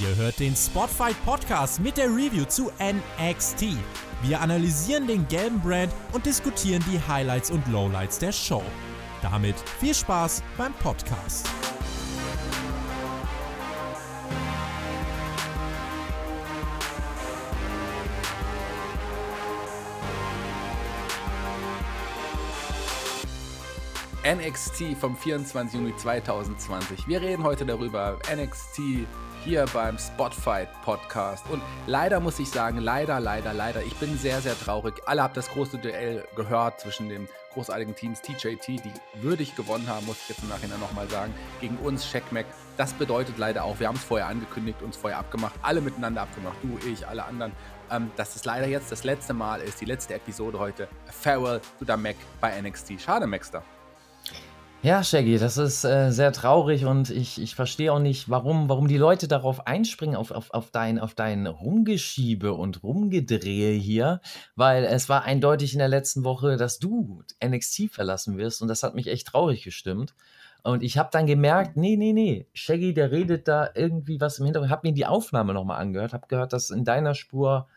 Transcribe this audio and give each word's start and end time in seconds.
Ihr 0.00 0.16
hört 0.16 0.40
den 0.40 0.56
Spotfight 0.56 1.14
Podcast 1.24 1.78
mit 1.78 1.96
der 1.96 2.06
Review 2.06 2.44
zu 2.46 2.72
NXT. 2.80 3.76
Wir 4.22 4.40
analysieren 4.40 5.06
den 5.06 5.28
gelben 5.28 5.60
Brand 5.60 5.92
und 6.12 6.26
diskutieren 6.26 6.82
die 6.92 7.00
Highlights 7.00 7.52
und 7.52 7.64
Lowlights 7.68 8.18
der 8.18 8.32
Show. 8.32 8.64
Damit 9.22 9.54
viel 9.78 9.94
Spaß 9.94 10.42
beim 10.58 10.72
Podcast. 10.74 11.48
NXT 24.26 24.96
vom 24.98 25.16
24. 25.16 25.78
Juni 25.78 25.94
2020. 25.94 27.06
Wir 27.06 27.20
reden 27.20 27.44
heute 27.44 27.64
darüber, 27.64 28.18
NXT 28.34 29.06
hier 29.44 29.66
beim 29.74 29.98
Spotfight 29.98 30.68
Podcast. 30.82 31.44
Und 31.50 31.62
leider 31.86 32.18
muss 32.18 32.38
ich 32.38 32.48
sagen, 32.48 32.78
leider, 32.78 33.20
leider, 33.20 33.52
leider, 33.52 33.82
ich 33.82 33.94
bin 33.96 34.16
sehr, 34.16 34.40
sehr 34.40 34.58
traurig. 34.58 34.94
Alle 35.06 35.22
haben 35.22 35.34
das 35.34 35.50
große 35.50 35.78
Duell 35.78 36.24
gehört 36.34 36.80
zwischen 36.80 37.10
den 37.10 37.28
großartigen 37.52 37.94
Teams 37.94 38.20
TJT, 38.22 38.66
die 38.68 38.92
würdig 39.14 39.54
gewonnen 39.54 39.86
haben, 39.86 40.06
muss 40.06 40.16
ich 40.22 40.30
jetzt 40.30 40.42
im 40.42 40.48
Nachhinein 40.48 40.80
nochmal 40.80 41.08
sagen, 41.08 41.32
gegen 41.60 41.76
uns, 41.78 42.12
Mac. 42.30 42.46
Das 42.76 42.92
bedeutet 42.94 43.38
leider 43.38 43.64
auch, 43.64 43.78
wir 43.78 43.86
haben 43.86 43.96
es 43.96 44.02
vorher 44.02 44.26
angekündigt, 44.26 44.82
uns 44.82 44.96
vorher 44.96 45.18
abgemacht, 45.18 45.54
alle 45.62 45.80
miteinander 45.80 46.22
abgemacht, 46.22 46.56
du, 46.62 46.78
ich, 46.88 47.06
alle 47.06 47.24
anderen, 47.24 47.52
ähm, 47.90 48.10
dass 48.16 48.34
es 48.34 48.44
leider 48.44 48.66
jetzt 48.66 48.90
das 48.90 49.04
letzte 49.04 49.34
Mal 49.34 49.60
ist, 49.60 49.80
die 49.80 49.84
letzte 49.84 50.14
Episode 50.14 50.58
heute. 50.58 50.88
Farewell 51.06 51.60
to 51.78 51.84
the 51.86 51.96
Mac 51.96 52.16
bei 52.40 52.60
NXT. 52.60 53.00
Schade, 53.00 53.26
Maxter. 53.26 53.62
Ja, 54.84 55.02
Shaggy, 55.02 55.38
das 55.38 55.56
ist 55.56 55.82
äh, 55.84 56.10
sehr 56.10 56.30
traurig 56.30 56.84
und 56.84 57.08
ich, 57.08 57.40
ich 57.40 57.54
verstehe 57.54 57.90
auch 57.90 58.00
nicht, 58.00 58.28
warum, 58.28 58.68
warum 58.68 58.86
die 58.86 58.98
Leute 58.98 59.28
darauf 59.28 59.66
einspringen, 59.66 60.14
auf, 60.14 60.30
auf, 60.30 60.50
auf, 60.52 60.70
dein, 60.70 60.98
auf 60.98 61.14
dein 61.14 61.46
Rumgeschiebe 61.46 62.52
und 62.52 62.82
Rumgedrehe 62.82 63.72
hier, 63.72 64.20
weil 64.56 64.84
es 64.84 65.08
war 65.08 65.24
eindeutig 65.24 65.72
in 65.72 65.78
der 65.78 65.88
letzten 65.88 66.22
Woche, 66.22 66.58
dass 66.58 66.80
du 66.80 67.22
NXT 67.42 67.92
verlassen 67.92 68.36
wirst 68.36 68.60
und 68.60 68.68
das 68.68 68.82
hat 68.82 68.94
mich 68.94 69.06
echt 69.06 69.28
traurig 69.28 69.64
gestimmt. 69.64 70.14
Und 70.62 70.82
ich 70.82 70.98
habe 70.98 71.08
dann 71.10 71.24
gemerkt, 71.24 71.78
nee, 71.78 71.96
nee, 71.96 72.12
nee, 72.12 72.46
Shaggy, 72.52 72.92
der 72.92 73.10
redet 73.10 73.48
da 73.48 73.70
irgendwie 73.74 74.20
was 74.20 74.38
im 74.38 74.44
Hintergrund. 74.44 74.70
Habe 74.70 74.88
mir 74.88 74.92
die 74.92 75.06
Aufnahme 75.06 75.54
nochmal 75.54 75.80
angehört, 75.80 76.12
habe 76.12 76.26
gehört, 76.28 76.52
dass 76.52 76.68
in 76.68 76.84
deiner 76.84 77.14
Spur, 77.14 77.68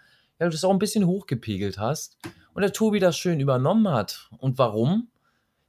ja, 0.41 0.47
du 0.47 0.51
das 0.51 0.65
auch 0.65 0.71
ein 0.71 0.77
bisschen 0.77 1.07
hochgepegelt 1.07 1.79
hast 1.79 2.17
und 2.53 2.63
der 2.63 2.73
Tobi 2.73 2.99
das 2.99 3.17
schön 3.17 3.39
übernommen 3.39 3.87
hat. 3.87 4.29
Und 4.39 4.57
warum? 4.57 5.07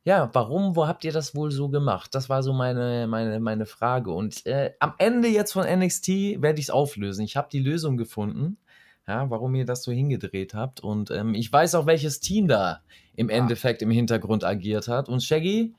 Ja, 0.09 0.31
warum, 0.33 0.75
wo 0.75 0.87
habt 0.87 1.05
ihr 1.05 1.13
das 1.13 1.35
wohl 1.35 1.51
so 1.51 1.69
gemacht? 1.69 2.15
Das 2.15 2.31
war 2.31 2.43
so 2.43 2.55
meine, 2.55 3.07
meine, 3.07 3.41
meine 3.41 3.67
Frage. 3.67 4.11
Und 4.11 4.47
äh, 4.47 4.73
am 4.79 4.95
Ende 4.97 5.29
jetzt 5.29 5.53
von 5.53 5.67
NXT 5.67 6.41
werde 6.41 6.61
ich 6.61 6.67
es 6.67 6.71
auflösen. 6.71 7.27
Ich 7.27 7.37
habe 7.37 7.49
die 7.53 7.59
Lösung 7.59 7.99
gefunden, 7.99 8.57
ja, 9.07 9.29
warum 9.29 9.55
ihr 9.55 9.67
das 9.67 9.83
so 9.83 9.93
hingedreht 9.93 10.55
habt. 10.55 10.81
Und 10.81 11.11
ähm, 11.11 11.35
ich 11.35 11.53
weiß 11.53 11.75
auch, 11.75 11.85
welches 11.85 12.21
Team 12.21 12.49
da 12.49 12.81
im 13.17 13.29
Endeffekt 13.29 13.83
im 13.83 13.91
Hintergrund 13.91 14.45
agiert 14.45 14.89
hat. 14.89 15.11
Und 15.11 15.23
Shaggy, 15.23 15.75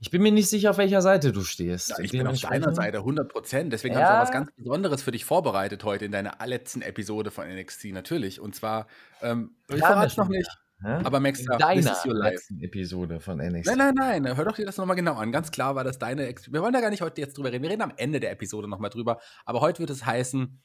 ich 0.00 0.10
bin 0.10 0.22
mir 0.22 0.32
nicht 0.32 0.50
sicher, 0.50 0.70
auf 0.70 0.78
welcher 0.78 1.00
Seite 1.00 1.30
du 1.30 1.44
stehst. 1.44 1.90
Ja, 1.90 2.00
ich 2.00 2.10
bin 2.10 2.26
auf 2.26 2.40
deiner 2.40 2.74
Seite, 2.74 2.98
100 2.98 3.28
Prozent. 3.28 3.72
Deswegen 3.72 3.94
ja. 3.94 4.00
habe 4.00 4.08
ich 4.08 4.16
auch 4.16 4.22
was 4.22 4.32
ganz 4.32 4.50
Besonderes 4.56 5.02
für 5.02 5.12
dich 5.12 5.24
vorbereitet 5.24 5.84
heute 5.84 6.04
in 6.04 6.10
deiner 6.10 6.36
letzten 6.44 6.82
Episode 6.82 7.30
von 7.30 7.46
NXT, 7.46 7.92
natürlich. 7.92 8.40
Und 8.40 8.56
zwar, 8.56 8.88
ähm, 9.22 9.52
ich 9.68 9.78
verrate 9.78 10.08
es 10.08 10.16
noch 10.16 10.28
nicht. 10.28 10.50
Aber 10.82 11.20
Max, 11.20 11.44
deiner 11.44 11.96
letzten 12.06 12.60
Episode 12.60 13.20
von 13.20 13.38
NXT. 13.38 13.76
Nein, 13.76 13.94
nein, 13.94 14.22
nein, 14.22 14.36
hör 14.36 14.44
doch 14.44 14.56
dir 14.56 14.66
das 14.66 14.76
nochmal 14.76 14.96
genau 14.96 15.14
an. 15.14 15.32
Ganz 15.32 15.50
klar 15.50 15.74
war 15.74 15.84
das 15.84 15.98
deine. 15.98 16.26
Ex 16.26 16.52
wir 16.52 16.62
wollen 16.62 16.72
da 16.72 16.80
gar 16.80 16.90
nicht 16.90 17.02
heute 17.02 17.20
jetzt 17.20 17.36
drüber 17.36 17.52
reden. 17.52 17.62
Wir 17.62 17.70
reden 17.70 17.82
am 17.82 17.92
Ende 17.96 18.20
der 18.20 18.30
Episode 18.32 18.68
nochmal 18.68 18.90
drüber. 18.90 19.20
Aber 19.44 19.60
heute 19.60 19.80
wird 19.80 19.90
es 19.90 20.04
heißen, 20.04 20.60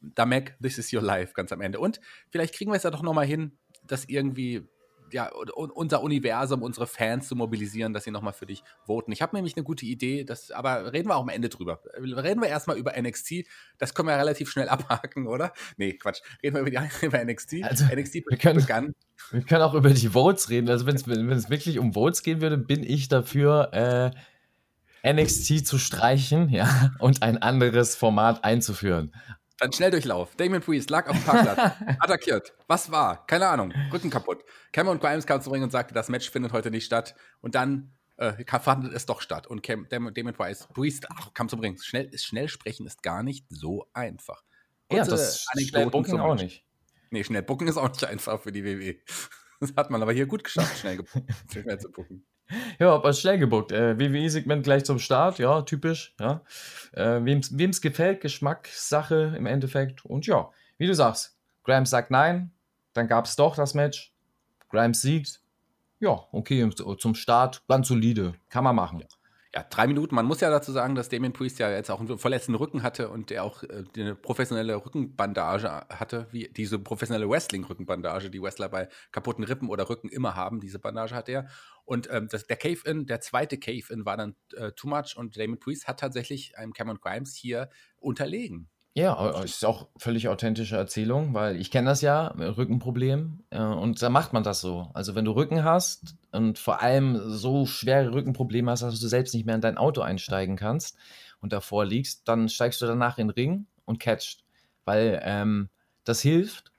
da 0.00 0.26
Mac, 0.26 0.56
this 0.62 0.78
is 0.78 0.92
your 0.92 1.02
life, 1.02 1.34
ganz 1.34 1.52
am 1.52 1.60
Ende. 1.60 1.78
Und 1.78 2.00
vielleicht 2.30 2.54
kriegen 2.54 2.70
wir 2.70 2.76
es 2.76 2.82
ja 2.82 2.90
doch 2.90 3.02
nochmal 3.02 3.26
hin, 3.26 3.58
dass 3.84 4.04
irgendwie 4.06 4.68
ja, 5.12 5.30
unser 5.54 6.02
Universum, 6.02 6.62
unsere 6.62 6.86
Fans 6.86 7.28
zu 7.28 7.36
mobilisieren, 7.36 7.92
dass 7.92 8.04
sie 8.04 8.10
nochmal 8.10 8.32
für 8.32 8.46
dich 8.46 8.62
voten. 8.84 9.12
Ich 9.12 9.22
habe 9.22 9.36
nämlich 9.36 9.56
eine 9.56 9.64
gute 9.64 9.86
Idee, 9.86 10.24
das, 10.24 10.50
aber 10.50 10.92
reden 10.92 11.08
wir 11.08 11.16
auch 11.16 11.22
am 11.22 11.28
Ende 11.28 11.48
drüber. 11.48 11.80
Reden 11.96 12.40
wir 12.40 12.48
erstmal 12.48 12.76
über 12.76 12.92
NXT. 13.00 13.44
Das 13.78 13.94
können 13.94 14.08
wir 14.08 14.16
relativ 14.16 14.50
schnell 14.50 14.68
abhaken, 14.70 15.26
oder? 15.26 15.52
Nee, 15.76 15.94
Quatsch. 15.94 16.20
Reden 16.42 16.56
wir 16.56 16.60
über, 16.62 16.70
die, 16.70 16.78
über 17.06 17.24
NXT. 17.24 17.56
Also, 17.62 17.84
NXT 17.84 18.14
wir 18.28 18.38
können, 18.38 18.60
begann. 18.60 18.94
Wir 19.30 19.42
können 19.42 19.62
auch 19.62 19.74
über 19.74 19.90
die 19.90 20.08
Votes 20.08 20.50
reden. 20.50 20.68
Also, 20.68 20.86
wenn 20.86 20.96
es 20.96 21.50
wirklich 21.50 21.78
um 21.78 21.94
Votes 21.94 22.22
gehen 22.22 22.40
würde, 22.40 22.58
bin 22.58 22.82
ich 22.82 23.08
dafür, 23.08 23.70
äh, 23.72 24.10
NXT 25.02 25.66
zu 25.66 25.78
streichen, 25.78 26.50
ja, 26.50 26.92
und 26.98 27.22
ein 27.22 27.38
anderes 27.38 27.96
Format 27.96 28.44
einzuführen. 28.44 29.14
Dann 29.60 29.72
Schnelldurchlauf. 29.72 30.34
Damon 30.36 30.62
Priest 30.62 30.88
lag 30.88 31.06
auf 31.06 31.16
dem 31.16 31.24
Parkplatz, 31.24 31.74
attackiert. 32.00 32.54
Was 32.66 32.90
war? 32.90 33.26
Keine 33.26 33.46
Ahnung. 33.46 33.72
Rücken 33.92 34.08
kaputt. 34.08 34.42
Cameron 34.72 34.98
Grimes 34.98 35.26
kam 35.26 35.42
zu 35.42 35.50
Ring 35.50 35.62
und 35.62 35.70
sagte, 35.70 35.92
das 35.92 36.08
Match 36.08 36.30
findet 36.30 36.52
heute 36.52 36.70
nicht 36.70 36.86
statt. 36.86 37.14
Und 37.42 37.54
dann 37.54 37.92
äh, 38.16 38.32
fand 38.58 38.92
es 38.92 39.04
doch 39.04 39.20
statt. 39.20 39.46
Und 39.46 39.62
Cam, 39.62 39.86
Damon, 39.90 40.14
Damon 40.14 40.32
Priest, 40.32 40.72
Priest 40.72 41.06
ach, 41.10 41.34
kam 41.34 41.50
zum 41.50 41.60
Ring. 41.60 41.78
Schnell, 41.78 42.10
schnell 42.16 42.48
sprechen 42.48 42.86
ist 42.86 43.02
gar 43.02 43.22
nicht 43.22 43.44
so 43.50 43.86
einfach. 43.92 44.42
Kurze 44.88 45.10
ja, 45.10 45.16
das 45.16 45.44
schnell 45.58 45.90
Booking 45.90 46.18
auch 46.18 46.34
nicht. 46.34 46.64
Nee, 47.10 47.22
schnell 47.22 47.42
Booking 47.42 47.68
ist 47.68 47.76
auch 47.76 47.90
nicht 47.90 48.04
einfach 48.04 48.40
für 48.40 48.52
die 48.52 48.64
WWE. 48.64 48.96
Das 49.62 49.74
hat 49.76 49.90
man 49.90 50.00
aber 50.00 50.14
hier 50.14 50.24
gut 50.24 50.42
geschafft, 50.42 50.78
schnell, 50.78 51.04
schnell 51.52 51.78
zu 51.78 51.90
booken. 51.90 52.24
Ja, 52.78 52.94
aber 52.94 53.12
schnell 53.12 53.38
gebuckt. 53.38 53.72
Äh, 53.72 53.98
WWE-Segment 53.98 54.64
gleich 54.64 54.84
zum 54.84 54.98
Start, 54.98 55.38
ja, 55.38 55.62
typisch. 55.62 56.14
Ja. 56.18 56.42
Äh, 56.92 57.24
Wem 57.24 57.70
es 57.70 57.80
gefällt, 57.80 58.20
Geschmackssache 58.20 59.34
im 59.36 59.46
Endeffekt. 59.46 60.04
Und 60.04 60.26
ja, 60.26 60.50
wie 60.78 60.86
du 60.86 60.94
sagst, 60.94 61.36
Grimes 61.64 61.90
sagt 61.90 62.10
nein, 62.10 62.50
dann 62.92 63.08
gab 63.08 63.26
es 63.26 63.36
doch 63.36 63.54
das 63.56 63.74
Match. 63.74 64.12
Grimes 64.70 65.02
siegt. 65.02 65.40
Ja, 66.00 66.24
okay, 66.32 66.68
zum 66.98 67.14
Start 67.14 67.62
ganz 67.68 67.88
solide. 67.88 68.34
Kann 68.48 68.64
man 68.64 68.74
machen. 68.74 69.00
Ja 69.00 69.06
ja, 69.54 69.64
drei 69.68 69.86
Minuten. 69.88 70.14
Man 70.14 70.26
muss 70.26 70.40
ja 70.40 70.48
dazu 70.48 70.70
sagen, 70.70 70.94
dass 70.94 71.08
Damien 71.08 71.32
Priest 71.32 71.58
ja 71.58 71.70
jetzt 71.70 71.90
auch 71.90 71.98
einen 71.98 72.18
verletzten 72.18 72.54
Rücken 72.54 72.82
hatte 72.84 73.08
und 73.08 73.30
der 73.30 73.42
auch 73.42 73.64
äh, 73.64 73.84
eine 73.96 74.14
professionelle 74.14 74.76
Rückenbandage 74.76 75.68
hatte, 75.88 76.28
wie 76.30 76.48
diese 76.48 76.78
professionelle 76.78 77.28
Wrestling-Rückenbandage, 77.28 78.30
die 78.30 78.40
Wrestler 78.40 78.68
bei 78.68 78.88
kaputten 79.10 79.42
Rippen 79.42 79.68
oder 79.68 79.88
Rücken 79.88 80.08
immer 80.08 80.36
haben. 80.36 80.60
Diese 80.60 80.78
Bandage 80.78 81.14
hat 81.16 81.28
er. 81.28 81.48
Und 81.84 82.08
ähm, 82.10 82.28
das, 82.30 82.46
der 82.46 82.56
Cave-In, 82.56 83.06
der 83.06 83.20
zweite 83.20 83.58
Cave-In 83.58 84.04
war 84.04 84.16
dann 84.16 84.36
äh, 84.54 84.72
too 84.72 84.88
much 84.88 85.16
und 85.16 85.36
Damien 85.36 85.58
Priest 85.58 85.88
hat 85.88 86.00
tatsächlich 86.00 86.56
einem 86.56 86.72
Cameron 86.72 87.00
Grimes 87.00 87.34
hier 87.34 87.70
unterlegen. 87.98 88.68
Ja, 88.94 89.40
ist 89.42 89.64
auch 89.64 89.88
völlig 89.98 90.28
authentische 90.28 90.76
Erzählung, 90.76 91.32
weil 91.32 91.56
ich 91.60 91.70
kenne 91.70 91.90
das 91.90 92.00
ja, 92.00 92.26
Rückenproblem, 92.26 93.44
äh, 93.50 93.62
und 93.62 94.02
da 94.02 94.10
macht 94.10 94.32
man 94.32 94.42
das 94.42 94.60
so. 94.60 94.90
Also 94.94 95.14
wenn 95.14 95.24
du 95.24 95.30
Rücken 95.30 95.62
hast 95.62 96.16
und 96.32 96.58
vor 96.58 96.82
allem 96.82 97.20
so 97.30 97.66
schwere 97.66 98.12
Rückenprobleme 98.12 98.68
hast, 98.68 98.82
dass 98.82 98.98
du 98.98 99.06
selbst 99.06 99.32
nicht 99.32 99.46
mehr 99.46 99.54
in 99.54 99.60
dein 99.60 99.78
Auto 99.78 100.00
einsteigen 100.00 100.56
kannst 100.56 100.96
und 101.40 101.52
davor 101.52 101.84
liegst, 101.84 102.26
dann 102.26 102.48
steigst 102.48 102.82
du 102.82 102.86
danach 102.86 103.18
in 103.18 103.28
den 103.28 103.34
Ring 103.34 103.66
und 103.84 104.00
catcht, 104.00 104.44
weil 104.84 105.20
ähm, 105.22 105.68
das 106.02 106.20
hilft 106.20 106.69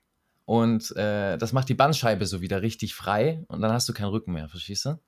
und 0.52 0.94
äh, 0.98 1.38
das 1.38 1.54
macht 1.54 1.70
die 1.70 1.74
Bandscheibe 1.74 2.26
so 2.26 2.42
wieder 2.42 2.60
richtig 2.60 2.94
frei 2.94 3.42
und 3.48 3.62
dann 3.62 3.72
hast 3.72 3.88
du 3.88 3.94
keinen 3.94 4.10
Rücken 4.10 4.34
mehr, 4.34 4.50
verstehst 4.50 4.84
du? 4.84 5.00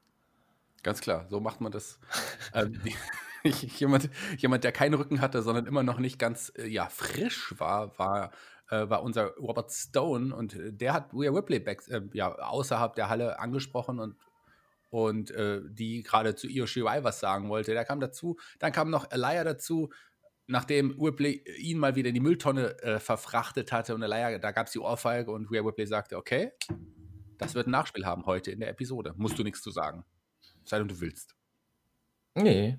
Ganz 0.82 1.02
klar, 1.02 1.26
so 1.28 1.38
macht 1.38 1.60
man 1.60 1.70
das. 1.70 2.00
ähm, 2.54 2.80
jemand, 3.44 4.08
jemand, 4.38 4.64
der 4.64 4.72
keinen 4.72 4.94
Rücken 4.94 5.20
hatte, 5.20 5.42
sondern 5.42 5.66
immer 5.66 5.82
noch 5.82 5.98
nicht 5.98 6.18
ganz 6.18 6.50
äh, 6.56 6.66
ja, 6.66 6.88
frisch 6.88 7.52
war, 7.58 7.98
war, 7.98 8.30
äh, 8.70 8.88
war 8.88 9.02
unser 9.02 9.34
Robert 9.36 9.70
Stone 9.70 10.34
und 10.34 10.54
äh, 10.54 10.72
der 10.72 10.94
hat 10.94 11.12
Rhea 11.12 11.30
Ripley 11.30 11.60
back, 11.60 11.86
äh, 11.88 12.00
ja, 12.14 12.34
außerhalb 12.34 12.94
der 12.94 13.10
Halle 13.10 13.38
angesprochen 13.38 14.00
und, 14.00 14.16
und 14.88 15.30
äh, 15.30 15.60
die 15.68 16.02
gerade 16.04 16.36
zu 16.36 16.48
Io 16.48 16.64
Shirai 16.64 17.04
was 17.04 17.20
sagen 17.20 17.50
wollte. 17.50 17.74
Der 17.74 17.84
kam 17.84 18.00
dazu, 18.00 18.38
dann 18.60 18.72
kam 18.72 18.88
noch 18.88 19.10
Elia 19.10 19.44
dazu, 19.44 19.90
nachdem 20.46 20.98
Ripley 21.00 21.44
ihn 21.58 21.78
mal 21.78 21.96
wieder 21.96 22.08
in 22.08 22.14
die 22.14 22.20
Mülltonne 22.20 22.78
äh, 22.82 22.98
verfrachtet 22.98 23.72
hatte 23.72 23.94
und 23.94 24.02
Elia, 24.02 24.38
da 24.38 24.52
gab 24.52 24.66
es 24.66 24.72
die 24.72 24.78
Ohrfeige 24.78 25.30
und 25.30 25.50
Rhea 25.50 25.62
Ripley 25.62 25.86
sagte, 25.86 26.16
okay, 26.16 26.52
das 27.38 27.54
wird 27.54 27.66
ein 27.66 27.72
Nachspiel 27.72 28.06
haben 28.06 28.26
heute 28.26 28.50
in 28.50 28.60
der 28.60 28.70
Episode. 28.70 29.14
Musst 29.16 29.38
du 29.38 29.42
nichts 29.42 29.62
zu 29.62 29.70
sagen. 29.70 30.04
Sei 30.64 30.78
denn 30.78 30.88
du 30.88 31.00
willst. 31.00 31.34
Nee, 32.34 32.78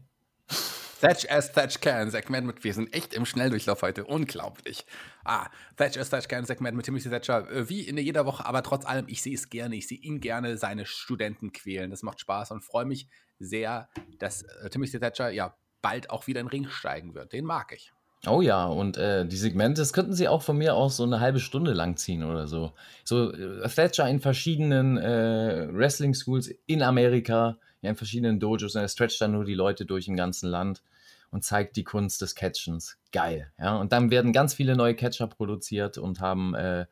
Thatch 1.01 1.29
as 1.29 1.51
Thatch 1.51 1.81
Can, 1.81 2.09
Segment 2.09 2.47
mit, 2.47 2.63
wir 2.63 2.73
sind 2.73 2.93
echt 2.93 3.13
im 3.13 3.25
Schnelldurchlauf 3.25 3.81
heute, 3.81 4.05
unglaublich. 4.05 4.85
Ah, 5.23 5.49
Thatch 5.75 5.97
as 5.97 6.09
Thatch 6.09 6.27
Can, 6.27 6.45
Segment 6.45 6.75
mit 6.75 6.85
Timothy 6.85 7.09
Thatcher, 7.09 7.49
äh, 7.51 7.69
wie 7.69 7.81
in 7.81 7.97
jeder 7.97 8.25
Woche, 8.25 8.45
aber 8.45 8.63
trotz 8.63 8.85
allem, 8.85 9.07
ich 9.07 9.21
sehe 9.21 9.35
es 9.35 9.49
gerne, 9.49 9.75
ich 9.75 9.87
sehe 9.87 9.99
ihn 9.99 10.21
gerne 10.21 10.57
seine 10.57 10.85
Studenten 10.85 11.51
quälen, 11.51 11.91
das 11.91 12.01
macht 12.01 12.21
Spaß 12.21 12.51
und 12.51 12.63
freue 12.63 12.85
mich 12.85 13.07
sehr, 13.39 13.89
dass 14.19 14.43
äh, 14.43 14.69
Timothy 14.69 14.99
Thatcher 14.99 15.29
ja 15.29 15.55
bald 15.85 16.09
auch 16.09 16.25
wieder 16.25 16.39
in 16.39 16.47
den 16.47 16.51
Ring 16.51 16.67
steigen 16.67 17.13
wird, 17.13 17.31
den 17.31 17.45
mag 17.45 17.71
ich. 17.71 17.93
Oh 18.25 18.41
ja, 18.41 18.65
und 18.65 18.97
äh, 18.97 19.23
die 19.23 19.37
Segmente, 19.37 19.81
das 19.81 19.93
könnten 19.93 20.13
sie 20.13 20.27
auch 20.27 20.41
von 20.41 20.57
mir 20.57 20.73
aus 20.73 20.97
so 20.97 21.03
eine 21.03 21.19
halbe 21.19 21.39
Stunde 21.39 21.73
lang 21.73 21.95
ziehen 21.95 22.23
oder 22.23 22.47
so. 22.47 22.73
So 23.03 23.31
äh, 23.31 23.69
Thatcher 23.69 24.09
in 24.09 24.19
verschiedenen 24.19 24.97
äh, 24.97 25.67
Wrestling-Schools 25.71 26.55
in 26.65 26.81
Amerika, 26.81 27.57
in 27.83 27.95
verschiedenen 27.95 28.39
Dojos, 28.39 28.73
und 28.73 28.81
er 28.81 28.87
stretcht 28.87 29.21
dann 29.21 29.33
nur 29.33 29.45
die 29.45 29.53
Leute 29.53 29.85
durch 29.85 30.07
im 30.07 30.15
ganzen 30.15 30.49
Land. 30.49 30.81
und 31.29 31.43
zeigt 31.43 31.75
die 31.75 31.83
Kunst 31.83 32.21
des 32.21 32.33
Catchens. 32.33 32.97
Geil. 33.11 33.51
Ja, 33.59 33.75
und 33.75 33.91
dann 33.91 34.09
werden 34.09 34.31
ganz 34.31 34.53
viele 34.53 34.75
neue 34.75 34.95
Catcher 34.95 35.27
produziert 35.27 35.97
und 35.97 36.19
haben 36.19 36.55
äh, 36.55 36.85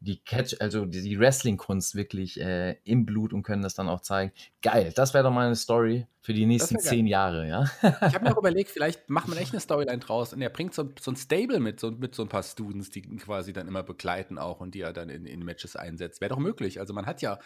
die 0.00 0.22
Catch, 0.24 0.56
also 0.60 0.86
die 0.86 1.18
Wrestling-Kunst 1.18 1.94
wirklich 1.94 2.40
äh, 2.40 2.76
im 2.84 3.04
Blut 3.04 3.34
und 3.34 3.42
können 3.42 3.62
das 3.62 3.74
dann 3.74 3.88
auch 3.88 4.00
zeigen. 4.00 4.32
Geil, 4.62 4.92
das 4.96 5.12
wäre 5.12 5.24
doch 5.24 5.30
mal 5.30 5.46
eine 5.46 5.56
Story 5.56 6.06
für 6.22 6.32
die 6.32 6.46
nächsten 6.46 6.78
zehn 6.78 7.06
Jahre, 7.06 7.46
ja. 7.46 7.64
ich 7.82 8.14
habe 8.14 8.24
mir 8.24 8.32
auch 8.32 8.38
überlegt, 8.40 8.70
vielleicht 8.70 9.10
macht 9.10 9.28
man 9.28 9.36
echt 9.36 9.52
eine 9.52 9.60
Storyline 9.60 9.98
draus 9.98 10.32
und 10.32 10.40
er 10.40 10.48
bringt 10.48 10.74
so, 10.74 10.90
so 10.98 11.10
ein 11.10 11.16
Stable 11.16 11.60
mit 11.60 11.80
so, 11.80 11.90
mit 11.90 12.14
so 12.14 12.22
ein 12.22 12.28
paar 12.28 12.42
Students, 12.42 12.90
die 12.90 13.00
ihn 13.00 13.18
quasi 13.18 13.52
dann 13.52 13.68
immer 13.68 13.82
begleiten 13.82 14.38
auch 14.38 14.60
und 14.60 14.74
die 14.74 14.80
er 14.80 14.92
dann 14.92 15.10
in, 15.10 15.26
in 15.26 15.44
Matches 15.44 15.76
einsetzt. 15.76 16.20
Wäre 16.20 16.30
doch 16.30 16.38
möglich. 16.38 16.80
Also 16.80 16.94
man 16.94 17.06
hat 17.06 17.20
ja 17.20 17.38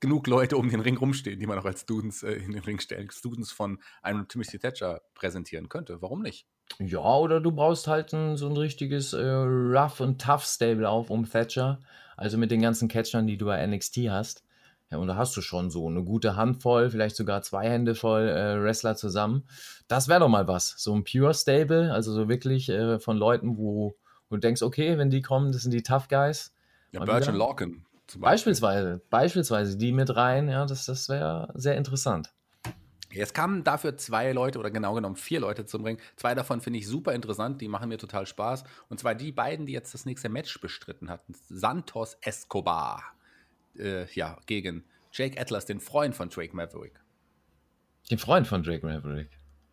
genug 0.00 0.26
Leute 0.26 0.56
um 0.56 0.68
den 0.68 0.80
Ring 0.80 0.98
rumstehen, 0.98 1.40
die 1.40 1.46
man 1.46 1.58
auch 1.58 1.64
als 1.64 1.82
Students 1.82 2.22
äh, 2.22 2.32
in 2.32 2.52
den 2.52 2.62
Ring 2.62 2.78
stellen, 2.78 3.10
Students 3.10 3.52
von 3.52 3.80
einem 4.02 4.28
Timothy 4.28 4.58
Thatcher 4.58 5.00
präsentieren 5.14 5.68
könnte. 5.68 6.02
Warum 6.02 6.22
nicht? 6.22 6.46
Ja, 6.78 7.16
oder 7.16 7.40
du 7.40 7.52
brauchst 7.52 7.86
halt 7.86 8.12
ein, 8.12 8.36
so 8.36 8.48
ein 8.48 8.56
richtiges 8.56 9.12
äh, 9.12 9.24
Rough 9.24 10.00
und 10.00 10.20
Tough 10.20 10.44
Stable 10.44 10.88
auf 10.88 11.10
um 11.10 11.28
Thatcher. 11.28 11.80
Also 12.16 12.38
mit 12.38 12.50
den 12.50 12.62
ganzen 12.62 12.88
Catchern, 12.88 13.26
die 13.26 13.36
du 13.36 13.46
bei 13.46 13.64
NXT 13.66 13.98
hast. 14.08 14.42
Ja, 14.90 14.98
und 14.98 15.08
da 15.08 15.16
hast 15.16 15.36
du 15.36 15.40
schon 15.40 15.70
so 15.70 15.88
eine 15.88 16.04
gute 16.04 16.36
Handvoll, 16.36 16.90
vielleicht 16.90 17.16
sogar 17.16 17.42
zwei 17.42 17.68
Hände 17.68 17.94
voll 17.94 18.28
äh, 18.28 18.62
Wrestler 18.62 18.94
zusammen. 18.94 19.44
Das 19.88 20.08
wäre 20.08 20.20
doch 20.20 20.28
mal 20.28 20.46
was. 20.46 20.74
So 20.78 20.94
ein 20.94 21.02
Pure 21.04 21.34
Stable, 21.34 21.92
also 21.92 22.12
so 22.12 22.28
wirklich 22.28 22.68
äh, 22.68 23.00
von 23.00 23.16
Leuten, 23.16 23.58
wo, 23.58 23.96
wo, 24.28 24.36
du 24.36 24.40
denkst, 24.40 24.62
okay, 24.62 24.96
wenn 24.96 25.10
die 25.10 25.22
kommen, 25.22 25.50
das 25.50 25.62
sind 25.62 25.72
die 25.72 25.82
Tough 25.82 26.08
Guys. 26.08 26.54
Ja, 26.92 27.00
und 27.00 27.08
Larkin 27.08 27.84
Beispielsweise, 28.18 29.02
beispielsweise 29.10 29.76
die 29.76 29.90
mit 29.90 30.14
rein, 30.14 30.48
ja, 30.48 30.64
das, 30.64 30.86
das 30.86 31.08
wäre 31.08 31.52
sehr 31.54 31.76
interessant. 31.76 32.32
Es 33.20 33.32
kamen 33.32 33.64
dafür 33.64 33.96
zwei 33.96 34.32
Leute 34.32 34.58
oder 34.58 34.70
genau 34.70 34.94
genommen 34.94 35.16
vier 35.16 35.40
Leute 35.40 35.66
zum 35.66 35.84
Ring. 35.84 35.98
Zwei 36.16 36.34
davon 36.34 36.60
finde 36.60 36.78
ich 36.78 36.86
super 36.86 37.12
interessant, 37.12 37.60
die 37.60 37.68
machen 37.68 37.88
mir 37.88 37.98
total 37.98 38.26
Spaß. 38.26 38.64
Und 38.88 39.00
zwar 39.00 39.14
die 39.14 39.32
beiden, 39.32 39.66
die 39.66 39.72
jetzt 39.72 39.94
das 39.94 40.06
nächste 40.06 40.28
Match 40.28 40.60
bestritten 40.60 41.10
hatten. 41.10 41.34
Santos 41.48 42.16
Escobar. 42.20 43.02
Äh, 43.78 44.06
ja, 44.14 44.38
gegen 44.46 44.84
Jake 45.12 45.40
Atlas, 45.40 45.66
den 45.66 45.80
Freund 45.80 46.14
von 46.14 46.28
Drake 46.28 46.54
Maverick. 46.54 47.00
Den 48.10 48.18
Freund 48.18 48.46
von 48.46 48.62
Drake 48.62 48.86
Maverick? 48.86 49.30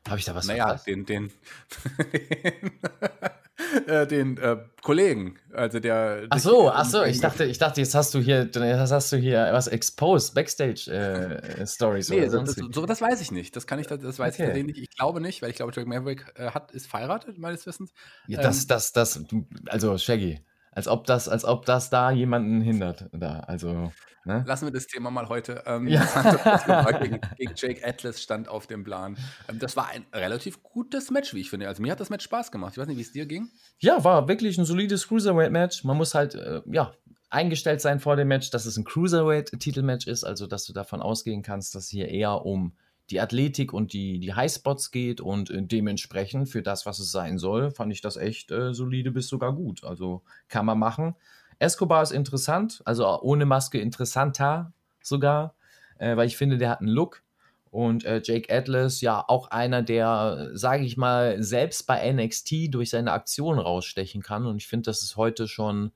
Habe 0.07 0.19
ich 0.19 0.25
da 0.25 0.35
was 0.35 0.47
naja, 0.47 0.65
verpasst? 0.65 0.87
den, 0.87 1.05
den, 1.05 1.31
äh, 3.87 4.07
den 4.07 4.37
äh, 4.37 4.57
Kollegen, 4.81 5.37
also 5.53 5.79
der. 5.79 6.27
Ach 6.29 6.39
so, 6.39 6.69
ach 6.69 6.85
so, 6.85 7.03
ich 7.03 7.19
dachte, 7.19 7.45
ich 7.45 7.57
dachte, 7.57 7.81
jetzt 7.81 7.95
hast 7.95 8.13
du 8.13 8.19
hier, 8.19 8.49
jetzt 8.53 8.91
hast 8.91 9.11
du 9.11 9.17
hier 9.17 9.49
was 9.51 9.67
exposed, 9.67 10.33
Backstage 10.35 10.91
äh, 10.91 11.65
Stories 11.65 12.09
nee, 12.09 12.25
oder 12.27 12.43
das, 12.43 12.55
so, 12.55 12.85
das 12.85 13.01
weiß 13.01 13.21
ich 13.21 13.31
nicht. 13.31 13.55
Das 13.55 13.67
kann 13.67 13.79
ich, 13.79 13.87
das 13.87 14.19
weiß 14.19 14.39
okay. 14.39 14.57
ich 14.57 14.65
nicht. 14.65 14.77
Ich 14.77 14.89
glaube 14.95 15.21
nicht, 15.21 15.41
weil 15.41 15.49
ich 15.49 15.55
glaube, 15.55 15.71
Drake 15.71 15.87
Maverick 15.87 16.25
äh, 16.35 16.51
hat, 16.51 16.71
ist 16.71 16.87
verheiratet, 16.87 17.37
meines 17.37 17.65
Wissens. 17.65 17.91
Ja, 18.27 18.41
das, 18.41 18.61
ähm, 18.61 18.67
das, 18.69 18.91
das, 18.91 19.23
also 19.67 19.97
Shaggy, 19.97 20.39
als 20.75 20.87
ob 20.87 21.05
das, 21.05 21.29
als 21.29 21.45
ob 21.45 21.65
das 21.65 21.89
da 21.89 22.11
jemanden 22.11 22.61
hindert, 22.61 23.09
da, 23.11 23.39
also. 23.41 23.91
Ne? 24.25 24.43
Lassen 24.47 24.67
wir 24.67 24.71
das 24.71 24.87
Thema 24.87 25.11
mal 25.11 25.27
heute. 25.27 25.63
Ähm, 25.65 25.85
ja. 25.87 26.05
gegen, 27.01 27.19
gegen, 27.37 27.53
Jake 27.57 27.85
Atlas 27.85 28.21
stand 28.21 28.47
auf 28.47 28.67
dem 28.67 28.85
Plan. 28.85 29.17
Ähm, 29.49 29.59
das 29.59 29.75
war 29.75 29.89
ein 29.89 30.05
relativ 30.13 30.63
gutes 30.63 31.11
Match, 31.11 31.33
wie 31.33 31.41
ich 31.41 31.49
finde. 31.49 31.67
Also 31.67 31.81
mir 31.81 31.91
hat 31.91 31.99
das 31.99 32.09
Match 32.09 32.23
Spaß 32.23 32.49
gemacht. 32.49 32.71
Ich 32.73 32.77
weiß 32.77 32.87
nicht, 32.87 32.97
wie 32.97 33.01
es 33.01 33.11
dir 33.11 33.25
ging. 33.25 33.49
Ja, 33.79 34.01
war 34.05 34.29
wirklich 34.29 34.57
ein 34.57 34.63
solides 34.63 35.09
Cruiserweight-Match. 35.09 35.83
Man 35.83 35.97
muss 35.97 36.15
halt, 36.15 36.35
äh, 36.35 36.61
ja, 36.71 36.93
eingestellt 37.29 37.81
sein 37.81 37.99
vor 37.99 38.15
dem 38.15 38.29
Match, 38.29 38.49
dass 38.51 38.65
es 38.65 38.77
ein 38.77 38.85
Cruiserweight-Titelmatch 38.85 40.07
ist, 40.07 40.23
also 40.23 40.47
dass 40.47 40.65
du 40.65 40.73
davon 40.73 41.01
ausgehen 41.01 41.41
kannst, 41.41 41.75
dass 41.75 41.89
hier 41.89 42.07
eher 42.07 42.45
um 42.45 42.77
die 43.13 43.21
Athletik 43.21 43.73
und 43.73 43.93
die, 43.93 44.19
die 44.19 44.33
Highspots 44.33 44.89
geht 44.89 45.21
und 45.21 45.51
äh, 45.51 45.61
dementsprechend 45.61 46.49
für 46.49 46.63
das, 46.63 46.87
was 46.87 46.97
es 46.97 47.11
sein 47.11 47.37
soll, 47.37 47.69
fand 47.69 47.93
ich 47.93 48.01
das 48.01 48.17
echt 48.17 48.49
äh, 48.49 48.73
solide 48.73 49.11
bis 49.11 49.27
sogar 49.27 49.53
gut. 49.53 49.83
Also 49.83 50.23
kann 50.47 50.65
man 50.65 50.79
machen. 50.79 51.15
Escobar 51.59 52.01
ist 52.01 52.11
interessant, 52.11 52.81
also 52.85 53.21
ohne 53.21 53.45
Maske 53.45 53.79
interessanter 53.79 54.73
sogar, 55.03 55.53
äh, 55.99 56.17
weil 56.17 56.25
ich 56.25 56.37
finde, 56.37 56.57
der 56.57 56.71
hat 56.71 56.79
einen 56.79 56.89
Look. 56.89 57.21
Und 57.69 58.03
äh, 58.05 58.21
Jake 58.23 58.55
Atlas, 58.55 59.01
ja, 59.01 59.23
auch 59.27 59.49
einer, 59.49 59.81
der, 59.81 60.49
sage 60.53 60.83
ich 60.83 60.97
mal, 60.97 61.41
selbst 61.41 61.87
bei 61.87 62.11
NXT 62.11 62.73
durch 62.73 62.91
seine 62.91 63.11
Aktion 63.11 63.57
rausstechen 63.59 64.21
kann. 64.21 64.45
Und 64.45 64.57
ich 64.57 64.67
finde, 64.67 64.85
das 64.85 65.01
ist 65.01 65.17
heute 65.17 65.47
schon, 65.47 65.91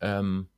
ähm, 0.00 0.48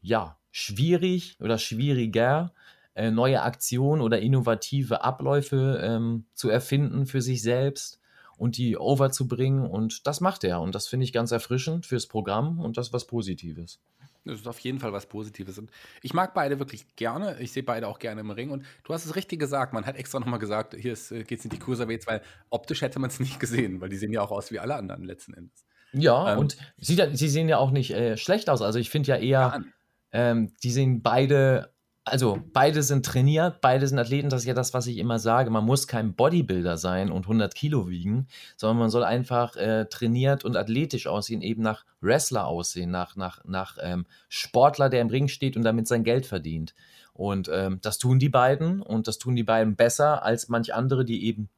ja, 0.00 0.36
schwierig 0.50 1.36
oder 1.40 1.58
schwieriger, 1.58 2.52
äh, 2.98 3.12
neue 3.12 3.42
Aktionen 3.42 4.02
oder 4.02 4.18
innovative 4.18 5.04
Abläufe 5.04 5.80
ähm, 5.80 6.26
zu 6.34 6.50
erfinden 6.50 7.06
für 7.06 7.22
sich 7.22 7.42
selbst 7.42 8.00
und 8.36 8.56
die 8.56 8.76
overzubringen. 8.76 9.64
Und 9.64 10.08
das 10.08 10.20
macht 10.20 10.42
er. 10.42 10.60
Und 10.60 10.74
das 10.74 10.88
finde 10.88 11.04
ich 11.04 11.12
ganz 11.12 11.30
erfrischend 11.30 11.86
fürs 11.86 12.08
Programm 12.08 12.58
und 12.58 12.76
das 12.76 12.88
ist 12.88 12.92
was 12.92 13.06
Positives. 13.06 13.78
Das 14.24 14.40
ist 14.40 14.48
auf 14.48 14.58
jeden 14.58 14.80
Fall 14.80 14.92
was 14.92 15.06
Positives. 15.06 15.58
Und 15.58 15.70
ich 16.02 16.12
mag 16.12 16.34
beide 16.34 16.58
wirklich 16.58 16.96
gerne. 16.96 17.38
Ich 17.38 17.52
sehe 17.52 17.62
beide 17.62 17.86
auch 17.86 18.00
gerne 18.00 18.20
im 18.20 18.32
Ring. 18.32 18.50
Und 18.50 18.64
du 18.82 18.92
hast 18.92 19.04
es 19.04 19.14
richtig 19.14 19.38
gesagt. 19.38 19.72
Man 19.72 19.86
hat 19.86 19.96
extra 19.96 20.18
nochmal 20.18 20.40
gesagt, 20.40 20.74
hier 20.74 20.94
äh, 21.10 21.22
geht 21.22 21.38
es 21.38 21.44
in 21.44 21.50
die 21.50 21.58
Cruiserweights, 21.60 22.08
weil 22.08 22.20
optisch 22.50 22.82
hätte 22.82 22.98
man 22.98 23.10
es 23.10 23.20
nicht 23.20 23.38
gesehen, 23.38 23.80
weil 23.80 23.90
die 23.90 23.96
sehen 23.96 24.12
ja 24.12 24.22
auch 24.22 24.32
aus 24.32 24.50
wie 24.50 24.58
alle 24.58 24.74
anderen 24.74 25.04
letzten 25.04 25.34
Endes. 25.34 25.64
Ja, 25.92 26.32
ähm, 26.32 26.40
und 26.40 26.56
sie, 26.78 27.00
sie, 27.12 27.28
sehen 27.28 27.48
ja 27.48 27.58
auch 27.58 27.70
nicht 27.70 27.92
äh, 27.92 28.16
schlecht 28.16 28.50
aus. 28.50 28.60
Also 28.60 28.80
ich 28.80 28.90
finde 28.90 29.08
ja 29.08 29.16
eher, 29.16 29.62
ähm, 30.10 30.52
die 30.64 30.72
sehen 30.72 31.00
beide 31.00 31.72
also 32.08 32.38
beide 32.52 32.82
sind 32.82 33.06
trainiert, 33.06 33.60
beide 33.60 33.86
sind 33.86 33.98
Athleten, 33.98 34.28
das 34.28 34.42
ist 34.42 34.46
ja 34.46 34.54
das, 34.54 34.74
was 34.74 34.86
ich 34.86 34.98
immer 34.98 35.18
sage. 35.18 35.50
Man 35.50 35.64
muss 35.64 35.86
kein 35.86 36.14
Bodybuilder 36.14 36.76
sein 36.76 37.10
und 37.10 37.22
100 37.22 37.54
Kilo 37.54 37.88
wiegen, 37.88 38.26
sondern 38.56 38.78
man 38.78 38.90
soll 38.90 39.04
einfach 39.04 39.56
äh, 39.56 39.86
trainiert 39.86 40.44
und 40.44 40.56
athletisch 40.56 41.06
aussehen, 41.06 41.42
eben 41.42 41.62
nach 41.62 41.84
Wrestler 42.00 42.46
aussehen, 42.46 42.90
nach, 42.90 43.16
nach, 43.16 43.44
nach 43.44 43.78
ähm, 43.80 44.06
Sportler, 44.28 44.88
der 44.88 45.00
im 45.00 45.08
Ring 45.08 45.28
steht 45.28 45.56
und 45.56 45.62
damit 45.62 45.88
sein 45.88 46.04
Geld 46.04 46.26
verdient. 46.26 46.74
Und 47.12 47.50
ähm, 47.52 47.80
das 47.82 47.98
tun 47.98 48.18
die 48.18 48.28
beiden 48.28 48.80
und 48.80 49.08
das 49.08 49.18
tun 49.18 49.34
die 49.34 49.42
beiden 49.42 49.74
besser 49.74 50.22
als 50.24 50.48
manch 50.48 50.74
andere, 50.74 51.04
die 51.04 51.26
eben 51.26 51.48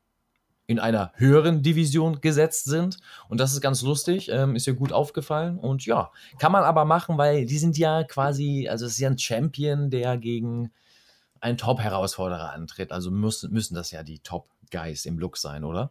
in 0.70 0.78
einer 0.78 1.10
höheren 1.16 1.62
Division 1.62 2.20
gesetzt 2.20 2.66
sind. 2.66 2.98
Und 3.28 3.40
das 3.40 3.52
ist 3.52 3.60
ganz 3.60 3.82
lustig, 3.82 4.28
ähm, 4.30 4.54
ist 4.54 4.66
ja 4.66 4.72
gut 4.72 4.92
aufgefallen. 4.92 5.58
Und 5.58 5.84
ja, 5.84 6.12
kann 6.38 6.52
man 6.52 6.62
aber 6.62 6.84
machen, 6.84 7.18
weil 7.18 7.44
die 7.44 7.58
sind 7.58 7.76
ja 7.76 8.04
quasi, 8.04 8.68
also 8.70 8.86
es 8.86 8.92
ist 8.92 8.98
ja 9.00 9.10
ein 9.10 9.18
Champion, 9.18 9.90
der 9.90 10.16
gegen 10.16 10.70
einen 11.40 11.58
Top-Herausforderer 11.58 12.52
antritt. 12.52 12.92
Also 12.92 13.10
müssen, 13.10 13.52
müssen 13.52 13.74
das 13.74 13.90
ja 13.90 14.04
die 14.04 14.20
Top-Guys 14.20 15.06
im 15.06 15.18
Look 15.18 15.38
sein, 15.38 15.64
oder? 15.64 15.90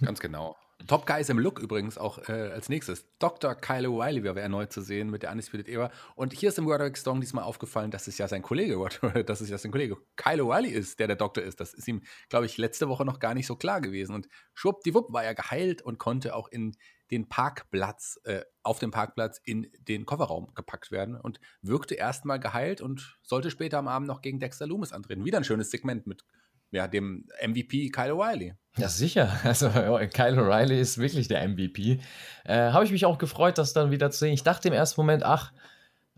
Ganz 0.00 0.20
genau. 0.20 0.56
Top 0.86 1.06
Guys 1.06 1.28
im 1.28 1.38
Look 1.38 1.58
übrigens 1.58 1.98
auch 1.98 2.18
äh, 2.28 2.32
als 2.32 2.68
nächstes. 2.68 3.06
Dr. 3.18 3.54
Kyle 3.54 3.88
O'Reilly 3.88 4.22
wäre 4.22 4.40
erneut 4.40 4.72
zu 4.72 4.80
sehen 4.80 5.10
mit 5.10 5.22
der 5.22 5.30
Undisputed 5.30 5.68
Era. 5.68 5.90
Und 6.14 6.32
hier 6.32 6.48
ist 6.48 6.58
im 6.58 6.66
Roderick 6.66 6.96
Strong 6.96 7.20
diesmal 7.20 7.44
aufgefallen, 7.44 7.90
dass 7.90 8.06
es 8.06 8.18
ja 8.18 8.28
sein 8.28 8.42
Kollege, 8.42 8.76
dass 9.26 9.40
es 9.40 9.50
ja 9.50 9.58
sein 9.58 9.72
Kollege 9.72 9.96
Kyle 10.16 10.42
O'Reilly 10.42 10.68
ist, 10.68 10.98
der 10.98 11.06
der 11.06 11.16
Doktor 11.16 11.42
ist. 11.42 11.60
Das 11.60 11.74
ist 11.74 11.86
ihm, 11.88 12.02
glaube 12.28 12.46
ich, 12.46 12.56
letzte 12.58 12.88
Woche 12.88 13.04
noch 13.04 13.18
gar 13.18 13.34
nicht 13.34 13.46
so 13.46 13.56
klar 13.56 13.80
gewesen. 13.80 14.14
Und 14.14 14.28
schwuppdiwupp 14.54 15.12
war 15.12 15.24
er 15.24 15.34
geheilt 15.34 15.82
und 15.82 15.98
konnte 15.98 16.34
auch 16.34 16.48
in 16.48 16.76
den 17.10 17.28
Parkplatz, 17.28 18.20
äh, 18.24 18.42
auf 18.62 18.78
dem 18.78 18.90
Parkplatz 18.90 19.40
in 19.44 19.70
den 19.80 20.06
Kofferraum 20.06 20.54
gepackt 20.54 20.90
werden 20.90 21.16
und 21.16 21.40
wirkte 21.60 21.94
erstmal 21.94 22.38
geheilt 22.38 22.80
und 22.80 23.18
sollte 23.22 23.50
später 23.50 23.78
am 23.78 23.88
Abend 23.88 24.06
noch 24.06 24.22
gegen 24.22 24.38
Dexter 24.38 24.66
Loomis 24.66 24.92
antreten. 24.92 25.24
Wieder 25.24 25.38
ein 25.38 25.44
schönes 25.44 25.70
Segment 25.70 26.06
mit 26.06 26.24
ja, 26.70 26.88
dem 26.88 27.26
MVP 27.46 27.90
Kyle 27.90 28.12
O'Reilly. 28.12 28.54
Ja, 28.76 28.88
sicher. 28.88 29.40
Also 29.44 29.68
Kyle 29.68 30.40
O'Reilly 30.40 30.78
ist 30.78 30.98
wirklich 30.98 31.28
der 31.28 31.46
MVP. 31.48 32.00
Äh, 32.44 32.70
Habe 32.72 32.84
ich 32.84 32.92
mich 32.92 33.04
auch 33.04 33.18
gefreut, 33.18 33.58
das 33.58 33.72
dann 33.72 33.90
wieder 33.90 34.10
zu 34.10 34.20
sehen. 34.20 34.32
Ich 34.32 34.42
dachte 34.42 34.68
im 34.68 34.74
ersten 34.74 35.00
Moment, 35.00 35.24
ach, 35.24 35.52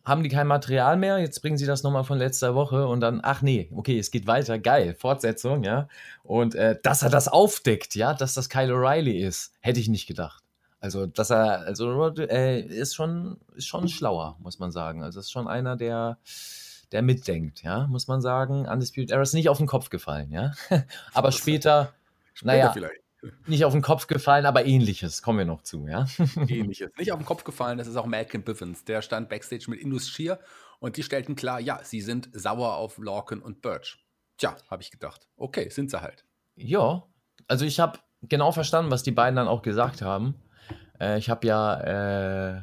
haben 0.04 0.22
die 0.22 0.28
kein 0.28 0.46
Material 0.46 0.96
mehr? 0.96 1.18
Jetzt 1.18 1.40
bringen 1.42 1.56
sie 1.56 1.66
das 1.66 1.82
nochmal 1.82 2.04
von 2.04 2.18
letzter 2.18 2.54
Woche 2.54 2.88
und 2.88 3.00
dann, 3.00 3.20
ach 3.22 3.40
nee, 3.40 3.70
okay, 3.72 3.98
es 3.98 4.10
geht 4.10 4.26
weiter, 4.26 4.58
geil, 4.58 4.94
Fortsetzung, 4.98 5.62
ja. 5.62 5.88
Und 6.24 6.54
äh, 6.54 6.76
dass 6.82 7.02
er 7.02 7.10
das 7.10 7.28
aufdeckt, 7.28 7.94
ja, 7.94 8.12
dass 8.12 8.34
das 8.34 8.48
Kyle 8.48 8.72
O'Reilly 8.72 9.24
ist, 9.24 9.52
hätte 9.60 9.78
ich 9.80 9.88
nicht 9.88 10.06
gedacht. 10.06 10.42
Also, 10.80 11.06
dass 11.06 11.30
er, 11.30 11.60
also 11.60 12.08
äh, 12.16 12.60
ist 12.60 12.96
schon, 12.96 13.38
ist 13.54 13.68
schon 13.68 13.88
schlauer, 13.88 14.36
muss 14.40 14.58
man 14.58 14.72
sagen. 14.72 15.04
Also 15.04 15.20
ist 15.20 15.30
schon 15.30 15.46
einer, 15.46 15.76
der 15.76 16.18
der 16.92 17.02
mitdenkt, 17.02 17.62
ja, 17.62 17.86
muss 17.86 18.08
man 18.08 18.20
sagen. 18.20 18.66
Undisputed 18.66 19.10
Era 19.10 19.22
ist 19.22 19.34
nicht 19.34 19.48
auf 19.48 19.58
den 19.58 19.66
Kopf 19.66 19.90
gefallen, 19.90 20.30
ja. 20.30 20.52
aber 21.14 21.32
später, 21.32 21.92
später, 22.34 22.46
naja, 22.46 22.72
vielleicht. 22.72 23.02
nicht 23.46 23.64
auf 23.64 23.72
den 23.72 23.82
Kopf 23.82 24.06
gefallen, 24.06 24.46
aber 24.46 24.64
ähnliches, 24.64 25.22
kommen 25.22 25.38
wir 25.38 25.44
noch 25.44 25.62
zu, 25.62 25.86
ja. 25.86 26.06
ähnliches. 26.48 26.90
Nicht 26.98 27.12
auf 27.12 27.18
den 27.18 27.26
Kopf 27.26 27.44
gefallen, 27.44 27.78
das 27.78 27.86
ist 27.86 27.96
auch 27.96 28.06
Malcolm 28.06 28.42
Bivens. 28.42 28.84
Der 28.84 29.02
stand 29.02 29.28
backstage 29.28 29.66
mit 29.68 29.80
Indus 29.80 30.08
Shear 30.08 30.38
und 30.80 30.96
die 30.96 31.02
stellten 31.02 31.36
klar, 31.36 31.60
ja, 31.60 31.80
sie 31.82 32.00
sind 32.00 32.28
sauer 32.32 32.76
auf 32.76 32.98
Lorcan 32.98 33.40
und 33.40 33.62
Birch. 33.62 34.04
Tja, 34.38 34.56
habe 34.68 34.82
ich 34.82 34.90
gedacht. 34.90 35.28
Okay, 35.36 35.68
sind 35.68 35.90
sie 35.90 36.00
halt. 36.00 36.24
Ja, 36.56 37.04
also 37.48 37.64
ich 37.64 37.80
habe 37.80 37.98
genau 38.22 38.52
verstanden, 38.52 38.90
was 38.90 39.02
die 39.02 39.12
beiden 39.12 39.36
dann 39.36 39.48
auch 39.48 39.62
gesagt 39.62 40.02
haben. 40.02 40.34
Äh, 41.00 41.18
ich 41.18 41.30
habe 41.30 41.46
ja 41.46 42.56
äh, 42.56 42.62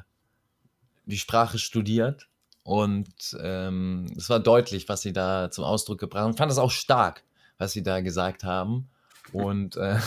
die 1.06 1.18
Sprache 1.18 1.58
studiert 1.58 2.29
und 2.70 3.36
ähm, 3.42 4.06
es 4.16 4.30
war 4.30 4.40
deutlich, 4.40 4.88
was 4.90 5.02
sie 5.02 5.12
da 5.12 5.50
zum 5.50 5.64
Ausdruck 5.64 6.00
gebracht 6.00 6.22
haben. 6.22 6.32
Ich 6.34 6.38
fand 6.38 6.52
es 6.52 6.60
auch 6.60 6.70
stark, 6.70 7.24
was 7.58 7.72
sie 7.72 7.82
da 7.82 8.02
gesagt 8.02 8.44
haben. 8.44 8.92
Und 9.32 9.76
äh, 9.76 9.98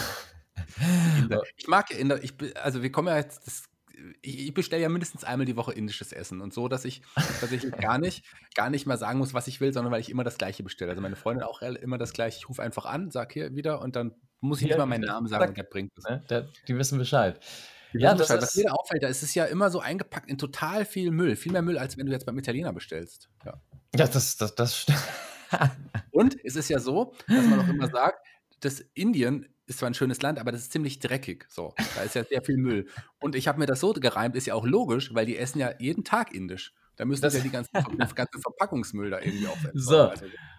ich 1.56 1.66
mag 1.66 1.90
Inder, 1.90 2.22
ich, 2.22 2.34
also 2.62 2.84
wir 2.84 2.92
kommen 2.92 3.08
ja 3.08 3.16
jetzt, 3.16 3.44
das, 3.48 3.64
ich, 4.20 4.46
ich 4.46 4.54
bestelle 4.54 4.80
ja 4.80 4.88
mindestens 4.88 5.24
einmal 5.24 5.44
die 5.44 5.56
Woche 5.56 5.72
indisches 5.72 6.12
Essen 6.12 6.40
und 6.40 6.54
so, 6.54 6.68
dass 6.68 6.84
ich 6.84 7.02
tatsächlich 7.40 7.72
gar 7.80 7.98
nicht, 7.98 8.24
gar 8.54 8.70
nicht 8.70 8.86
mal 8.86 8.96
sagen 8.96 9.18
muss, 9.18 9.34
was 9.34 9.48
ich 9.48 9.60
will, 9.60 9.72
sondern 9.72 9.92
weil 9.92 10.00
ich 10.00 10.08
immer 10.08 10.22
das 10.22 10.38
Gleiche 10.38 10.62
bestelle. 10.62 10.92
Also 10.92 11.02
meine 11.02 11.16
Freundin 11.16 11.42
auch 11.42 11.62
immer 11.62 11.98
das 11.98 12.12
Gleiche. 12.12 12.38
Ich 12.38 12.48
rufe 12.48 12.62
einfach 12.62 12.84
an, 12.84 13.10
sag 13.10 13.32
hier 13.32 13.56
wieder 13.56 13.82
und 13.82 13.96
dann 13.96 14.14
muss 14.38 14.60
ich 14.60 14.68
nicht 14.68 14.78
mal 14.78 14.86
meinen 14.86 15.06
Namen 15.06 15.26
sagen 15.26 15.52
der 15.52 15.64
bringt 15.64 15.90
es. 15.98 16.04
Ne? 16.04 16.48
Die 16.68 16.78
wissen 16.78 16.98
Bescheid. 16.98 17.40
Ja, 17.94 18.14
das. 18.14 18.30
Was 18.30 18.56
mir 18.56 18.64
da 18.64 18.72
auffällt, 18.72 19.02
da 19.02 19.08
ist 19.08 19.22
es 19.22 19.34
ja 19.34 19.44
immer 19.44 19.70
so 19.70 19.80
eingepackt 19.80 20.28
in 20.28 20.38
total 20.38 20.84
viel 20.84 21.10
Müll. 21.10 21.36
Viel 21.36 21.52
mehr 21.52 21.62
Müll, 21.62 21.78
als 21.78 21.96
wenn 21.96 22.06
du 22.06 22.12
jetzt 22.12 22.26
beim 22.26 22.38
Italiener 22.38 22.72
bestellst. 22.72 23.28
Ja, 23.44 23.60
ja 23.96 24.06
das, 24.06 24.36
das, 24.36 24.54
das 24.54 24.78
stimmt. 24.78 24.98
und 26.10 26.36
es 26.44 26.56
ist 26.56 26.68
ja 26.68 26.78
so, 26.78 27.14
dass 27.28 27.46
man 27.46 27.60
auch 27.60 27.68
immer 27.68 27.88
sagt, 27.88 28.26
dass 28.60 28.80
Indien 28.94 29.46
ist 29.66 29.78
zwar 29.78 29.90
ein 29.90 29.94
schönes 29.94 30.22
Land, 30.22 30.38
aber 30.38 30.52
das 30.52 30.62
ist 30.62 30.72
ziemlich 30.72 30.98
dreckig. 30.98 31.46
So, 31.48 31.74
da 31.94 32.02
ist 32.02 32.14
ja 32.14 32.24
sehr 32.24 32.42
viel 32.42 32.56
Müll. 32.56 32.88
Und 33.20 33.34
ich 33.34 33.48
habe 33.48 33.58
mir 33.58 33.66
das 33.66 33.80
so 33.80 33.92
gereimt, 33.92 34.36
ist 34.36 34.46
ja 34.46 34.54
auch 34.54 34.66
logisch, 34.66 35.14
weil 35.14 35.26
die 35.26 35.36
essen 35.36 35.58
ja 35.58 35.72
jeden 35.78 36.04
Tag 36.04 36.34
indisch. 36.34 36.74
Da 36.96 37.04
müssen 37.04 37.22
das 37.22 37.34
ja 37.34 37.40
die 37.40 37.50
ganzen, 37.50 37.72
ganze 38.14 38.38
Verpackungsmüll 38.40 39.10
da 39.10 39.20
irgendwie 39.20 39.46
aufwenden. 39.46 39.80
So, 39.80 40.12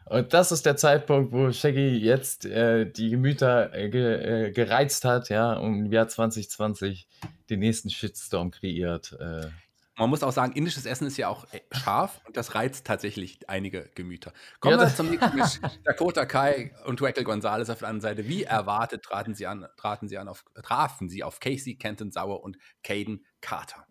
und 0.05 0.33
das 0.33 0.51
ist 0.51 0.65
der 0.65 0.75
Zeitpunkt, 0.75 1.31
wo 1.31 1.51
Shaggy 1.51 1.97
jetzt 1.97 2.45
äh, 2.45 2.89
die 2.89 3.11
Gemüter 3.11 3.73
äh, 3.73 3.89
ge, 3.89 4.47
äh, 4.47 4.51
gereizt 4.51 5.05
hat, 5.05 5.29
ja, 5.29 5.53
um 5.53 5.85
im 5.85 5.91
Jahr 5.91 6.07
2020 6.07 7.07
den 7.49 7.59
nächsten 7.59 7.89
Shitstorm 7.89 8.51
kreiert. 8.51 9.15
Äh. 9.19 9.47
Man 9.95 10.09
muss 10.09 10.23
auch 10.23 10.31
sagen, 10.31 10.53
indisches 10.53 10.85
Essen 10.85 11.07
ist 11.07 11.17
ja 11.17 11.29
auch 11.29 11.45
äh, 11.53 11.61
scharf 11.71 12.19
und 12.25 12.35
das 12.35 12.55
reizt 12.55 12.85
tatsächlich 12.85 13.47
einige 13.47 13.89
Gemüter. 13.95 14.33
Kommen 14.59 14.77
ja, 14.77 14.85
wir 14.85 14.93
zum 14.93 15.09
nächsten 15.11 15.37
Match. 15.37 15.59
Dakota 15.83 16.25
Kai 16.25 16.73
und 16.85 17.01
Raquel 17.01 17.23
Gonzalez 17.23 17.69
auf 17.69 17.79
der 17.79 17.87
anderen 17.87 18.01
Seite. 18.01 18.27
Wie 18.27 18.43
erwartet 18.43 19.03
traten 19.03 19.35
sie 19.35 19.47
an, 19.47 19.67
traten 19.77 20.09
sie 20.09 20.17
an 20.17 20.27
auf, 20.27 20.43
trafen 20.63 21.09
sie 21.09 21.23
auf 21.23 21.39
Casey 21.39 21.75
Kenton 21.75 22.11
Sauer 22.11 22.43
und 22.43 22.57
Caden 22.83 23.23
Carter. 23.39 23.85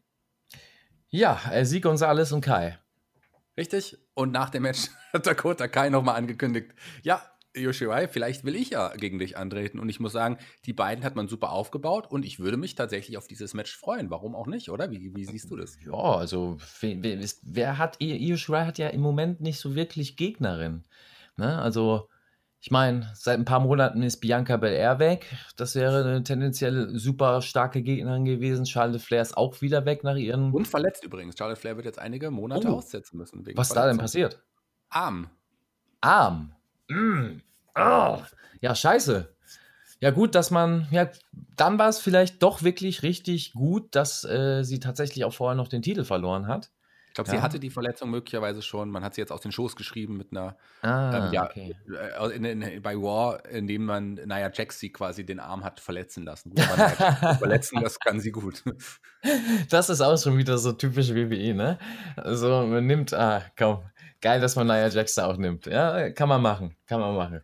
Ja, 1.12 1.38
äh, 1.50 1.66
Sie 1.66 1.82
Gonzalez 1.82 2.32
und 2.32 2.40
Kai. 2.40 2.78
Richtig. 3.56 3.98
Und 4.14 4.32
nach 4.32 4.48
dem 4.48 4.62
Match 4.62 4.88
hat 5.12 5.26
Dakota 5.26 5.68
Kai 5.68 5.90
nochmal 5.90 6.16
angekündigt, 6.16 6.72
ja, 7.02 7.22
Yoshirai, 7.54 8.08
vielleicht 8.08 8.44
will 8.44 8.56
ich 8.56 8.70
ja 8.70 8.88
gegen 8.96 9.18
dich 9.18 9.36
antreten. 9.36 9.78
Und 9.78 9.90
ich 9.90 10.00
muss 10.00 10.12
sagen, 10.12 10.38
die 10.64 10.72
beiden 10.72 11.04
hat 11.04 11.14
man 11.14 11.28
super 11.28 11.52
aufgebaut 11.52 12.10
und 12.10 12.24
ich 12.24 12.38
würde 12.38 12.56
mich 12.56 12.76
tatsächlich 12.76 13.18
auf 13.18 13.26
dieses 13.26 13.52
Match 13.52 13.76
freuen. 13.76 14.08
Warum 14.08 14.34
auch 14.34 14.46
nicht, 14.46 14.70
oder? 14.70 14.90
Wie, 14.90 15.14
wie 15.14 15.24
siehst 15.26 15.50
du 15.50 15.56
das? 15.56 15.76
Ja, 15.84 15.92
also 15.92 16.56
wer, 16.80 17.18
wer 17.42 17.76
hat, 17.76 17.98
Yoshirai 18.00 18.64
hat 18.64 18.78
ja 18.78 18.88
im 18.88 19.02
Moment 19.02 19.42
nicht 19.42 19.58
so 19.58 19.74
wirklich 19.74 20.16
Gegnerin. 20.16 20.82
Ne? 21.36 21.60
Also 21.60 22.08
ich 22.64 22.70
meine, 22.70 23.10
seit 23.14 23.40
ein 23.40 23.44
paar 23.44 23.58
Monaten 23.58 24.04
ist 24.04 24.20
Bianca 24.20 24.56
Belair 24.56 25.00
weg. 25.00 25.26
Das 25.56 25.74
wäre 25.74 26.04
eine 26.04 26.22
tendenziell 26.22 26.96
super 26.96 27.42
starke 27.42 27.82
Gegnerin 27.82 28.24
gewesen. 28.24 28.66
Charlotte 28.66 29.00
Flair 29.00 29.20
ist 29.20 29.36
auch 29.36 29.62
wieder 29.62 29.84
weg 29.84 30.04
nach 30.04 30.14
ihren. 30.14 30.52
Und 30.52 30.68
verletzt 30.68 31.02
übrigens. 31.02 31.36
Charlotte 31.36 31.60
Flair 31.60 31.74
wird 31.74 31.86
jetzt 31.86 31.98
einige 31.98 32.30
Monate 32.30 32.68
oh. 32.68 32.76
aussetzen 32.76 33.18
müssen. 33.18 33.44
Was 33.56 33.70
da 33.70 33.88
denn 33.88 33.98
passiert? 33.98 34.40
Arm. 34.90 35.28
Arm. 36.00 36.52
Mm. 36.86 37.40
Oh. 37.74 38.18
Ja, 38.60 38.74
scheiße. 38.76 39.34
Ja, 39.98 40.10
gut, 40.12 40.36
dass 40.36 40.52
man, 40.52 40.86
ja, 40.92 41.10
dann 41.56 41.80
war 41.80 41.88
es 41.88 41.98
vielleicht 41.98 42.44
doch 42.44 42.62
wirklich 42.62 43.02
richtig 43.02 43.54
gut, 43.54 43.96
dass 43.96 44.22
äh, 44.22 44.62
sie 44.62 44.78
tatsächlich 44.78 45.24
auch 45.24 45.34
vorher 45.34 45.56
noch 45.56 45.66
den 45.66 45.82
Titel 45.82 46.04
verloren 46.04 46.46
hat. 46.46 46.70
Ich 47.12 47.14
glaube, 47.14 47.28
ja. 47.28 47.36
sie 47.36 47.42
hatte 47.42 47.60
die 47.60 47.68
Verletzung 47.68 48.08
möglicherweise 48.08 48.62
schon. 48.62 48.88
Man 48.88 49.04
hat 49.04 49.14
sie 49.14 49.20
jetzt 49.20 49.32
aus 49.32 49.42
den 49.42 49.52
Schoß 49.52 49.76
geschrieben 49.76 50.16
mit 50.16 50.28
einer, 50.30 50.56
ah, 50.80 51.26
ähm, 51.26 51.32
ja, 51.34 51.44
okay. 51.44 51.76
Äh, 51.94 52.34
in, 52.34 52.44
in, 52.46 52.80
bei 52.80 52.96
War, 52.96 53.44
indem 53.50 53.84
man 53.84 54.14
Nia 54.14 54.50
Jax 54.50 54.78
sie 54.78 54.90
quasi 54.90 55.26
den 55.26 55.38
Arm 55.38 55.62
hat 55.62 55.78
verletzen 55.78 56.24
lassen. 56.24 56.54
Gut, 56.54 56.64
verletzen, 56.64 57.82
das 57.82 58.00
kann 58.00 58.18
sie 58.18 58.32
gut. 58.32 58.64
Das 59.68 59.88
ist 59.88 60.00
auch 60.00 60.16
schon 60.16 60.36
wieder 60.36 60.58
so 60.58 60.72
typisch 60.72 61.10
WWE, 61.10 61.54
ne? 61.54 61.78
Also 62.16 62.66
man 62.66 62.86
nimmt, 62.86 63.14
ah, 63.14 63.44
komm, 63.56 63.84
geil, 64.22 64.40
dass 64.40 64.56
man 64.56 64.66
Nia 64.66 64.88
Jax 64.88 65.14
da 65.16 65.26
auch 65.26 65.36
nimmt. 65.36 65.66
Ja, 65.66 66.10
kann 66.10 66.28
man 66.28 66.40
machen, 66.40 66.74
kann 66.86 67.00
man 67.00 67.14
machen. 67.14 67.40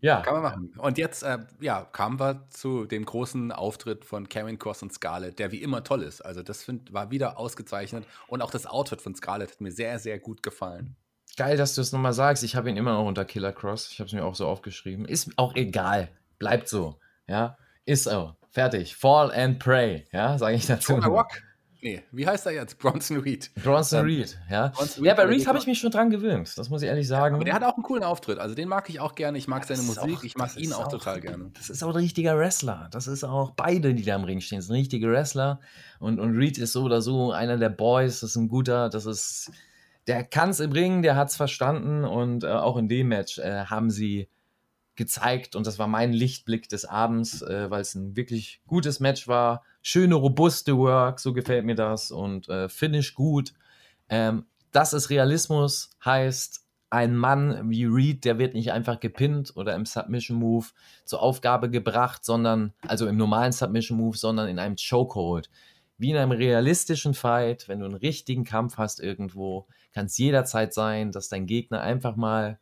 Ja. 0.00 0.20
Kann 0.22 0.34
man 0.34 0.42
machen. 0.42 0.72
Und 0.78 0.96
jetzt, 0.96 1.22
äh, 1.22 1.38
ja, 1.60 1.82
kamen 1.84 2.18
wir 2.18 2.46
zu 2.48 2.86
dem 2.86 3.04
großen 3.04 3.52
Auftritt 3.52 4.04
von 4.04 4.28
Karen 4.28 4.58
Cross 4.58 4.82
und 4.82 4.92
Scarlett, 4.92 5.38
der 5.38 5.52
wie 5.52 5.62
immer 5.62 5.84
toll 5.84 6.02
ist. 6.02 6.22
Also 6.22 6.42
das 6.42 6.62
find, 6.62 6.92
war 6.92 7.10
wieder 7.10 7.38
ausgezeichnet 7.38 8.06
und 8.28 8.40
auch 8.40 8.50
das 8.50 8.66
Outfit 8.66 9.02
von 9.02 9.14
Scarlett 9.14 9.50
hat 9.50 9.60
mir 9.60 9.72
sehr, 9.72 9.98
sehr 9.98 10.18
gut 10.18 10.42
gefallen. 10.42 10.96
Geil, 11.36 11.56
dass 11.56 11.74
du 11.74 11.80
es 11.80 11.92
nochmal 11.92 12.12
sagst. 12.12 12.44
Ich 12.44 12.56
habe 12.56 12.70
ihn 12.70 12.76
immer 12.76 12.92
noch 12.92 13.06
unter 13.06 13.24
Killer 13.24 13.52
Cross. 13.52 13.90
Ich 13.90 13.98
habe 13.98 14.06
es 14.06 14.12
mir 14.12 14.24
auch 14.24 14.34
so 14.34 14.46
aufgeschrieben. 14.46 15.04
Ist 15.04 15.30
auch 15.36 15.54
egal. 15.54 16.08
Bleibt 16.38 16.68
so. 16.68 16.98
Ja, 17.26 17.56
ist 17.84 18.04
so. 18.04 18.36
Fertig. 18.50 18.96
Fall 18.96 19.32
and 19.32 19.58
pray. 19.58 20.04
Ja, 20.12 20.36
sage 20.36 20.56
ich 20.56 20.66
dazu. 20.66 20.94
Rock. 20.96 21.42
Nee, 21.82 22.00
wie 22.12 22.24
heißt 22.24 22.46
er 22.46 22.52
jetzt? 22.52 22.78
Bronson 22.78 23.18
Reed. 23.18 23.50
Bronson 23.56 24.00
ähm, 24.00 24.06
Reed, 24.06 24.38
ja. 24.48 24.68
Bronson 24.68 25.04
ja, 25.04 25.14
bei 25.14 25.24
Reed 25.24 25.48
habe 25.48 25.58
ich 25.58 25.66
mich 25.66 25.80
schon 25.80 25.90
dran 25.90 26.10
gewöhnt, 26.10 26.56
das 26.56 26.70
muss 26.70 26.80
ich 26.82 26.88
ehrlich 26.88 27.08
sagen. 27.08 27.34
aber 27.34 27.44
der 27.44 27.54
hat 27.54 27.64
auch 27.64 27.74
einen 27.74 27.82
coolen 27.82 28.04
Auftritt, 28.04 28.38
also 28.38 28.54
den 28.54 28.68
mag 28.68 28.88
ich 28.88 29.00
auch 29.00 29.16
gerne. 29.16 29.36
Ich 29.36 29.48
mag 29.48 29.68
ja, 29.68 29.74
seine 29.74 29.86
Musik, 29.88 30.18
auch, 30.18 30.22
ich 30.22 30.36
mag 30.36 30.56
ihn 30.56 30.72
auch, 30.72 30.84
auch 30.84 30.88
total 30.88 31.20
gerne. 31.20 31.50
Das 31.54 31.70
ist 31.70 31.82
auch 31.82 31.88
ein 31.88 31.96
richtiger 31.96 32.38
Wrestler. 32.38 32.88
Das 32.92 33.08
ist 33.08 33.24
auch 33.24 33.50
beide, 33.50 33.94
die 33.94 34.04
da 34.04 34.14
im 34.14 34.22
Ring 34.22 34.40
stehen, 34.40 34.58
das 34.58 34.66
sind 34.66 34.76
richtige 34.76 35.10
Wrestler. 35.10 35.58
Und, 35.98 36.20
und 36.20 36.36
Reed 36.36 36.56
ist 36.56 36.72
so 36.72 36.84
oder 36.84 37.02
so 37.02 37.32
einer 37.32 37.58
der 37.58 37.70
Boys, 37.70 38.20
das 38.20 38.30
ist 38.30 38.36
ein 38.36 38.48
guter, 38.48 38.88
das 38.88 39.04
ist. 39.04 39.50
Der 40.08 40.24
kann 40.24 40.50
es 40.50 40.58
im 40.58 40.72
Ring, 40.72 41.02
der 41.02 41.14
hat 41.14 41.30
es 41.30 41.36
verstanden 41.36 42.04
und 42.04 42.42
äh, 42.42 42.48
auch 42.48 42.76
in 42.76 42.88
dem 42.88 43.08
Match 43.08 43.38
äh, 43.38 43.66
haben 43.66 43.88
sie 43.88 44.28
gezeigt 44.94 45.56
und 45.56 45.66
das 45.66 45.78
war 45.78 45.86
mein 45.86 46.12
Lichtblick 46.12 46.68
des 46.68 46.84
Abends, 46.84 47.42
äh, 47.42 47.70
weil 47.70 47.80
es 47.80 47.94
ein 47.94 48.16
wirklich 48.16 48.60
gutes 48.66 49.00
Match 49.00 49.26
war. 49.26 49.64
Schöne, 49.80 50.14
robuste 50.14 50.76
Work, 50.76 51.18
so 51.18 51.32
gefällt 51.32 51.64
mir 51.64 51.74
das 51.74 52.10
und 52.10 52.48
äh, 52.48 52.68
Finish 52.68 53.14
gut. 53.14 53.52
Ähm, 54.08 54.46
das 54.70 54.92
ist 54.92 55.10
Realismus, 55.10 55.90
heißt, 56.04 56.62
ein 56.92 57.16
Mann 57.16 57.70
wie 57.70 57.86
Reed, 57.86 58.26
der 58.26 58.38
wird 58.38 58.52
nicht 58.52 58.70
einfach 58.70 59.00
gepinnt 59.00 59.56
oder 59.56 59.74
im 59.74 59.86
Submission 59.86 60.36
Move 60.36 60.66
zur 61.06 61.22
Aufgabe 61.22 61.70
gebracht, 61.70 62.22
sondern, 62.22 62.74
also 62.86 63.06
im 63.06 63.16
normalen 63.16 63.52
Submission 63.52 63.96
Move, 63.96 64.16
sondern 64.18 64.46
in 64.48 64.58
einem 64.58 64.76
Chokehold. 64.76 65.48
Wie 65.96 66.10
in 66.10 66.18
einem 66.18 66.32
realistischen 66.32 67.14
Fight, 67.14 67.66
wenn 67.66 67.78
du 67.78 67.86
einen 67.86 67.94
richtigen 67.94 68.44
Kampf 68.44 68.76
hast 68.76 69.00
irgendwo, 69.00 69.66
kann 69.94 70.06
es 70.06 70.18
jederzeit 70.18 70.74
sein, 70.74 71.12
dass 71.12 71.30
dein 71.30 71.46
Gegner 71.46 71.80
einfach 71.80 72.14
mal 72.14 72.58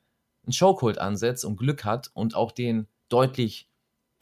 einen 0.51 0.59
Chokehold 0.59 0.99
ansetzt 0.99 1.45
und 1.45 1.57
Glück 1.57 1.85
hat 1.85 2.11
und 2.15 2.35
auch 2.35 2.53
den 2.53 2.89
deutlich 3.09 3.69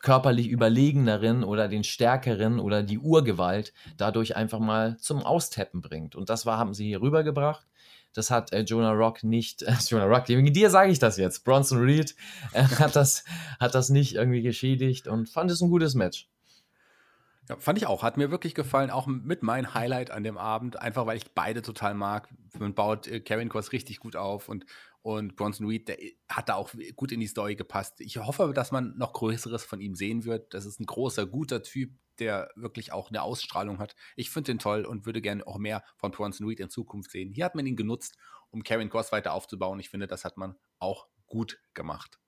körperlich 0.01 0.49
überlegeneren 0.49 1.43
oder 1.43 1.69
den 1.69 1.83
stärkeren 1.83 2.61
oder 2.61 2.83
die 2.83 2.99
Urgewalt 2.99 3.73
dadurch 3.97 4.37
einfach 4.37 4.61
mal 4.61 4.97
zum 4.99 5.23
Austappen 5.23 5.81
bringt. 5.81 6.15
Und 6.15 6.31
das 6.31 6.47
war, 6.47 6.59
haben 6.59 6.75
sie 6.75 6.87
hier 6.87 7.03
rübergebracht. 7.03 7.67
Das 8.15 8.31
hat 8.31 8.53
äh, 8.53 8.61
Jonah 8.61 8.93
Rock 8.93 9.25
nicht, 9.25 9.63
äh, 9.63 9.75
Jonah 9.89 10.05
Rock, 10.05 10.27
dir 10.27 10.71
sage 10.71 10.93
ich 10.93 10.99
das 10.99 11.17
jetzt. 11.17 11.45
Bronson 11.45 11.81
Reed 11.81 12.15
äh, 12.53 12.63
hat, 12.63 12.95
das, 12.95 13.25
hat 13.59 13.75
das 13.75 13.91
nicht 13.91 14.15
irgendwie 14.15 14.43
geschädigt 14.43 15.09
und 15.09 15.29
fand 15.29 15.51
es 15.51 15.61
ein 15.61 15.71
gutes 15.71 15.95
Match. 15.95 16.29
Ja, 17.49 17.57
fand 17.57 17.78
ich 17.78 17.87
auch. 17.87 18.02
Hat 18.02 18.17
mir 18.17 18.31
wirklich 18.31 18.55
gefallen. 18.55 18.90
Auch 18.90 19.07
mit 19.07 19.43
meinem 19.43 19.73
Highlight 19.75 20.11
an 20.11 20.23
dem 20.23 20.37
Abend. 20.37 20.81
Einfach, 20.81 21.07
weil 21.07 21.17
ich 21.17 21.33
beide 21.35 21.62
total 21.62 21.95
mag. 21.95 22.28
Man 22.59 22.75
baut 22.75 23.07
äh, 23.07 23.21
Karen 23.21 23.49
Cross 23.49 23.73
richtig 23.73 24.00
gut 24.00 24.17
auf 24.17 24.49
und 24.49 24.67
und 25.02 25.37
Bronson 25.37 25.67
Reed, 25.67 25.88
der 25.88 25.97
hat 26.28 26.49
da 26.49 26.55
auch 26.55 26.71
gut 26.97 27.12
in 27.12 27.21
die 27.21 27.26
Story 27.26 27.57
gepasst. 27.57 28.00
Ich 28.00 28.19
hoffe, 28.19 28.52
dass 28.55 28.73
man 28.73 28.97
noch 28.99 29.12
Größeres 29.14 29.64
von 29.64 29.81
ihm 29.81 29.95
sehen 29.95 30.25
wird. 30.25 30.52
Das 30.52 30.67
ist 30.67 30.81
ein 30.81 30.87
großer, 30.87 31.26
guter 31.26 31.62
Typ, 31.62 31.93
der 32.19 32.50
wirklich 32.57 32.93
auch 32.93 33.09
eine 33.09 33.23
Ausstrahlung 33.23 33.78
hat. 33.78 33.95
Ich 34.17 34.28
finde 34.28 34.52
den 34.52 34.59
toll 34.59 34.85
und 34.85 35.07
würde 35.07 35.23
gerne 35.23 35.47
auch 35.47 35.57
mehr 35.57 35.83
von 35.97 36.11
Bronson 36.11 36.47
Reed 36.47 36.61
in 36.61 36.69
Zukunft 36.69 37.12
sehen. 37.12 37.33
Hier 37.33 37.45
hat 37.45 37.55
man 37.55 37.64
ihn 37.64 37.76
genutzt, 37.76 38.19
um 38.50 38.62
Karen 38.62 38.90
Cross 38.90 39.12
weiter 39.12 39.33
aufzubauen. 39.33 39.81
Ich 39.81 39.88
finde, 39.88 40.09
das 40.09 40.25
hat 40.25 40.37
man 40.37 40.57
auch 40.78 41.07
gut 41.26 41.59
gemacht. 41.75 42.19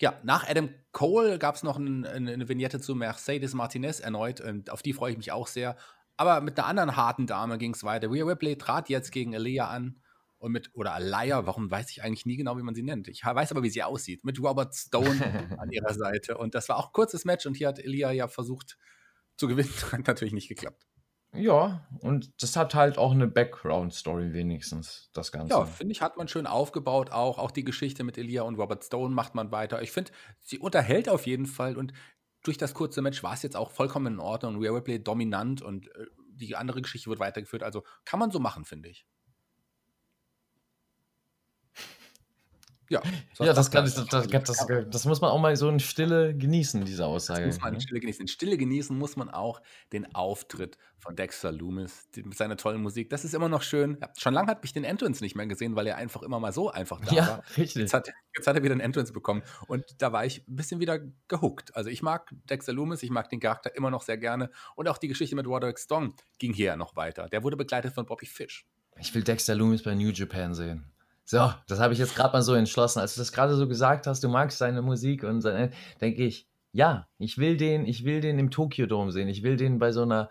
Ja, 0.00 0.18
nach 0.22 0.48
Adam 0.48 0.70
Cole 0.92 1.38
gab 1.38 1.54
es 1.54 1.62
noch 1.62 1.76
ein, 1.76 2.06
eine 2.06 2.48
Vignette 2.48 2.80
zu 2.80 2.94
Mercedes 2.94 3.54
Martinez 3.54 4.00
erneut. 4.00 4.40
Und 4.40 4.70
auf 4.70 4.82
die 4.82 4.92
freue 4.92 5.12
ich 5.12 5.18
mich 5.18 5.32
auch 5.32 5.46
sehr. 5.46 5.76
Aber 6.16 6.40
mit 6.40 6.58
einer 6.58 6.68
anderen 6.68 6.96
harten 6.96 7.26
Dame 7.26 7.56
ging 7.56 7.72
es 7.72 7.84
weiter. 7.84 8.10
Rhea 8.10 8.24
Ripley 8.24 8.56
trat 8.56 8.88
jetzt 8.88 9.10
gegen 9.10 9.32
Elia 9.32 9.68
an 9.68 10.00
und 10.38 10.52
mit, 10.52 10.70
oder 10.74 10.94
Alaya, 10.94 11.46
warum 11.46 11.70
weiß 11.70 11.90
ich 11.90 12.02
eigentlich 12.02 12.26
nie 12.26 12.36
genau, 12.36 12.58
wie 12.58 12.62
man 12.62 12.74
sie 12.74 12.82
nennt. 12.82 13.08
Ich 13.08 13.24
weiß 13.24 13.52
aber, 13.52 13.62
wie 13.62 13.70
sie 13.70 13.82
aussieht, 13.82 14.24
mit 14.24 14.38
Robert 14.42 14.74
Stone 14.74 15.18
an 15.58 15.70
ihrer 15.70 15.94
Seite. 15.94 16.36
Und 16.36 16.54
das 16.54 16.68
war 16.68 16.78
auch 16.78 16.88
ein 16.88 16.92
kurzes 16.92 17.24
Match 17.24 17.46
und 17.46 17.56
hier 17.56 17.68
hat 17.68 17.78
Elia 17.78 18.10
ja 18.10 18.26
versucht 18.26 18.76
zu 19.36 19.48
gewinnen, 19.48 19.70
hat 19.92 20.06
natürlich 20.06 20.34
nicht 20.34 20.48
geklappt. 20.48 20.86
Ja, 21.32 21.86
und 22.00 22.42
das 22.42 22.56
hat 22.56 22.74
halt 22.74 22.98
auch 22.98 23.12
eine 23.12 23.28
Background-Story 23.28 24.32
wenigstens, 24.32 25.10
das 25.12 25.30
Ganze. 25.30 25.54
Ja, 25.54 25.64
finde 25.64 25.92
ich, 25.92 26.02
hat 26.02 26.16
man 26.16 26.26
schön 26.26 26.46
aufgebaut 26.46 27.10
auch. 27.10 27.38
Auch 27.38 27.52
die 27.52 27.62
Geschichte 27.62 28.02
mit 28.02 28.18
Elia 28.18 28.42
und 28.42 28.56
Robert 28.56 28.84
Stone 28.84 29.14
macht 29.14 29.34
man 29.36 29.52
weiter. 29.52 29.80
Ich 29.80 29.92
finde, 29.92 30.10
sie 30.40 30.58
unterhält 30.58 31.08
auf 31.08 31.26
jeden 31.26 31.46
Fall 31.46 31.76
und 31.76 31.92
durch 32.42 32.56
das 32.56 32.74
kurze 32.74 33.02
Match 33.02 33.22
war 33.22 33.34
es 33.34 33.42
jetzt 33.42 33.56
auch 33.56 33.70
vollkommen 33.70 34.14
in 34.14 34.18
Ordnung. 34.18 34.60
Rhea 34.60 34.72
Ripley 34.72 35.02
dominant 35.02 35.62
und 35.62 35.88
äh, 35.94 36.06
die 36.32 36.56
andere 36.56 36.82
Geschichte 36.82 37.10
wird 37.10 37.20
weitergeführt. 37.20 37.62
Also 37.62 37.84
kann 38.04 38.18
man 38.18 38.30
so 38.30 38.40
machen, 38.40 38.64
finde 38.64 38.88
ich. 38.88 39.06
Ja, 42.90 43.00
ja 43.38 43.52
das, 43.52 43.70
kann, 43.70 43.84
das, 43.84 43.94
das, 43.94 44.28
das, 44.28 44.66
das, 44.90 45.04
muss 45.04 45.20
man 45.20 45.30
auch 45.30 45.38
mal 45.38 45.54
so 45.54 45.68
in 45.68 45.78
Stille 45.78 46.36
genießen, 46.36 46.84
diese 46.84 47.06
Aussage. 47.06 47.46
Das 47.46 47.54
muss 47.54 47.62
man 47.62 47.68
in 47.68 47.74
ne? 47.76 47.80
Stille 47.82 48.00
genießen. 48.00 48.22
In 48.22 48.28
Stille 48.28 48.58
genießen 48.58 48.98
muss 48.98 49.14
man 49.14 49.30
auch 49.30 49.62
den 49.92 50.12
Auftritt 50.12 50.76
von 50.98 51.14
Dexter 51.14 51.52
Loomis 51.52 52.08
mit 52.16 52.36
seiner 52.36 52.56
tollen 52.56 52.82
Musik. 52.82 53.08
Das 53.08 53.24
ist 53.24 53.32
immer 53.32 53.48
noch 53.48 53.62
schön. 53.62 53.96
Schon 54.18 54.34
lange 54.34 54.50
hat 54.50 54.62
mich 54.62 54.72
den 54.72 54.82
Entrance 54.82 55.22
nicht 55.22 55.36
mehr 55.36 55.46
gesehen, 55.46 55.76
weil 55.76 55.86
er 55.86 55.96
einfach 55.98 56.22
immer 56.22 56.40
mal 56.40 56.52
so 56.52 56.68
einfach 56.68 57.00
da 57.00 57.14
ja, 57.14 57.26
war. 57.28 57.42
Richtig. 57.56 57.76
Jetzt 57.76 57.94
hat, 57.94 58.10
jetzt 58.36 58.48
hat 58.48 58.56
er 58.56 58.64
wieder 58.64 58.72
einen 58.72 58.80
Entrance 58.80 59.12
bekommen 59.12 59.42
und 59.68 59.84
da 59.98 60.12
war 60.12 60.26
ich 60.26 60.46
ein 60.48 60.56
bisschen 60.56 60.80
wieder 60.80 60.98
gehuckt. 61.28 61.76
Also 61.76 61.90
ich 61.90 62.02
mag 62.02 62.28
Dexter 62.50 62.72
Loomis, 62.72 63.04
ich 63.04 63.10
mag 63.10 63.30
den 63.30 63.38
Charakter 63.38 63.74
immer 63.76 63.92
noch 63.92 64.02
sehr 64.02 64.18
gerne 64.18 64.50
und 64.74 64.88
auch 64.88 64.98
die 64.98 65.08
Geschichte 65.08 65.36
mit 65.36 65.46
Roderick 65.46 65.78
Strong 65.78 66.14
ging 66.40 66.52
hier 66.52 66.66
ja 66.66 66.76
noch 66.76 66.96
weiter. 66.96 67.28
Der 67.28 67.44
wurde 67.44 67.56
begleitet 67.56 67.94
von 67.94 68.04
Bobby 68.04 68.26
Fish. 68.26 68.66
Ich 68.98 69.14
will 69.14 69.22
Dexter 69.22 69.54
Loomis 69.54 69.84
bei 69.84 69.94
New 69.94 70.10
Japan 70.10 70.54
sehen. 70.54 70.92
So, 71.24 71.52
das 71.68 71.78
habe 71.78 71.92
ich 71.92 71.98
jetzt 71.98 72.16
gerade 72.16 72.32
mal 72.32 72.42
so 72.42 72.54
entschlossen. 72.54 73.00
Als 73.00 73.14
du 73.14 73.20
das 73.20 73.32
gerade 73.32 73.54
so 73.54 73.68
gesagt 73.68 74.06
hast, 74.06 74.24
du 74.24 74.28
magst 74.28 74.58
seine 74.58 74.82
Musik 74.82 75.22
und 75.22 75.40
seine, 75.40 75.70
denke 76.00 76.24
ich, 76.24 76.48
ja, 76.72 77.08
ich 77.18 77.38
will 77.38 77.56
den, 77.56 77.84
ich 77.84 78.04
will 78.04 78.20
den 78.20 78.38
im 78.38 78.50
Tokyo 78.50 78.86
Dome 78.86 79.12
sehen. 79.12 79.28
Ich 79.28 79.42
will 79.42 79.56
den 79.56 79.78
bei 79.78 79.92
so 79.92 80.02
einer 80.02 80.28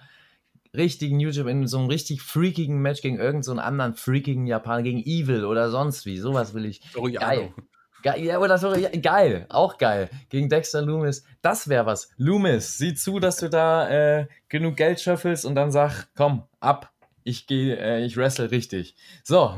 richtigen 0.75 1.19
Japan, 1.19 1.47
in 1.47 1.67
so 1.67 1.79
einem 1.79 1.87
richtig 1.87 2.21
freakigen 2.21 2.81
Match 2.81 3.01
gegen 3.01 3.17
irgendeinen 3.17 3.43
so 3.43 3.53
anderen 3.53 3.95
freakigen 3.95 4.45
Japaner, 4.45 4.83
gegen 4.83 4.99
Evil 4.99 5.45
oder 5.45 5.69
sonst 5.69 6.05
wie. 6.05 6.17
Sowas 6.17 6.53
will 6.53 6.65
ich. 6.65 6.81
Geil. 7.13 7.53
Geil, 8.01 8.23
ja, 8.23 8.39
oder 8.39 8.57
so, 8.57 8.73
ja, 8.75 8.89
geil, 8.89 9.45
auch 9.49 9.77
geil. 9.77 10.09
Gegen 10.29 10.47
Dexter 10.47 10.81
Loomis. 10.81 11.25
Das 11.41 11.67
wäre 11.67 11.85
was. 11.85 12.09
Loomis, 12.15 12.77
sieh 12.77 12.93
zu, 12.93 13.19
dass 13.19 13.37
du 13.37 13.49
da 13.49 13.89
äh, 13.89 14.27
genug 14.47 14.77
Geld 14.77 15.01
schöffelst 15.01 15.43
und 15.43 15.55
dann 15.55 15.69
sag, 15.69 16.07
komm, 16.15 16.43
ab, 16.61 16.93
ich 17.29 17.47
gehe, 17.47 17.77
äh, 17.77 18.03
ich 18.03 18.17
wrestle 18.17 18.51
richtig. 18.51 18.95
So, 19.23 19.55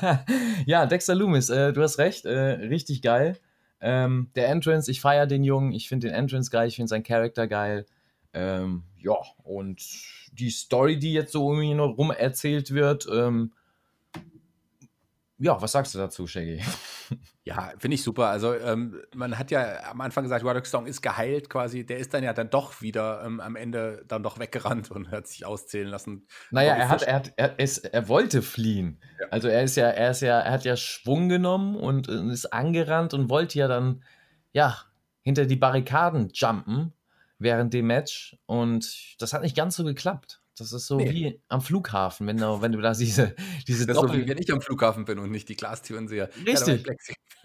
ja, 0.66 0.86
Dexter 0.86 1.14
Loomis, 1.14 1.50
äh, 1.50 1.72
du 1.72 1.82
hast 1.82 1.98
recht, 1.98 2.24
äh, 2.24 2.32
richtig 2.32 3.02
geil. 3.02 3.38
Ähm, 3.80 4.30
der 4.34 4.48
Entrance, 4.48 4.90
ich 4.90 5.00
feiere 5.00 5.26
den 5.26 5.44
Jungen, 5.44 5.72
ich 5.72 5.88
finde 5.88 6.08
den 6.08 6.14
Entrance 6.14 6.50
geil, 6.50 6.68
ich 6.68 6.76
finde 6.76 6.88
seinen 6.88 7.02
Charakter 7.02 7.46
geil. 7.46 7.86
Ähm, 8.32 8.84
ja, 8.98 9.16
und 9.44 9.82
die 10.32 10.50
Story, 10.50 10.98
die 10.98 11.12
jetzt 11.12 11.32
so 11.32 11.48
um 11.48 11.60
ihn 11.60 11.80
rum 11.80 12.10
erzählt 12.10 12.72
wird, 12.72 13.06
ähm, 13.12 13.52
ja, 15.42 15.60
was 15.60 15.72
sagst 15.72 15.92
du 15.94 15.98
dazu, 15.98 16.26
Shaggy? 16.26 16.62
Ja, 17.44 17.72
finde 17.76 17.96
ich 17.96 18.04
super. 18.04 18.28
Also 18.28 18.54
ähm, 18.54 19.02
man 19.16 19.36
hat 19.36 19.50
ja 19.50 19.90
am 19.90 20.00
Anfang 20.00 20.22
gesagt, 20.22 20.44
Roderick 20.44 20.64
Strong 20.64 20.86
ist 20.86 21.02
geheilt 21.02 21.50
quasi. 21.50 21.84
Der 21.84 21.98
ist 21.98 22.14
dann 22.14 22.22
ja 22.22 22.32
dann 22.32 22.50
doch 22.50 22.82
wieder 22.82 23.24
ähm, 23.26 23.40
am 23.40 23.56
Ende 23.56 24.04
dann 24.06 24.22
doch 24.22 24.38
weggerannt 24.38 24.92
und 24.92 25.10
hat 25.10 25.26
sich 25.26 25.44
auszählen 25.44 25.88
lassen. 25.88 26.28
Naja, 26.52 26.74
er 26.74 26.88
hat, 26.88 27.02
er 27.02 27.14
hat, 27.16 27.32
er 27.34 27.58
ist, 27.58 27.78
er 27.78 28.06
wollte 28.06 28.42
fliehen. 28.42 29.00
Ja. 29.18 29.26
Also 29.32 29.48
er 29.48 29.64
ist 29.64 29.74
ja, 29.74 29.88
er 29.88 30.12
ist 30.12 30.20
ja, 30.20 30.38
er 30.38 30.52
hat 30.52 30.64
ja 30.64 30.76
Schwung 30.76 31.28
genommen 31.28 31.74
und, 31.74 32.08
und 32.08 32.30
ist 32.30 32.52
angerannt 32.52 33.12
und 33.12 33.28
wollte 33.28 33.58
ja 33.58 33.66
dann, 33.66 34.04
ja, 34.52 34.78
hinter 35.22 35.44
die 35.44 35.56
Barrikaden 35.56 36.30
jumpen 36.32 36.92
während 37.40 37.74
dem 37.74 37.88
Match. 37.88 38.38
Und 38.46 39.20
das 39.20 39.32
hat 39.32 39.42
nicht 39.42 39.56
ganz 39.56 39.74
so 39.74 39.82
geklappt. 39.82 40.41
Das 40.58 40.72
ist 40.72 40.86
so 40.86 40.96
nee. 40.96 41.10
wie 41.10 41.40
am 41.48 41.62
Flughafen, 41.62 42.26
wenn 42.26 42.36
du, 42.36 42.60
wenn 42.60 42.72
du 42.72 42.80
da 42.80 42.92
diese, 42.92 43.34
diese 43.66 43.86
Das 43.86 43.96
ist 43.96 44.02
so 44.02 44.12
wie 44.12 44.28
wenn 44.28 44.38
ich 44.38 44.52
am 44.52 44.60
Flughafen 44.60 45.04
bin 45.04 45.18
und 45.18 45.30
nicht 45.30 45.48
die 45.48 45.56
Glastüren 45.56 46.08
sehe. 46.08 46.28
Richtig. 46.46 46.86
Ja, 46.86 46.94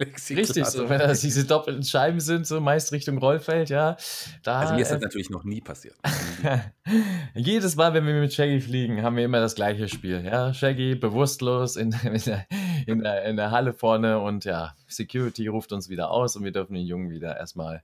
Richtig, 0.00 0.64
so, 0.66 0.88
wenn 0.88 1.00
das 1.00 1.22
diese 1.22 1.44
doppelten 1.44 1.82
Scheiben 1.82 2.20
sind, 2.20 2.46
so 2.46 2.60
meist 2.60 2.92
Richtung 2.92 3.18
Rollfeld, 3.18 3.68
ja. 3.68 3.96
Da, 4.44 4.60
also 4.60 4.74
mir 4.74 4.82
ist 4.82 4.92
das 4.92 5.00
äh, 5.00 5.04
natürlich 5.04 5.28
noch 5.30 5.42
nie 5.42 5.60
passiert. 5.60 5.96
Jedes 7.34 7.74
Mal, 7.74 7.94
wenn 7.94 8.06
wir 8.06 8.14
mit 8.14 8.32
Shaggy 8.32 8.60
fliegen, 8.60 9.02
haben 9.02 9.16
wir 9.16 9.24
immer 9.24 9.40
das 9.40 9.56
gleiche 9.56 9.88
Spiel. 9.88 10.24
Ja, 10.24 10.54
Shaggy 10.54 10.94
bewusstlos 10.94 11.74
in, 11.74 11.92
in, 12.04 12.22
der, 12.22 12.46
in, 12.88 13.02
der, 13.02 13.24
in 13.24 13.36
der 13.36 13.50
Halle 13.50 13.74
vorne 13.74 14.18
und 14.18 14.46
ja, 14.46 14.74
Security 14.86 15.46
ruft 15.46 15.72
uns 15.72 15.90
wieder 15.90 16.10
aus 16.10 16.36
und 16.36 16.44
wir 16.44 16.52
dürfen 16.52 16.74
den 16.74 16.86
Jungen 16.86 17.10
wieder 17.10 17.36
erstmal 17.36 17.82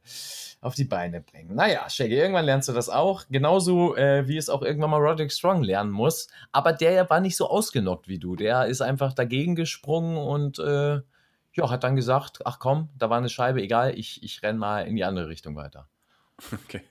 auf 0.62 0.75
die 0.75 0.84
Beine 0.84 1.20
bringen. 1.20 1.54
Naja, 1.54 1.88
Shaggy, 1.90 2.14
irgendwann 2.14 2.46
lernst 2.46 2.68
du 2.70 2.73
das 2.73 2.88
auch. 2.88 3.25
Genauso 3.28 3.96
äh, 3.96 4.26
wie 4.26 4.38
es 4.38 4.49
auch 4.49 4.62
irgendwann 4.62 4.90
mal 4.90 5.00
Roderick 5.00 5.30
Strong 5.30 5.62
lernen 5.62 5.90
muss. 5.90 6.28
Aber 6.52 6.73
der 6.73 7.08
war 7.11 7.20
nicht 7.20 7.37
so 7.37 7.50
ausgenockt 7.50 8.08
wie 8.08 8.18
du. 8.18 8.34
Der 8.34 8.64
ist 8.64 8.80
einfach 8.80 9.12
dagegen 9.12 9.54
gesprungen 9.54 10.17
und 10.17 10.58
äh, 10.58 11.02
ja, 11.52 11.71
hat 11.71 11.84
dann 11.84 11.97
gesagt, 11.97 12.40
ach 12.47 12.58
komm, 12.58 12.88
da 12.99 13.10
war 13.10 13.19
eine 13.19 13.28
Scheibe, 13.28 13.62
egal, 13.62 13.97
ich, 13.97 14.23
ich 14.23 14.43
renne 14.43 14.58
mal 14.58 14.86
in 14.86 14.97
die 14.97 15.04
andere 15.04 15.28
Richtung 15.28 15.54
weiter. 15.56 15.88
Okay. 16.64 16.82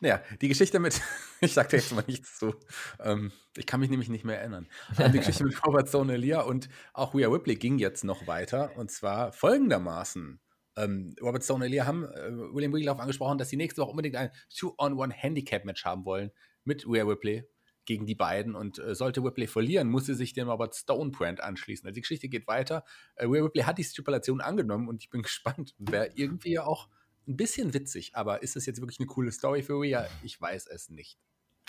Naja, 0.00 0.22
die 0.40 0.48
Geschichte 0.48 0.80
mit, 0.80 1.00
ich 1.40 1.52
sagte 1.52 1.76
jetzt 1.76 1.92
mal 1.92 2.04
nichts 2.06 2.38
zu, 2.38 2.54
ähm, 3.00 3.32
ich 3.56 3.66
kann 3.66 3.80
mich 3.80 3.90
nämlich 3.90 4.08
nicht 4.08 4.24
mehr 4.24 4.38
erinnern. 4.38 4.66
die 4.98 5.18
Geschichte 5.18 5.44
mit 5.44 5.54
Robert 5.66 5.88
Sonelia 5.88 6.40
und 6.40 6.68
auch 6.94 7.14
Rhea 7.14 7.28
Ripley 7.28 7.56
ging 7.56 7.78
jetzt 7.78 8.04
noch 8.04 8.26
weiter 8.26 8.76
und 8.76 8.90
zwar 8.90 9.32
folgendermaßen. 9.32 10.40
Ähm, 10.76 11.14
Robert 11.20 11.44
Stone 11.44 11.64
und 11.64 11.70
Elia 11.70 11.86
haben 11.86 12.04
äh, 12.04 12.30
William 12.54 12.96
auch 12.96 13.00
angesprochen, 13.00 13.38
dass 13.38 13.50
sie 13.50 13.56
nächste 13.56 13.82
Woche 13.82 13.90
unbedingt 13.90 14.16
ein 14.16 14.30
Two-on-One-Handicap-Match 14.56 15.84
haben 15.84 16.04
wollen 16.04 16.30
mit 16.64 16.86
Rhea 16.86 17.04
Ripley 17.04 17.44
gegen 17.84 18.06
die 18.06 18.14
beiden. 18.14 18.54
Und 18.54 18.78
äh, 18.78 18.94
sollte 18.94 19.22
Ripley 19.22 19.46
verlieren, 19.46 19.88
muss 19.88 20.06
sie 20.06 20.14
sich 20.14 20.32
dem 20.32 20.48
Robert 20.48 20.74
Stone-Brand 20.74 21.42
anschließen. 21.42 21.86
Also 21.86 21.94
die 21.94 22.02
Geschichte 22.02 22.28
geht 22.28 22.46
weiter. 22.46 22.84
Äh, 23.16 23.26
Rhea 23.26 23.42
Ripley 23.42 23.64
hat 23.64 23.78
die 23.78 23.84
Stipulation 23.84 24.40
angenommen 24.40 24.88
und 24.88 25.02
ich 25.02 25.10
bin 25.10 25.22
gespannt. 25.22 25.74
Wäre 25.78 26.10
irgendwie 26.14 26.58
auch 26.58 26.88
ein 27.26 27.36
bisschen 27.36 27.74
witzig, 27.74 28.12
aber 28.14 28.42
ist 28.42 28.56
das 28.56 28.66
jetzt 28.66 28.80
wirklich 28.80 28.98
eine 29.00 29.06
coole 29.06 29.32
Story 29.32 29.62
für 29.62 29.80
Rhea? 29.80 30.06
Ich 30.22 30.40
weiß 30.40 30.66
es 30.68 30.90
nicht. 30.90 31.18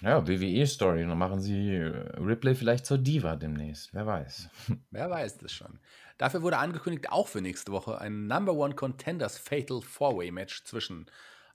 Ja, 0.02 0.28
WWE-Story. 0.28 1.06
Dann 1.06 1.18
machen 1.18 1.40
sie 1.40 1.76
äh, 1.76 2.20
Ripley 2.20 2.56
vielleicht 2.56 2.86
zur 2.86 2.98
Diva 2.98 3.36
demnächst. 3.36 3.94
Wer 3.94 4.08
weiß. 4.08 4.50
Wer 4.92 5.10
weiß 5.10 5.38
das 5.38 5.52
schon. 5.52 5.80
Dafür 6.18 6.42
wurde 6.42 6.58
angekündigt, 6.58 7.10
auch 7.10 7.28
für 7.28 7.42
nächste 7.42 7.72
Woche, 7.72 8.00
ein 8.00 8.28
Number 8.28 8.54
One 8.54 8.76
Contenders 8.76 9.38
Fatal 9.38 9.82
Four-Way-Match 9.82 10.64
zwischen 10.64 11.06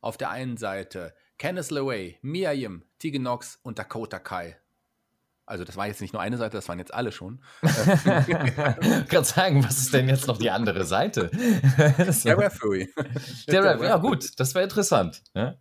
auf 0.01 0.17
der 0.17 0.31
einen 0.31 0.57
Seite 0.57 1.15
Candice 1.39 1.71
LeRae, 1.71 2.17
Mia 2.23 2.53
Yim, 2.53 2.85
Tegan 2.99 3.23
Knox 3.23 3.59
und 3.63 3.79
Dakota 3.79 4.19
Kai. 4.19 4.57
Also 5.47 5.65
das 5.65 5.77
war 5.77 5.87
jetzt 5.87 6.01
nicht 6.01 6.13
nur 6.13 6.21
eine 6.21 6.37
Seite, 6.37 6.57
das 6.57 6.69
waren 6.69 6.79
jetzt 6.79 6.93
alle 6.93 7.13
schon. 7.13 7.41
ich 7.63 9.09
kann 9.09 9.25
sagen, 9.25 9.65
was 9.65 9.79
ist 9.79 9.95
denn 9.95 10.09
jetzt 10.09 10.27
noch 10.27 10.39
die 10.39 10.51
andere 10.51 10.85
Seite? 10.85 11.31
Der 12.25 12.39
Referee. 12.39 12.89
Der 13.49 13.63
Referee, 13.63 13.87
ja 13.87 13.97
gut, 13.97 14.39
das 14.41 14.55
wäre 14.55 14.65
interessant. 14.65 15.23
Ja, 15.35 15.57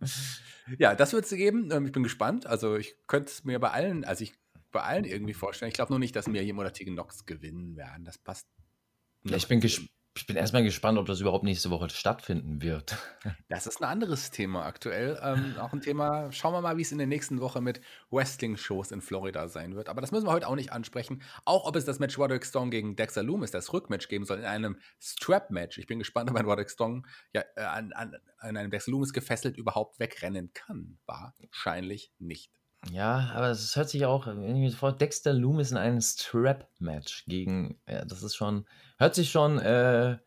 ja 0.78 0.94
das 0.96 1.12
wird 1.12 1.24
es 1.24 1.30
geben. 1.30 1.70
Ähm, 1.70 1.86
ich 1.86 1.92
bin 1.92 2.02
gespannt. 2.02 2.46
Also 2.46 2.76
ich 2.76 2.96
könnte 3.06 3.30
es 3.30 3.44
mir 3.44 3.60
bei 3.60 3.70
allen, 3.70 4.04
also 4.04 4.24
ich 4.24 4.34
bei 4.72 4.82
allen 4.82 5.04
irgendwie 5.04 5.34
vorstellen. 5.34 5.68
Ich 5.68 5.74
glaube 5.74 5.92
nur 5.92 6.00
nicht, 6.00 6.16
dass 6.16 6.26
Mia 6.26 6.42
Yim 6.42 6.58
oder 6.58 6.72
Tegan 6.72 6.94
Knox 6.94 7.24
gewinnen 7.24 7.76
werden. 7.76 8.04
Das 8.04 8.18
passt. 8.18 8.46
Ja, 9.24 9.36
ich 9.36 9.48
bin 9.48 9.60
gespannt 9.60 9.95
ich 10.16 10.26
bin 10.26 10.36
erstmal 10.36 10.62
gespannt, 10.62 10.98
ob 10.98 11.06
das 11.06 11.20
überhaupt 11.20 11.44
nächste 11.44 11.70
Woche 11.70 11.90
stattfinden 11.90 12.62
wird. 12.62 12.96
Das 13.48 13.66
ist 13.66 13.80
ein 13.80 13.88
anderes 13.88 14.30
Thema 14.30 14.64
aktuell. 14.64 15.18
Ähm, 15.22 15.54
auch 15.58 15.72
ein 15.72 15.80
Thema, 15.80 16.32
schauen 16.32 16.52
wir 16.52 16.60
mal, 16.60 16.76
wie 16.76 16.82
es 16.82 16.92
in 16.92 16.98
der 16.98 17.06
nächsten 17.06 17.40
Woche 17.40 17.60
mit 17.60 17.80
Wrestling-Shows 18.10 18.90
in 18.90 19.00
Florida 19.00 19.48
sein 19.48 19.76
wird. 19.76 19.88
Aber 19.88 20.00
das 20.00 20.10
müssen 20.10 20.26
wir 20.26 20.32
heute 20.32 20.48
auch 20.48 20.56
nicht 20.56 20.72
ansprechen. 20.72 21.22
Auch 21.44 21.66
ob 21.66 21.76
es 21.76 21.84
das 21.84 21.98
Match 21.98 22.18
Roderick 22.18 22.44
Strong 22.44 22.70
gegen 22.70 22.96
Dexter 22.96 23.22
Loomis, 23.22 23.50
das 23.50 23.72
Rückmatch 23.72 24.08
geben 24.08 24.24
soll, 24.24 24.38
in 24.38 24.44
einem 24.44 24.78
Strap-Match. 25.00 25.78
Ich 25.78 25.86
bin 25.86 25.98
gespannt, 25.98 26.30
ob 26.30 26.36
ein 26.36 26.44
Roderick 26.44 26.70
Strong 26.70 27.06
ja, 27.32 27.44
äh, 27.54 27.62
an, 27.62 27.92
an, 27.92 28.16
an 28.38 28.56
einem 28.56 28.70
Dexter 28.70 28.90
Loomis 28.90 29.12
gefesselt 29.12 29.56
überhaupt 29.56 29.98
wegrennen 30.00 30.50
kann. 30.52 30.98
Wahrscheinlich 31.06 32.12
nicht. 32.18 32.52
Ja, 32.90 33.32
aber 33.34 33.50
es 33.50 33.74
hört 33.76 33.88
sich 33.88 34.04
auch 34.06 34.26
irgendwie 34.26 34.70
vor, 34.70 34.92
Dexter 34.92 35.32
Loomis 35.32 35.70
in 35.70 35.76
einem 35.76 36.00
Strap-Match 36.00 37.24
gegen, 37.26 37.80
ja, 37.88 38.04
das 38.04 38.22
ist 38.22 38.36
schon, 38.36 38.66
hört 38.96 39.14
sich 39.14 39.30
schon 39.30 39.58
äh, 39.58 40.18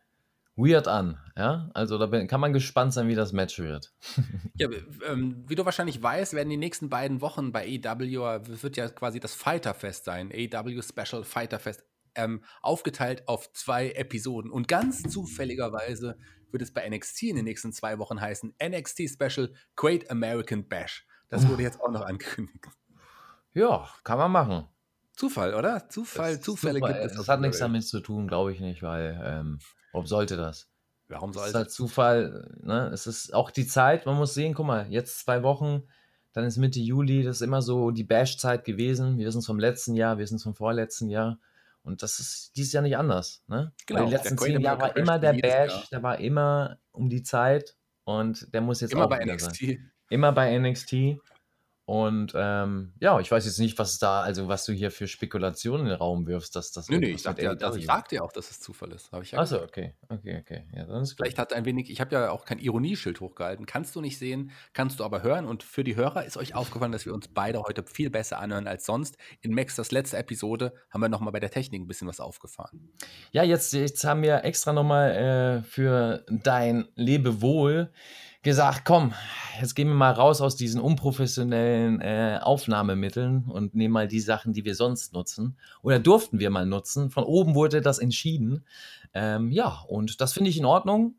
weird 0.56 0.88
an, 0.88 1.18
ja. 1.36 1.70
Also 1.74 1.98
da 1.98 2.26
kann 2.26 2.40
man 2.40 2.52
gespannt 2.52 2.92
sein, 2.92 3.08
wie 3.08 3.14
das 3.14 3.32
Match 3.32 3.58
wird. 3.58 3.92
ja, 4.56 4.68
ähm, 5.08 5.44
wie 5.46 5.54
du 5.54 5.64
wahrscheinlich 5.64 6.02
weißt, 6.02 6.34
werden 6.34 6.50
die 6.50 6.56
nächsten 6.56 6.88
beiden 6.88 7.20
Wochen 7.20 7.52
bei 7.52 7.64
AEW, 7.64 8.62
wird 8.62 8.76
ja 8.76 8.88
quasi 8.88 9.20
das 9.20 9.34
Fighterfest 9.34 10.04
sein, 10.04 10.30
AEW 10.32 10.82
Special 10.82 11.24
Fighterfest, 11.24 11.84
ähm, 12.14 12.42
aufgeteilt 12.60 13.26
auf 13.28 13.52
zwei 13.52 13.90
Episoden. 13.92 14.50
Und 14.50 14.68
ganz 14.68 15.02
zufälligerweise 15.02 16.16
wird 16.50 16.62
es 16.62 16.72
bei 16.72 16.88
NXT 16.88 17.24
in 17.24 17.36
den 17.36 17.44
nächsten 17.44 17.72
zwei 17.72 17.98
Wochen 17.98 18.20
heißen, 18.20 18.54
NXT 18.62 19.08
Special 19.10 19.52
Great 19.76 20.10
American 20.10 20.68
Bash. 20.68 21.06
Das 21.28 21.48
wurde 21.48 21.62
jetzt 21.62 21.80
auch 21.80 21.90
noch 21.90 22.02
angekündigt. 22.06 22.66
Ja, 23.52 23.88
kann 24.04 24.18
man 24.18 24.32
machen. 24.32 24.68
Zufall, 25.20 25.54
oder? 25.54 25.86
Zufall, 25.90 26.36
das 26.36 26.44
Zufälle 26.44 26.80
Zufall. 26.80 26.94
gibt 26.94 27.04
es. 27.04 27.14
Das 27.14 27.28
hat 27.28 27.42
nichts 27.42 27.58
damit 27.58 27.86
zu 27.86 28.00
tun, 28.00 28.26
glaube 28.26 28.54
ich 28.54 28.60
nicht, 28.60 28.82
weil 28.82 29.20
ähm, 29.22 29.58
warum 29.92 30.06
sollte 30.06 30.38
das? 30.38 30.70
Warum 31.08 31.34
sollte 31.34 31.48
es? 31.48 31.50
ist 31.50 31.58
halt 31.58 31.70
Zufall, 31.70 32.56
ne? 32.62 32.90
Es 32.90 33.06
ist 33.06 33.34
auch 33.34 33.50
die 33.50 33.66
Zeit, 33.66 34.06
man 34.06 34.16
muss 34.16 34.32
sehen, 34.32 34.54
guck 34.54 34.64
mal, 34.64 34.86
jetzt 34.88 35.18
zwei 35.18 35.42
Wochen, 35.42 35.82
dann 36.32 36.44
ist 36.44 36.56
Mitte 36.56 36.80
Juli, 36.80 37.22
das 37.22 37.36
ist 37.36 37.42
immer 37.42 37.60
so 37.60 37.90
die 37.90 38.04
Bash-Zeit 38.04 38.64
gewesen. 38.64 39.18
Wir 39.18 39.26
wissen 39.26 39.40
es 39.40 39.46
vom 39.46 39.58
letzten 39.58 39.94
Jahr, 39.94 40.16
wir 40.16 40.22
wissen 40.22 40.36
es 40.36 40.42
vom 40.42 40.54
vorletzten 40.54 41.10
Jahr. 41.10 41.38
Und 41.82 42.02
das 42.02 42.18
ist 42.18 42.52
dieses 42.56 42.72
Jahr 42.72 42.82
nicht 42.82 42.96
anders. 42.96 43.42
Ne? 43.46 43.72
Genau, 43.86 44.06
die 44.06 44.12
letzten 44.12 44.38
zehn 44.38 44.58
Jahre 44.62 44.80
war 44.80 44.96
immer 44.96 45.18
der 45.18 45.34
Bash, 45.34 45.90
der 45.90 46.02
war 46.02 46.18
immer 46.18 46.78
um 46.92 47.10
die 47.10 47.22
Zeit 47.22 47.76
und 48.04 48.54
der 48.54 48.62
muss 48.62 48.80
jetzt 48.80 48.92
immer 48.92 49.04
auch 49.04 49.10
bei 49.10 49.22
NXT. 49.22 49.56
Sein. 49.56 49.92
Immer 50.08 50.32
bei 50.32 50.58
NXT. 50.58 51.20
Und 51.90 52.34
ähm, 52.36 52.92
ja, 53.00 53.18
ich 53.18 53.32
weiß 53.32 53.44
jetzt 53.46 53.58
nicht, 53.58 53.76
was 53.80 53.98
da, 53.98 54.20
also 54.20 54.46
was 54.46 54.64
du 54.64 54.72
hier 54.72 54.92
für 54.92 55.08
Spekulationen 55.08 55.86
in 55.86 55.88
den 55.88 55.98
Raum 55.98 56.28
wirfst, 56.28 56.54
dass 56.54 56.70
das. 56.70 56.88
Nö, 56.88 57.00
nee, 57.00 57.10
ich 57.10 57.22
sagte 57.22 57.42
ja, 57.42 57.56
das, 57.56 57.74
ich 57.74 57.86
sagte 57.86 58.14
ja 58.14 58.22
auch, 58.22 58.30
dass 58.30 58.48
es 58.48 58.60
Zufall 58.60 58.92
ist. 58.92 59.10
Habe 59.10 59.24
ich 59.24 59.32
ja 59.32 59.40
Achso, 59.40 59.60
okay, 59.60 59.96
okay, 60.08 60.38
okay. 60.40 60.66
Ja, 60.72 60.84
dann 60.84 61.02
ist 61.02 61.14
Vielleicht 61.14 61.36
hat 61.36 61.52
ein 61.52 61.64
wenig, 61.64 61.90
ich 61.90 62.00
habe 62.00 62.14
ja 62.14 62.30
auch 62.30 62.44
kein 62.44 62.60
Ironieschild 62.60 63.20
hochgehalten. 63.20 63.66
Kannst 63.66 63.96
du 63.96 64.00
nicht 64.00 64.20
sehen, 64.20 64.52
kannst 64.72 65.00
du 65.00 65.04
aber 65.04 65.24
hören. 65.24 65.46
Und 65.46 65.64
für 65.64 65.82
die 65.82 65.96
Hörer 65.96 66.24
ist 66.24 66.36
euch 66.36 66.54
aufgefallen, 66.54 66.92
dass 66.92 67.06
wir 67.06 67.12
uns 67.12 67.26
beide 67.26 67.60
heute 67.60 67.82
viel 67.82 68.08
besser 68.08 68.38
anhören 68.38 68.68
als 68.68 68.86
sonst. 68.86 69.16
In 69.40 69.52
Max, 69.52 69.74
das 69.74 69.90
letzte 69.90 70.16
Episode, 70.16 70.72
haben 70.90 71.00
wir 71.00 71.08
nochmal 71.08 71.32
bei 71.32 71.40
der 71.40 71.50
Technik 71.50 71.82
ein 71.82 71.88
bisschen 71.88 72.06
was 72.06 72.20
aufgefahren. 72.20 72.92
Ja, 73.32 73.42
jetzt, 73.42 73.72
jetzt 73.72 74.04
haben 74.04 74.22
wir 74.22 74.44
extra 74.44 74.72
nochmal 74.72 75.10
äh, 75.10 75.62
für 75.64 76.24
dein 76.28 76.86
Lebewohl 76.94 77.90
gesagt, 78.42 78.84
komm, 78.84 79.12
jetzt 79.60 79.74
gehen 79.74 79.88
wir 79.88 79.94
mal 79.94 80.12
raus 80.12 80.40
aus 80.40 80.56
diesen 80.56 80.80
unprofessionellen 80.80 82.00
äh, 82.00 82.38
Aufnahmemitteln 82.42 83.44
und 83.44 83.74
nehmen 83.74 83.92
mal 83.92 84.08
die 84.08 84.20
Sachen, 84.20 84.52
die 84.52 84.64
wir 84.64 84.74
sonst 84.74 85.12
nutzen. 85.12 85.58
Oder 85.82 85.98
durften 85.98 86.38
wir 86.38 86.50
mal 86.50 86.66
nutzen. 86.66 87.10
Von 87.10 87.24
oben 87.24 87.54
wurde 87.54 87.82
das 87.82 87.98
entschieden. 87.98 88.64
Ähm, 89.12 89.50
ja, 89.50 89.84
und 89.88 90.20
das 90.20 90.32
finde 90.32 90.50
ich 90.50 90.58
in 90.58 90.64
Ordnung. 90.64 91.16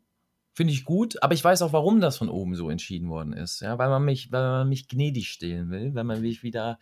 Finde 0.54 0.74
ich 0.74 0.84
gut, 0.84 1.22
aber 1.22 1.32
ich 1.32 1.42
weiß 1.42 1.62
auch, 1.62 1.72
warum 1.72 2.00
das 2.00 2.18
von 2.18 2.28
oben 2.28 2.54
so 2.54 2.68
entschieden 2.68 3.08
worden 3.08 3.32
ist. 3.32 3.60
Ja, 3.60 3.78
weil 3.78 3.88
man 3.88 4.04
mich, 4.04 4.30
weil 4.32 4.42
man 4.42 4.68
mich 4.68 4.86
gnädig 4.86 5.28
stehlen 5.28 5.70
will, 5.70 5.94
weil 5.94 6.04
man 6.04 6.20
mich 6.20 6.42
wieder 6.42 6.78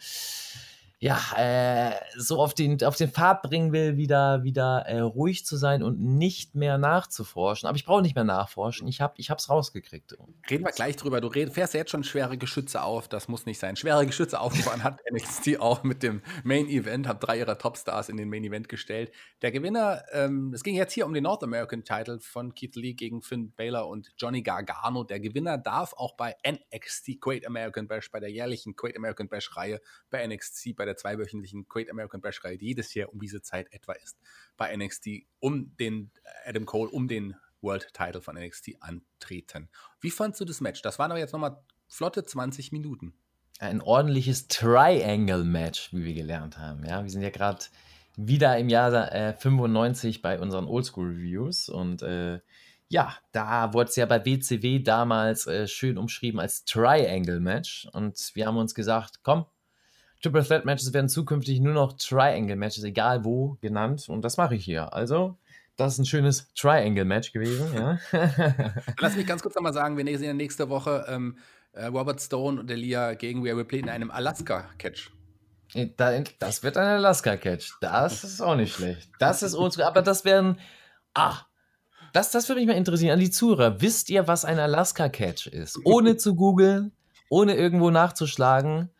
ja, 1.02 1.18
äh, 1.34 1.94
so 2.14 2.40
auf 2.40 2.52
den, 2.52 2.82
auf 2.84 2.94
den 2.94 3.10
Pfad 3.10 3.40
bringen 3.40 3.72
will, 3.72 3.96
wieder, 3.96 4.42
wieder 4.42 4.84
äh, 4.86 5.00
ruhig 5.00 5.46
zu 5.46 5.56
sein 5.56 5.82
und 5.82 5.98
nicht 5.98 6.54
mehr 6.54 6.76
nachzuforschen. 6.76 7.66
Aber 7.66 7.76
ich 7.76 7.86
brauche 7.86 8.02
nicht 8.02 8.14
mehr 8.14 8.24
nachforschen. 8.24 8.86
Ich 8.86 9.00
habe 9.00 9.14
es 9.16 9.48
rausgekriegt. 9.48 10.18
Reden 10.50 10.62
wir 10.62 10.72
gleich 10.72 10.96
drüber. 10.96 11.22
Du 11.22 11.28
red, 11.28 11.54
fährst 11.54 11.72
ja 11.72 11.80
jetzt 11.80 11.90
schon 11.90 12.04
schwere 12.04 12.36
Geschütze 12.36 12.82
auf. 12.82 13.08
Das 13.08 13.28
muss 13.28 13.46
nicht 13.46 13.58
sein. 13.58 13.76
Schwere 13.76 14.04
Geschütze 14.04 14.38
aufgefahren 14.38 14.84
hat 14.84 15.00
NXT 15.10 15.58
auch 15.58 15.84
mit 15.84 16.02
dem 16.02 16.20
Main 16.44 16.68
Event. 16.68 17.08
Hat 17.08 17.26
drei 17.26 17.38
ihrer 17.38 17.56
Topstars 17.56 18.10
in 18.10 18.18
den 18.18 18.28
Main 18.28 18.44
Event 18.44 18.68
gestellt. 18.68 19.10
Der 19.40 19.52
Gewinner, 19.52 20.02
ähm, 20.12 20.52
es 20.52 20.62
ging 20.62 20.74
jetzt 20.74 20.92
hier 20.92 21.06
um 21.06 21.14
den 21.14 21.22
North 21.22 21.42
American 21.42 21.82
Title 21.82 22.20
von 22.20 22.54
Keith 22.54 22.76
Lee 22.76 22.92
gegen 22.92 23.22
Finn 23.22 23.52
Baylor 23.52 23.88
und 23.88 24.10
Johnny 24.18 24.42
Gargano. 24.42 25.04
Der 25.04 25.18
Gewinner 25.18 25.56
darf 25.56 25.94
auch 25.94 26.14
bei 26.16 26.36
NXT 26.46 27.22
Great 27.22 27.46
American 27.46 27.88
Bash, 27.88 28.10
bei 28.10 28.20
der 28.20 28.30
jährlichen 28.30 28.76
Great 28.76 28.98
American 28.98 29.30
Bash 29.30 29.56
Reihe 29.56 29.80
bei 30.10 30.26
NXT, 30.26 30.76
bei 30.76 30.84
der 30.84 30.89
der 30.90 30.96
zweiwöchentlichen 30.96 31.66
Great 31.68 31.90
American 31.90 32.20
Bash-Reihe, 32.20 32.58
die 32.58 32.66
jedes 32.66 32.92
Jahr 32.94 33.12
um 33.12 33.20
diese 33.20 33.42
Zeit 33.42 33.72
etwa 33.72 33.92
ist, 33.92 34.18
bei 34.56 34.76
NXT, 34.76 35.24
um 35.38 35.76
den 35.76 36.10
Adam 36.44 36.66
Cole, 36.66 36.90
um 36.90 37.08
den 37.08 37.34
World 37.62 37.92
Title 37.92 38.20
von 38.20 38.36
NXT 38.36 38.76
antreten. 38.80 39.68
Wie 40.00 40.10
fandst 40.10 40.40
du 40.40 40.44
das 40.44 40.60
Match? 40.60 40.82
Das 40.82 40.98
waren 40.98 41.10
aber 41.10 41.20
jetzt 41.20 41.32
nochmal 41.32 41.62
flotte 41.88 42.24
20 42.24 42.72
Minuten. 42.72 43.14
Ein 43.58 43.82
ordentliches 43.82 44.48
Triangle-Match, 44.48 45.92
wie 45.92 46.04
wir 46.04 46.14
gelernt 46.14 46.56
haben. 46.56 46.84
Ja, 46.84 47.02
wir 47.02 47.10
sind 47.10 47.22
ja 47.22 47.30
gerade 47.30 47.64
wieder 48.16 48.58
im 48.58 48.68
Jahr 48.68 49.12
äh, 49.12 49.34
95 49.34 50.22
bei 50.22 50.40
unseren 50.40 50.64
Oldschool-Reviews 50.64 51.68
und 51.68 52.02
äh, 52.02 52.40
ja, 52.88 53.14
da 53.32 53.72
wurde 53.72 53.88
es 53.88 53.96
ja 53.96 54.06
bei 54.06 54.24
WCW 54.24 54.80
damals 54.80 55.46
äh, 55.46 55.68
schön 55.68 55.96
umschrieben 55.96 56.40
als 56.40 56.64
Triangle-Match 56.64 57.88
und 57.92 58.32
wir 58.34 58.46
haben 58.46 58.56
uns 58.56 58.74
gesagt, 58.74 59.20
komm, 59.22 59.46
Triple 60.22 60.44
Threat 60.44 60.64
Matches 60.64 60.92
werden 60.92 61.08
zukünftig 61.08 61.60
nur 61.60 61.72
noch 61.72 61.94
Triangle 61.94 62.56
Matches, 62.56 62.84
egal 62.84 63.24
wo, 63.24 63.56
genannt. 63.60 64.08
Und 64.08 64.22
das 64.22 64.36
mache 64.36 64.54
ich 64.54 64.64
hier. 64.64 64.92
Also, 64.92 65.38
das 65.76 65.94
ist 65.94 65.98
ein 66.00 66.04
schönes 66.04 66.52
Triangle-Match 66.54 67.32
gewesen. 67.32 67.72
Ja. 67.74 67.98
Lass 68.98 69.16
mich 69.16 69.26
ganz 69.26 69.40
kurz 69.40 69.54
nochmal 69.54 69.72
sagen, 69.72 69.96
wir 69.96 70.18
sehen 70.18 70.36
nächste 70.36 70.68
Woche 70.68 71.06
ähm, 71.08 71.38
äh, 71.72 71.86
Robert 71.86 72.20
Stone 72.20 72.60
und 72.60 72.70
Elia 72.70 73.14
gegen 73.14 73.42
Rhea 73.42 73.54
Ripley 73.54 73.80
in 73.80 73.88
einem 73.88 74.10
Alaska-Catch. 74.10 75.10
Das 76.38 76.62
wird 76.62 76.76
ein 76.76 76.86
Alaska-Catch. 76.86 77.78
Das 77.80 78.24
ist 78.24 78.42
auch 78.42 78.56
nicht 78.56 78.74
schlecht. 78.74 79.08
Das 79.20 79.42
ist 79.42 79.54
unsere, 79.54 79.86
aber 79.86 80.02
das 80.02 80.26
werden. 80.26 80.58
Ah, 81.14 81.38
das, 82.12 82.30
das 82.30 82.48
würde 82.48 82.60
mich 82.60 82.68
mal 82.68 82.76
interessieren. 82.76 83.12
An 83.12 83.20
die 83.20 83.30
Zuhörer, 83.30 83.80
wisst 83.80 84.10
ihr, 84.10 84.28
was 84.28 84.44
ein 84.44 84.58
Alaska-Catch 84.58 85.46
ist? 85.46 85.78
Ohne 85.84 86.16
zu 86.18 86.34
googeln, 86.34 86.92
ohne 87.30 87.54
irgendwo 87.54 87.90
nachzuschlagen 87.90 88.90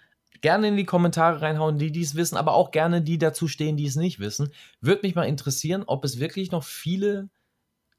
gerne 0.41 0.69
in 0.69 0.77
die 0.77 0.85
Kommentare 0.85 1.43
reinhauen, 1.43 1.79
die 1.79 1.93
dies 1.93 2.15
wissen, 2.15 2.37
aber 2.37 2.55
auch 2.55 2.71
gerne 2.71 3.03
die 3.03 3.19
dazu 3.19 3.49
stehen, 3.49 3.77
die 3.77 3.87
es 3.87 3.97
nicht 3.97 4.21
wissen. 4.21 4.53
Würde 4.81 5.03
mich 5.03 5.15
mal 5.15 5.25
interessieren, 5.25 5.85
ob 5.87 6.05
es 6.05 6.19
wirklich 6.19 6.51
noch 6.51 6.65
viele 6.65 7.29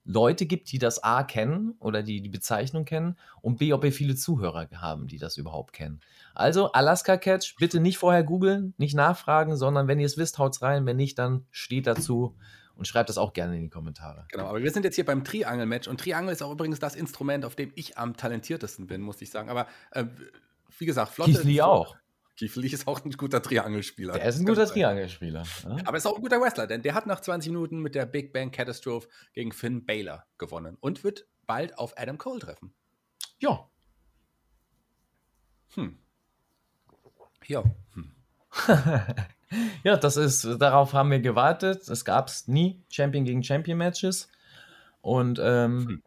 Leute 0.03 0.45
gibt, 0.45 0.71
die 0.71 0.79
das 0.79 1.03
A 1.03 1.23
kennen 1.23 1.75
oder 1.79 2.01
die 2.01 2.21
die 2.21 2.29
Bezeichnung 2.29 2.85
kennen 2.85 3.17
und 3.41 3.59
B, 3.59 3.71
ob 3.73 3.83
wir 3.83 3.93
viele 3.93 4.15
Zuhörer 4.15 4.67
haben, 4.75 5.07
die 5.07 5.19
das 5.19 5.37
überhaupt 5.37 5.73
kennen. 5.73 6.01
Also 6.33 6.71
Alaska 6.71 7.17
Catch, 7.17 7.55
bitte 7.59 7.79
nicht 7.79 7.97
vorher 7.97 8.23
googeln, 8.23 8.73
nicht 8.77 8.95
nachfragen, 8.95 9.55
sondern 9.55 9.87
wenn 9.87 9.99
ihr 9.99 10.07
es 10.07 10.17
wisst, 10.17 10.39
haut's 10.39 10.61
rein. 10.61 10.85
Wenn 10.85 10.97
nicht, 10.97 11.19
dann 11.19 11.45
steht 11.51 11.85
dazu 11.85 12.35
und 12.75 12.87
schreibt 12.87 13.09
das 13.09 13.19
auch 13.19 13.33
gerne 13.33 13.55
in 13.55 13.61
die 13.61 13.69
Kommentare. 13.69 14.25
Genau, 14.31 14.47
aber 14.47 14.63
wir 14.63 14.71
sind 14.71 14.83
jetzt 14.85 14.95
hier 14.95 15.05
beim 15.05 15.23
Triangle-Match 15.23 15.87
und 15.87 15.99
Triangle 15.99 16.33
ist 16.33 16.41
auch 16.41 16.51
übrigens 16.51 16.79
das 16.79 16.95
Instrument, 16.95 17.45
auf 17.45 17.55
dem 17.55 17.71
ich 17.75 17.99
am 17.99 18.17
talentiertesten 18.17 18.87
bin, 18.87 19.01
muss 19.01 19.21
ich 19.21 19.29
sagen. 19.29 19.49
Aber 19.49 19.67
äh, 19.91 20.05
wie 20.79 20.87
gesagt, 20.87 21.13
Flotte. 21.13 21.33
Keith 21.33 21.43
Lee 21.43 21.61
auch. 21.61 21.95
Lee 22.41 22.67
ist 22.67 22.87
auch 22.87 23.03
ein 23.05 23.11
guter 23.11 23.41
Triangelspieler. 23.41 24.13
Der 24.13 24.25
ist 24.25 24.39
ein 24.39 24.45
guter 24.45 24.65
Triangelspieler. 24.65 25.43
Ja? 25.63 25.77
Aber 25.85 25.97
ist 25.97 26.05
auch 26.05 26.15
ein 26.15 26.21
guter 26.21 26.41
Wrestler, 26.41 26.67
denn 26.67 26.81
der 26.81 26.93
hat 26.93 27.05
nach 27.05 27.19
20 27.21 27.51
Minuten 27.51 27.79
mit 27.79 27.95
der 27.95 28.05
Big 28.05 28.33
Bang 28.33 28.51
Catastrophe 28.51 29.07
gegen 29.33 29.51
Finn 29.51 29.85
Baylor 29.85 30.25
gewonnen 30.37 30.77
und 30.79 31.03
wird 31.03 31.27
bald 31.45 31.77
auf 31.77 31.97
Adam 31.97 32.17
Cole 32.17 32.39
treffen. 32.39 32.73
Ja. 33.39 33.69
Hm. 35.75 35.97
Ja. 37.47 37.63
Hm. 37.93 38.11
ja, 39.83 39.97
das 39.97 40.17
ist, 40.17 40.45
darauf 40.59 40.93
haben 40.93 41.11
wir 41.11 41.19
gewartet. 41.19 41.87
Es 41.89 42.05
gab 42.05 42.31
nie 42.47 42.83
Champion 42.89 43.25
gegen 43.25 43.43
Champion 43.43 43.77
Matches. 43.77 44.29
Und 45.01 45.39
ähm, 45.41 45.87
hm. 45.87 46.03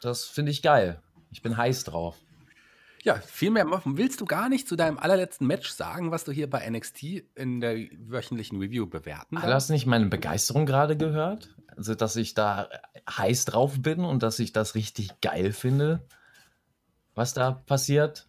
das 0.00 0.24
finde 0.24 0.52
ich 0.52 0.62
geil. 0.62 1.00
Ich 1.30 1.42
bin 1.42 1.56
heiß 1.56 1.84
drauf. 1.84 2.18
Ja, 3.04 3.16
viel 3.16 3.50
mehr 3.50 3.66
willst 3.84 4.20
du 4.20 4.24
gar 4.24 4.48
nicht 4.48 4.68
zu 4.68 4.76
deinem 4.76 4.96
allerletzten 4.96 5.46
Match 5.46 5.70
sagen, 5.70 6.12
was 6.12 6.22
du 6.22 6.30
hier 6.30 6.48
bei 6.48 6.68
NXT 6.68 7.02
in 7.34 7.60
der 7.60 7.76
wöchentlichen 7.98 8.60
Review 8.60 8.86
bewerten 8.86 9.34
darfst? 9.36 9.50
Hast 9.50 9.68
du 9.68 9.72
nicht 9.72 9.86
meine 9.86 10.06
Begeisterung 10.06 10.66
gerade 10.66 10.96
gehört? 10.96 11.56
Also, 11.76 11.96
dass 11.96 12.14
ich 12.14 12.34
da 12.34 12.68
heiß 13.10 13.46
drauf 13.46 13.80
bin 13.80 14.04
und 14.04 14.22
dass 14.22 14.38
ich 14.38 14.52
das 14.52 14.76
richtig 14.76 15.20
geil 15.20 15.52
finde, 15.52 16.06
was 17.14 17.34
da 17.34 17.50
passiert? 17.50 18.26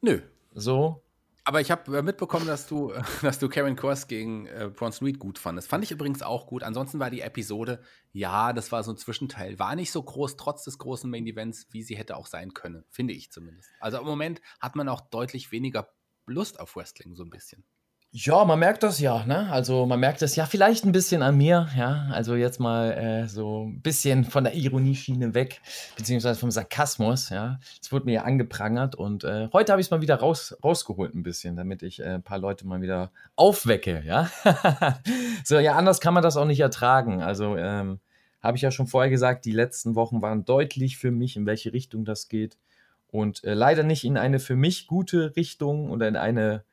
Nö. 0.00 0.22
So? 0.54 1.02
Aber 1.48 1.62
ich 1.62 1.70
habe 1.70 1.96
äh, 1.96 2.02
mitbekommen, 2.02 2.46
dass 2.46 2.66
du, 2.66 2.92
dass 3.22 3.38
du 3.38 3.48
Karen 3.48 3.74
Cross 3.74 4.06
gegen 4.06 4.44
äh, 4.48 4.70
Bronson 4.70 5.06
Reed 5.06 5.18
gut 5.18 5.38
fandest. 5.38 5.66
Fand 5.66 5.82
ich 5.82 5.90
übrigens 5.90 6.20
auch 6.20 6.46
gut. 6.46 6.62
Ansonsten 6.62 6.98
war 6.98 7.08
die 7.08 7.22
Episode, 7.22 7.80
ja, 8.12 8.52
das 8.52 8.70
war 8.70 8.84
so 8.84 8.92
ein 8.92 8.98
Zwischenteil. 8.98 9.58
War 9.58 9.74
nicht 9.74 9.90
so 9.90 10.02
groß, 10.02 10.36
trotz 10.36 10.64
des 10.64 10.76
großen 10.76 11.10
Main 11.10 11.26
Events, 11.26 11.66
wie 11.70 11.82
sie 11.82 11.96
hätte 11.96 12.18
auch 12.18 12.26
sein 12.26 12.52
können. 12.52 12.84
Finde 12.90 13.14
ich 13.14 13.32
zumindest. 13.32 13.70
Also 13.80 13.96
im 13.96 14.04
Moment 14.04 14.42
hat 14.60 14.76
man 14.76 14.90
auch 14.90 15.00
deutlich 15.00 15.50
weniger 15.50 15.88
Lust 16.26 16.60
auf 16.60 16.76
Wrestling, 16.76 17.14
so 17.14 17.24
ein 17.24 17.30
bisschen. 17.30 17.64
Ja, 18.10 18.42
man 18.46 18.58
merkt 18.58 18.82
das 18.82 19.00
ja, 19.00 19.26
ne? 19.26 19.52
Also 19.52 19.84
man 19.84 20.00
merkt 20.00 20.22
es 20.22 20.34
ja 20.34 20.46
vielleicht 20.46 20.86
ein 20.86 20.92
bisschen 20.92 21.20
an 21.20 21.36
mir, 21.36 21.68
ja. 21.76 22.08
Also 22.10 22.36
jetzt 22.36 22.58
mal 22.58 22.92
äh, 22.92 23.28
so 23.28 23.66
ein 23.66 23.82
bisschen 23.82 24.24
von 24.24 24.44
der 24.44 24.54
Ironieschiene 24.54 25.34
weg, 25.34 25.60
beziehungsweise 25.94 26.40
vom 26.40 26.50
Sarkasmus, 26.50 27.28
ja. 27.28 27.60
Es 27.82 27.92
wurde 27.92 28.06
mir 28.06 28.12
ja 28.12 28.22
angeprangert 28.22 28.94
und 28.94 29.24
äh, 29.24 29.50
heute 29.52 29.72
habe 29.72 29.82
ich 29.82 29.88
es 29.88 29.90
mal 29.90 30.00
wieder 30.00 30.16
raus, 30.16 30.56
rausgeholt 30.64 31.14
ein 31.14 31.22
bisschen, 31.22 31.54
damit 31.54 31.82
ich 31.82 32.00
äh, 32.00 32.14
ein 32.14 32.22
paar 32.22 32.38
Leute 32.38 32.66
mal 32.66 32.80
wieder 32.80 33.12
aufwecke, 33.36 34.02
ja. 34.06 34.30
so, 35.44 35.58
ja, 35.58 35.76
anders 35.76 36.00
kann 36.00 36.14
man 36.14 36.22
das 36.22 36.38
auch 36.38 36.46
nicht 36.46 36.60
ertragen. 36.60 37.20
Also 37.20 37.58
ähm, 37.58 38.00
habe 38.40 38.56
ich 38.56 38.62
ja 38.62 38.70
schon 38.70 38.86
vorher 38.86 39.10
gesagt, 39.10 39.44
die 39.44 39.52
letzten 39.52 39.96
Wochen 39.96 40.22
waren 40.22 40.46
deutlich 40.46 40.96
für 40.96 41.10
mich, 41.10 41.36
in 41.36 41.44
welche 41.44 41.74
Richtung 41.74 42.06
das 42.06 42.28
geht. 42.28 42.56
Und 43.10 43.44
äh, 43.44 43.52
leider 43.52 43.82
nicht 43.82 44.04
in 44.04 44.16
eine 44.16 44.38
für 44.38 44.56
mich 44.56 44.86
gute 44.86 45.36
Richtung 45.36 45.90
oder 45.90 46.08
in 46.08 46.16
eine 46.16 46.64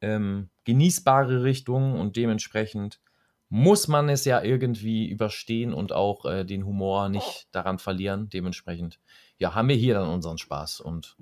ähm, 0.00 0.50
genießbare 0.64 1.42
Richtung 1.42 1.98
und 1.98 2.16
dementsprechend 2.16 3.00
muss 3.48 3.86
man 3.88 4.08
es 4.08 4.24
ja 4.24 4.42
irgendwie 4.42 5.08
überstehen 5.08 5.72
und 5.72 5.92
auch 5.92 6.24
äh, 6.24 6.44
den 6.44 6.66
Humor 6.66 7.08
nicht 7.08 7.48
daran 7.52 7.78
verlieren. 7.78 8.28
Dementsprechend, 8.28 8.98
ja, 9.38 9.54
haben 9.54 9.68
wir 9.68 9.76
hier 9.76 9.94
dann 9.94 10.08
unseren 10.08 10.38
Spaß. 10.38 10.80
Und 10.80 11.16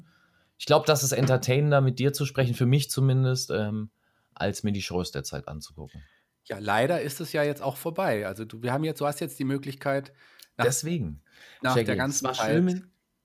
ich 0.58 0.66
glaube, 0.66 0.86
das 0.86 1.02
ist 1.02 1.12
entertainender, 1.12 1.80
mit 1.80 1.98
dir 1.98 2.12
zu 2.12 2.24
sprechen, 2.24 2.54
für 2.54 2.66
mich 2.66 2.90
zumindest, 2.90 3.50
ähm, 3.50 3.90
als 4.34 4.62
mir 4.62 4.72
die 4.72 4.82
Shows 4.82 5.10
derzeit 5.10 5.48
anzugucken. 5.48 6.02
Ja, 6.44 6.58
leider 6.58 7.02
ist 7.02 7.20
es 7.20 7.32
ja 7.32 7.42
jetzt 7.42 7.62
auch 7.62 7.76
vorbei. 7.76 8.26
Also 8.26 8.44
du, 8.44 8.62
wir 8.62 8.72
haben 8.72 8.84
jetzt, 8.84 9.00
du 9.00 9.06
hast 9.06 9.20
jetzt 9.20 9.38
die 9.38 9.44
Möglichkeit. 9.44 10.12
Nach, 10.56 10.64
Deswegen. 10.64 11.22
Nach 11.60 11.74
Shaggy, 11.74 11.86
der 11.86 11.96
ganzen 11.96 12.32
Zeit. 12.32 12.82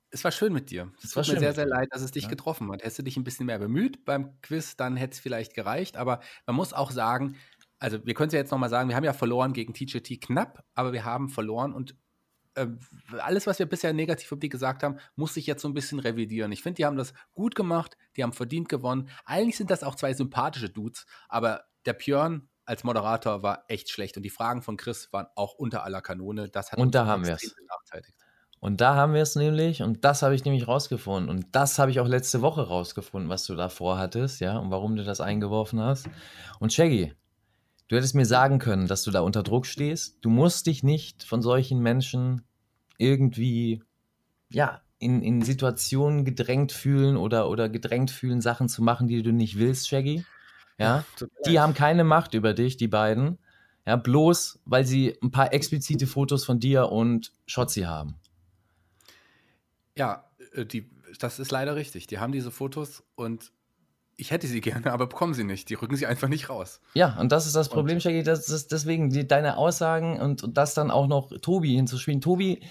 Es 0.09 0.23
war 0.23 0.31
schön 0.31 0.53
mit 0.53 0.71
dir. 0.71 0.91
Es 1.03 1.11
tut 1.11 1.27
mir 1.27 1.39
sehr, 1.39 1.53
sehr 1.53 1.65
leid, 1.65 1.89
dass 1.91 2.01
es 2.01 2.11
dich 2.11 2.23
ja. 2.23 2.29
getroffen 2.29 2.71
hat. 2.71 2.81
Hättest 2.81 2.99
du 2.99 3.03
dich 3.03 3.17
ein 3.17 3.23
bisschen 3.23 3.45
mehr 3.45 3.59
bemüht 3.59 4.05
beim 4.05 4.39
Quiz, 4.41 4.77
dann 4.77 4.95
hätte 4.95 5.13
es 5.13 5.19
vielleicht 5.19 5.53
gereicht. 5.53 5.97
Aber 5.97 6.21
man 6.45 6.55
muss 6.55 6.73
auch 6.73 6.91
sagen, 6.91 7.35
also 7.79 8.05
wir 8.05 8.13
können 8.13 8.27
es 8.27 8.33
ja 8.33 8.39
jetzt 8.39 8.51
nochmal 8.51 8.69
sagen, 8.69 8.89
wir 8.89 8.95
haben 8.95 9.03
ja 9.03 9.13
verloren 9.13 9.53
gegen 9.53 9.73
TJT 9.73 10.21
knapp, 10.21 10.63
aber 10.75 10.93
wir 10.93 11.05
haben 11.05 11.29
verloren 11.29 11.73
und 11.73 11.95
äh, 12.55 12.67
alles, 13.19 13.45
was 13.47 13.59
wir 13.59 13.67
bisher 13.67 13.93
negativ 13.93 14.31
über 14.31 14.39
die 14.39 14.49
gesagt 14.49 14.83
haben, 14.83 14.97
muss 15.15 15.35
sich 15.35 15.45
jetzt 15.45 15.61
so 15.61 15.67
ein 15.67 15.73
bisschen 15.73 15.99
revidieren. 15.99 16.51
Ich 16.51 16.63
finde, 16.63 16.77
die 16.77 16.85
haben 16.85 16.97
das 16.97 17.13
gut 17.33 17.53
gemacht, 17.53 17.97
die 18.15 18.23
haben 18.23 18.33
verdient 18.33 18.67
gewonnen. 18.67 19.09
Eigentlich 19.25 19.57
sind 19.57 19.69
das 19.69 19.83
auch 19.83 19.95
zwei 19.95 20.13
sympathische 20.13 20.69
Dudes, 20.69 21.05
aber 21.29 21.65
der 21.85 21.93
Björn 21.93 22.49
als 22.65 22.83
Moderator 22.83 23.43
war 23.43 23.63
echt 23.67 23.89
schlecht 23.89 24.17
und 24.17 24.23
die 24.23 24.29
Fragen 24.29 24.61
von 24.61 24.75
Chris 24.75 25.13
waren 25.13 25.27
auch 25.35 25.53
unter 25.53 25.83
aller 25.83 26.01
Kanone. 26.01 26.49
Das 26.49 26.71
hat 26.71 26.79
und 26.79 26.95
da 26.95 27.05
haben 27.05 27.25
wir 27.25 27.35
es. 27.35 27.55
Und 28.59 28.81
da 28.81 28.95
haben 28.95 29.13
wir 29.13 29.21
es 29.21 29.35
nämlich, 29.35 29.83
und 29.83 30.03
das 30.03 30.23
habe 30.23 30.33
ich 30.33 30.43
nämlich 30.43 30.67
rausgefunden. 30.67 31.29
Und 31.29 31.45
das 31.51 31.77
habe 31.77 31.91
ich 31.91 31.99
auch 31.99 32.07
letzte 32.07 32.41
Woche 32.41 32.67
rausgefunden, 32.67 33.29
was 33.29 33.45
du 33.45 33.55
da 33.55 33.69
vorhattest, 33.69 34.41
ja, 34.41 34.57
und 34.57 34.71
warum 34.71 34.95
du 34.95 35.03
das 35.03 35.21
eingeworfen 35.21 35.79
hast. 35.79 36.09
Und 36.59 36.73
Shaggy, 36.73 37.13
du 37.87 37.95
hättest 37.95 38.15
mir 38.15 38.25
sagen 38.25 38.57
können, 38.57 38.87
dass 38.87 39.03
du 39.03 39.11
da 39.11 39.21
unter 39.21 39.43
Druck 39.43 39.67
stehst. 39.67 40.17
Du 40.21 40.29
musst 40.29 40.65
dich 40.65 40.83
nicht 40.83 41.23
von 41.23 41.41
solchen 41.41 41.79
Menschen 41.79 42.41
irgendwie, 42.97 43.83
ja, 44.49 44.81
in, 44.99 45.21
in 45.21 45.43
Situationen 45.43 46.25
gedrängt 46.25 46.71
fühlen 46.71 47.17
oder, 47.17 47.49
oder 47.49 47.69
gedrängt 47.69 48.09
fühlen, 48.09 48.41
Sachen 48.41 48.67
zu 48.67 48.81
machen, 48.81 49.07
die 49.07 49.21
du 49.21 49.31
nicht 49.31 49.59
willst, 49.59 49.87
Shaggy. 49.87 50.25
Ja, 50.79 51.03
die 51.45 51.59
haben 51.59 51.73
keine 51.73 52.03
Macht 52.03 52.33
über 52.33 52.53
dich, 52.53 52.77
die 52.77 52.87
beiden. 52.87 53.37
Ja, 53.85 53.95
bloß 53.95 54.59
weil 54.65 54.85
sie 54.85 55.17
ein 55.23 55.31
paar 55.31 55.53
explizite 55.53 56.07
Fotos 56.07 56.45
von 56.45 56.59
dir 56.59 56.91
und 56.91 57.31
Schotzi 57.45 57.81
haben. 57.81 58.15
Ja, 59.97 60.29
äh, 60.53 60.65
die, 60.65 60.89
das 61.19 61.39
ist 61.39 61.51
leider 61.51 61.75
richtig. 61.75 62.07
Die 62.07 62.19
haben 62.19 62.31
diese 62.31 62.51
Fotos 62.51 63.03
und 63.15 63.51
ich 64.17 64.31
hätte 64.31 64.47
sie 64.47 64.61
gerne, 64.61 64.91
aber 64.91 65.07
bekommen 65.07 65.33
sie 65.33 65.43
nicht. 65.43 65.69
Die 65.69 65.75
rücken 65.75 65.95
sie 65.95 66.07
einfach 66.07 66.27
nicht 66.27 66.49
raus. 66.49 66.81
Ja, 66.93 67.17
und 67.19 67.31
das 67.31 67.45
ist 67.45 67.55
das 67.55 67.69
Problem, 67.69 67.99
Shaggy. 67.99 68.23
Das 68.23 68.49
ist 68.49 68.71
deswegen 68.71 69.09
die, 69.09 69.27
deine 69.27 69.57
Aussagen 69.57 70.19
und, 70.19 70.43
und 70.43 70.57
das 70.57 70.73
dann 70.73 70.91
auch 70.91 71.07
noch 71.07 71.31
Tobi 71.41 71.75
hinzuspielen. 71.75 72.21
Tobi, 72.21 72.61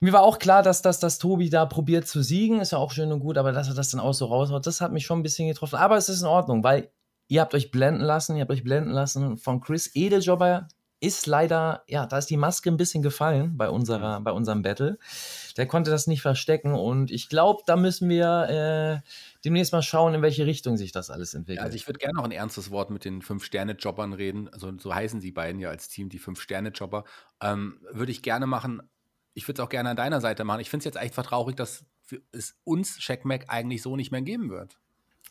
mir 0.00 0.12
war 0.12 0.22
auch 0.22 0.38
klar, 0.38 0.62
dass, 0.62 0.82
dass, 0.82 0.98
dass 0.98 1.18
Tobi 1.18 1.48
da 1.48 1.66
probiert 1.66 2.08
zu 2.08 2.22
siegen. 2.22 2.60
Ist 2.60 2.72
ja 2.72 2.78
auch 2.78 2.90
schön 2.90 3.12
und 3.12 3.20
gut, 3.20 3.38
aber 3.38 3.52
dass 3.52 3.68
er 3.68 3.74
das 3.74 3.90
dann 3.90 4.00
auch 4.00 4.14
so 4.14 4.26
raushaut, 4.26 4.66
das 4.66 4.80
hat 4.80 4.92
mich 4.92 5.06
schon 5.06 5.20
ein 5.20 5.22
bisschen 5.22 5.46
getroffen. 5.46 5.76
Aber 5.76 5.96
es 5.96 6.08
ist 6.08 6.22
in 6.22 6.26
Ordnung, 6.26 6.64
weil 6.64 6.90
ihr 7.28 7.40
habt 7.40 7.54
euch 7.54 7.70
blenden 7.70 8.02
lassen. 8.02 8.36
Ihr 8.36 8.42
habt 8.42 8.50
euch 8.50 8.64
blenden 8.64 8.90
lassen 8.90 9.36
von 9.36 9.60
Chris 9.60 9.94
Edeljobber, 9.94 10.66
ist 11.02 11.26
leider, 11.26 11.82
ja, 11.88 12.06
da 12.06 12.18
ist 12.18 12.30
die 12.30 12.36
Maske 12.36 12.70
ein 12.70 12.76
bisschen 12.76 13.02
gefallen 13.02 13.56
bei, 13.56 13.68
unserer, 13.68 14.20
bei 14.20 14.30
unserem 14.30 14.62
Battle. 14.62 14.98
Der 15.56 15.66
konnte 15.66 15.90
das 15.90 16.06
nicht 16.06 16.22
verstecken 16.22 16.74
und 16.74 17.10
ich 17.10 17.28
glaube, 17.28 17.64
da 17.66 17.74
müssen 17.74 18.08
wir 18.08 19.02
äh, 19.02 19.08
demnächst 19.44 19.72
mal 19.72 19.82
schauen, 19.82 20.14
in 20.14 20.22
welche 20.22 20.46
Richtung 20.46 20.76
sich 20.76 20.92
das 20.92 21.10
alles 21.10 21.34
entwickelt. 21.34 21.58
Ja, 21.58 21.64
also 21.64 21.74
ich 21.74 21.88
würde 21.88 21.98
gerne 21.98 22.14
noch 22.14 22.24
ein 22.24 22.30
ernstes 22.30 22.70
Wort 22.70 22.90
mit 22.90 23.04
den 23.04 23.20
Fünf-Sterne-Jobbern 23.20 24.12
reden. 24.12 24.48
Also 24.52 24.72
so 24.78 24.94
heißen 24.94 25.20
sie 25.20 25.32
beiden 25.32 25.60
ja 25.60 25.70
als 25.70 25.88
Team, 25.88 26.08
die 26.08 26.20
Fünf-Sterne-Jobber. 26.20 27.02
Ähm, 27.42 27.80
würde 27.90 28.12
ich 28.12 28.22
gerne 28.22 28.46
machen. 28.46 28.80
Ich 29.34 29.48
würde 29.48 29.60
es 29.60 29.66
auch 29.66 29.70
gerne 29.70 29.90
an 29.90 29.96
deiner 29.96 30.20
Seite 30.20 30.44
machen. 30.44 30.60
Ich 30.60 30.70
finde 30.70 30.82
es 30.82 30.84
jetzt 30.84 30.98
einfach 30.98 31.26
traurig, 31.26 31.56
dass 31.56 31.84
es 32.30 32.54
uns 32.62 32.98
Checkmack 32.98 33.46
eigentlich 33.48 33.82
so 33.82 33.96
nicht 33.96 34.12
mehr 34.12 34.22
geben 34.22 34.50
wird. 34.50 34.78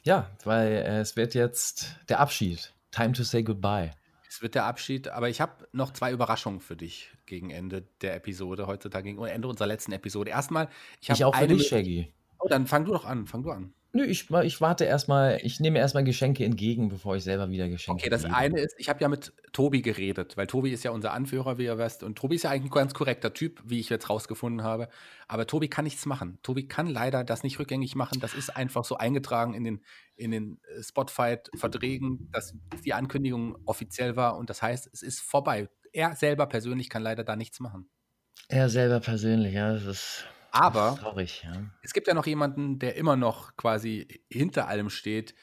Ja, 0.04 0.30
weil 0.44 0.68
äh, 0.68 1.00
es 1.00 1.16
wird 1.16 1.34
jetzt 1.34 1.96
der 2.10 2.20
Abschied. 2.20 2.74
Time 2.92 3.14
to 3.14 3.24
say 3.24 3.42
goodbye. 3.42 3.92
Es 4.32 4.42
wird 4.42 4.56
der 4.56 4.64
Abschied, 4.64 5.10
aber 5.10 5.28
ich 5.28 5.42
habe 5.42 5.68
noch 5.74 5.92
zwei 5.92 6.14
Überraschungen 6.14 6.62
für 6.62 6.78
dich 6.78 7.12
gegen 7.26 7.50
Ende 7.50 7.84
der 8.00 8.16
Episode 8.16 8.66
heutzutage, 8.66 9.10
gegen 9.10 9.22
Ende 9.26 9.50
unserer 9.50 9.68
letzten 9.68 9.92
Episode. 9.92 10.32
Erstmal, 10.32 10.70
ich 11.02 11.10
habe. 11.10 11.18
Ich 11.18 11.26
auch 11.26 11.36
für 11.36 11.48
dich, 11.48 11.68
Shaggy. 11.68 12.14
Oh, 12.40 12.48
dann 12.48 12.66
fang 12.66 12.86
du 12.86 12.94
doch 12.94 13.04
an, 13.04 13.28
fang 13.28 13.44
du 13.44 13.52
an. 13.52 13.74
Nö, 13.94 14.06
ich, 14.06 14.30
ich 14.30 14.62
warte 14.62 14.86
erstmal, 14.86 15.40
ich 15.44 15.60
nehme 15.60 15.78
erstmal 15.78 16.06
Geschenke 16.06 16.46
entgegen, 16.46 16.88
bevor 16.88 17.18
ich 17.18 17.24
selber 17.26 17.50
wieder 17.50 17.68
Geschenke 17.68 18.00
Okay, 18.00 18.10
das 18.10 18.24
gebe. 18.24 18.36
eine 18.36 18.60
ist, 18.62 18.76
ich 18.78 18.88
habe 18.88 19.02
ja 19.02 19.10
mit 19.10 19.34
Tobi 19.52 19.82
geredet, 19.82 20.38
weil 20.38 20.48
Tobi 20.48 20.72
ist 20.72 20.86
ja 20.86 20.92
unser 20.92 21.12
Anführer, 21.12 21.58
wie 21.58 21.66
ihr 21.66 21.78
wisst. 21.78 22.02
Und 22.02 22.18
Tobi 22.18 22.36
ist 22.36 22.44
ja 22.44 22.52
eigentlich 22.52 22.72
ein 22.72 22.76
ganz 22.76 22.94
korrekter 22.94 23.34
Typ, 23.34 23.62
wie 23.66 23.82
ich 23.82 23.90
jetzt 23.90 24.10
rausgefunden 24.10 24.64
habe. 24.64 24.88
Aber 25.28 25.46
Tobi 25.46 25.68
kann 25.68 25.84
nichts 25.84 26.06
machen. 26.06 26.40
Tobi 26.42 26.70
kann 26.70 26.88
leider 26.88 27.26
das 27.26 27.44
nicht 27.44 27.60
rückgängig 27.60 27.96
machen. 27.96 28.22
Das 28.22 28.34
ist 28.34 28.56
einfach 28.56 28.86
so 28.86 28.96
eingetragen 28.96 29.54
in 29.54 29.66
den, 29.66 29.82
in 30.16 30.32
den 30.32 30.60
äh, 30.74 30.82
Spotfight-Verträgen, 30.82 32.30
dass 32.32 32.54
die 32.86 32.94
Ankündigung 32.94 33.58
offiziell 33.66 34.16
war. 34.16 34.38
Und 34.38 34.50
das 34.50 34.62
heißt, 34.62 34.90
es 34.94 35.02
ist 35.02 35.20
vorbei. 35.20 35.68
Er 35.92 36.16
selber 36.16 36.46
persönlich 36.46 36.90
kann 36.90 37.04
leider 37.04 37.26
da 37.26 37.36
nichts 37.36 37.60
machen. 37.60 37.90
Er 38.48 38.70
selber 38.70 39.02
persönlich, 39.02 39.54
ja, 39.54 39.74
das 39.74 39.86
ist. 39.86 40.26
Aber 40.52 40.98
traurig, 41.00 41.44
ja. 41.44 41.54
es 41.82 41.94
gibt 41.94 42.08
ja 42.08 42.14
noch 42.14 42.26
jemanden, 42.26 42.78
der 42.78 42.96
immer 42.96 43.16
noch 43.16 43.56
quasi 43.56 44.22
hinter 44.30 44.68
allem 44.68 44.90
steht, 44.90 45.34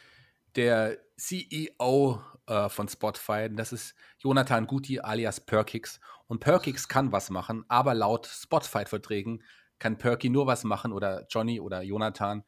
der 0.54 0.98
CEO 1.16 2.20
äh, 2.46 2.68
von 2.68 2.88
Spotify. 2.88 3.48
Das 3.50 3.72
ist 3.72 3.94
Jonathan 4.18 4.66
Guti 4.66 5.00
alias 5.00 5.40
Perkix. 5.40 6.00
Und 6.26 6.40
Perkix 6.40 6.88
kann 6.88 7.10
was 7.10 7.30
machen, 7.30 7.64
aber 7.68 7.94
laut 7.94 8.26
Spotify-Verträgen 8.26 9.42
kann 9.78 9.96
Perky 9.96 10.28
nur 10.28 10.46
was 10.46 10.64
machen 10.64 10.92
oder 10.92 11.26
Johnny 11.30 11.60
oder 11.60 11.82
Jonathan, 11.82 12.44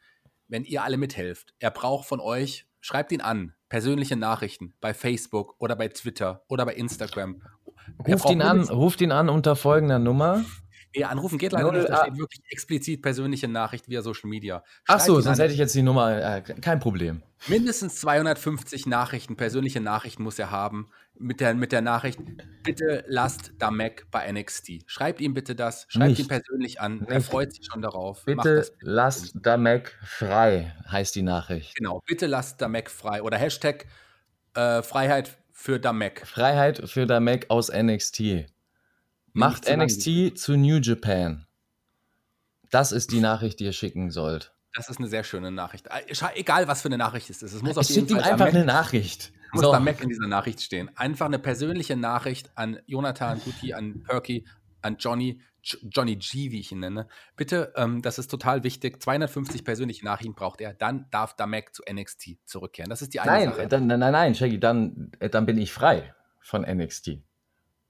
wenn 0.49 0.65
ihr 0.65 0.83
alle 0.83 0.97
mithelft. 0.97 1.55
Er 1.61 1.71
braucht 1.71 2.07
von 2.07 2.21
euch, 2.21 2.67
schreibt 2.81 3.13
ihn 3.13 3.21
an, 3.21 3.55
persönliche 3.69 4.17
Nachrichten 4.17 4.75
bei 4.81 4.93
Facebook 4.93 5.55
oder 5.59 5.77
bei 5.77 5.89
Twitter 5.89 6.45
oder 6.49 6.67
bei 6.67 6.75
Instagram. 6.75 7.43
Ruft 8.07 8.29
ihn 8.31 8.43
an, 8.43 8.63
ruft 8.63 9.01
ihn 9.01 9.13
an 9.13 9.29
unter 9.29 9.57
folgender 9.57 9.99
Nummer 9.99 10.45
Nee, 10.95 11.05
anrufen 11.05 11.39
geht 11.39 11.53
leider 11.53 11.71
nicht. 11.73 11.89
Da 11.89 12.05
steht 12.05 12.19
wirklich 12.19 12.41
explizit 12.51 13.03
persönliche 13.03 13.47
Nachricht 13.47 13.89
via 13.89 14.03
Social 14.03 14.29
Media. 14.29 14.65
Schreibt 14.85 15.01
Ach 15.01 15.01
so, 15.01 15.21
sonst 15.21 15.39
hätte 15.39 15.53
ich 15.53 15.59
jetzt 15.59 15.75
die 15.75 15.83
Nummer. 15.83 16.37
Äh, 16.37 16.43
kein 16.43 16.81
Problem. 16.81 17.23
Mindestens 17.47 18.01
250 18.01 18.87
Nachrichten, 18.87 19.37
persönliche 19.37 19.81
Nachrichten 19.81 20.23
muss 20.23 20.39
er 20.39 20.51
haben. 20.51 20.91
Mit 21.15 21.41
der, 21.41 21.55
mit 21.55 21.71
der 21.71 21.83
Nachricht, 21.83 22.19
bitte 22.63 23.05
lasst 23.07 23.53
da 23.59 23.71
Mac 23.71 24.07
bei 24.11 24.31
NXT. 24.31 24.85
Schreibt 24.87 25.21
ihm 25.21 25.35
bitte 25.35 25.55
das. 25.55 25.87
Schreibt 25.89 26.11
nicht. 26.11 26.21
ihn 26.21 26.29
persönlich 26.29 26.81
an. 26.81 27.01
Nicht. 27.01 27.11
Er 27.11 27.21
freut 27.21 27.53
sich 27.53 27.67
schon 27.71 27.83
darauf. 27.83 28.25
Bitte 28.25 28.67
lasst 28.81 29.35
da 29.35 29.57
Mac 29.57 29.97
frei, 30.03 30.75
heißt 30.91 31.15
die 31.15 31.23
Nachricht. 31.23 31.77
Genau, 31.77 32.03
bitte 32.07 32.27
lasst 32.27 32.61
da 32.63 32.69
Mac 32.69 32.91
frei. 32.91 33.23
Oder 33.23 33.37
Hashtag 33.37 33.87
äh, 34.55 34.83
Freiheit 34.83 35.39
für 35.53 35.79
da 35.79 35.93
Mac. 35.93 36.27
Freiheit 36.27 36.89
für 36.89 37.07
da 37.07 37.21
Mac 37.21 37.47
aus 37.49 37.71
NXT. 37.71 38.47
Macht 39.33 39.69
NXT 39.69 40.37
zu 40.39 40.57
New 40.57 40.79
Japan. 40.79 41.47
Das 42.71 42.93
ist 42.93 43.13
die 43.13 43.21
Nachricht, 43.21 43.61
die 43.61 43.65
ihr 43.65 43.73
schicken 43.73 44.11
sollt. 44.11 44.53
Das 44.75 44.89
ist 44.89 44.99
eine 44.99 45.09
sehr 45.09 45.25
schöne 45.25 45.51
Nachricht. 45.51 45.89
Äh, 45.89 46.15
egal, 46.35 46.69
was 46.69 46.83
für 46.83 46.89
eine 46.89 46.99
Nachricht 46.99 47.29
es 47.31 47.43
ist. 47.43 47.53
Es 47.53 47.63
muss 47.63 47.77
auf 47.77 47.89
jeden 47.89 48.09
Fall 48.09 48.23
einfach 48.23 48.47
eine 48.47 48.65
Nachricht. 48.65 49.33
Muss 49.53 49.63
so. 49.65 49.73
da 49.73 49.81
Mac 49.81 50.01
in 50.01 50.09
dieser 50.09 50.29
Nachricht 50.29 50.63
stehen. 50.63 50.97
Einfach 50.97 51.27
eine 51.27 51.41
persönliche 51.41 51.97
Nachricht 51.97 52.51
an 52.55 52.79
Jonathan 52.87 53.41
Guti, 53.45 53.75
an 53.75 54.05
Perky, 54.05 54.47
an 54.81 54.97
Johnny, 54.99 55.41
Johnny 55.63 56.17
G, 56.17 56.53
wie 56.53 56.61
ich 56.61 56.71
ihn 56.71 56.81
nenne. 56.81 57.09
Bitte, 57.37 57.73
ähm, 57.77 58.01
das 58.01 58.21
ist 58.21 58.31
total 58.31 58.63
wichtig. 58.63 59.03
250 59.03 59.65
persönliche 59.65 60.05
Nachrichten 60.05 60.35
braucht 60.35 60.61
er. 60.61 60.73
Dann 60.73 61.07
darf 61.11 61.35
da 61.35 61.47
Mac 61.47 61.75
zu 61.75 61.83
NXT 61.91 62.39
zurückkehren. 62.45 62.91
Das 62.91 63.03
ist 63.03 63.13
die 63.13 63.21
eine 63.21 63.33
nein, 63.33 63.49
Sache. 63.49 63.67
Dann, 63.67 63.89
nein, 63.89 63.99
nein, 63.99 64.35
Shaggy, 64.37 64.61
dann, 64.61 65.11
äh, 65.19 65.29
dann 65.29 65.47
bin 65.47 65.59
ich 65.59 65.73
frei 65.73 66.15
von 66.41 66.63
NXT. 66.63 67.19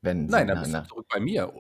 Wenn 0.03 0.27
Nein, 0.27 0.49
dann 0.49 0.61
bist 0.61 0.75
du 0.75 0.83
zurück 0.87 1.07
bei 1.09 1.21
mir. 1.21 1.53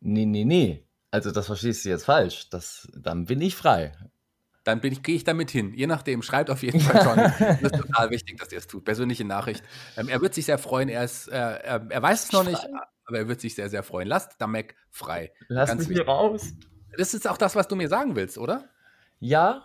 Nee, 0.00 0.26
nee, 0.26 0.44
nee. 0.44 0.84
Also 1.10 1.30
das 1.30 1.46
verstehst 1.46 1.84
du 1.84 1.88
jetzt 1.88 2.04
falsch. 2.04 2.50
Das, 2.50 2.88
dann 2.94 3.24
bin 3.24 3.40
ich 3.40 3.56
frei. 3.56 3.92
Dann 4.64 4.80
bin 4.80 4.92
ich, 4.92 5.02
gehe 5.02 5.16
ich 5.16 5.24
damit 5.24 5.50
hin. 5.50 5.72
Je 5.74 5.86
nachdem, 5.86 6.22
schreibt 6.22 6.50
auf 6.50 6.62
jeden 6.62 6.80
Fall 6.80 7.02
schon. 7.02 7.16
das 7.62 7.72
ist 7.72 7.80
total 7.80 8.10
wichtig, 8.10 8.38
dass 8.38 8.52
ihr 8.52 8.58
es 8.58 8.66
tut. 8.66 8.84
Persönliche 8.84 9.24
Nachricht. 9.24 9.64
Ähm, 9.96 10.08
er 10.08 10.20
wird 10.20 10.34
sich 10.34 10.44
sehr 10.44 10.58
freuen. 10.58 10.90
Er, 10.90 11.04
ist, 11.04 11.28
äh, 11.28 11.36
er, 11.36 11.86
er 11.88 12.02
weiß 12.02 12.24
es 12.24 12.32
noch 12.32 12.44
nicht, 12.44 12.60
aber 13.06 13.18
er 13.18 13.28
wird 13.28 13.40
sich 13.40 13.54
sehr, 13.54 13.70
sehr 13.70 13.82
freuen. 13.82 14.06
Lasst 14.06 14.32
Damek 14.38 14.74
frei. 14.90 15.32
Lass 15.48 15.70
Ganz 15.70 15.88
mich 15.88 15.96
hier 15.96 16.06
raus. 16.06 16.52
Das 16.96 17.14
ist 17.14 17.26
auch 17.26 17.38
das, 17.38 17.56
was 17.56 17.68
du 17.68 17.76
mir 17.76 17.88
sagen 17.88 18.14
willst, 18.16 18.36
oder? 18.36 18.64
Ja. 19.20 19.64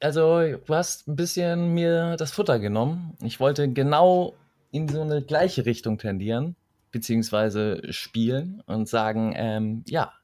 Also, 0.00 0.40
du 0.42 0.74
hast 0.74 1.08
ein 1.08 1.16
bisschen 1.16 1.72
mir 1.72 2.16
das 2.18 2.32
Futter 2.32 2.58
genommen. 2.58 3.16
Ich 3.22 3.40
wollte 3.40 3.72
genau 3.72 4.34
in 4.70 4.88
so 4.88 5.00
eine 5.00 5.22
gleiche 5.22 5.64
Richtung 5.64 5.96
tendieren 5.96 6.56
beziehungsweise 6.96 7.82
spielen 7.92 8.62
und 8.64 8.88
sagen, 8.88 9.34
ähm, 9.36 9.84
ja, 9.86 10.14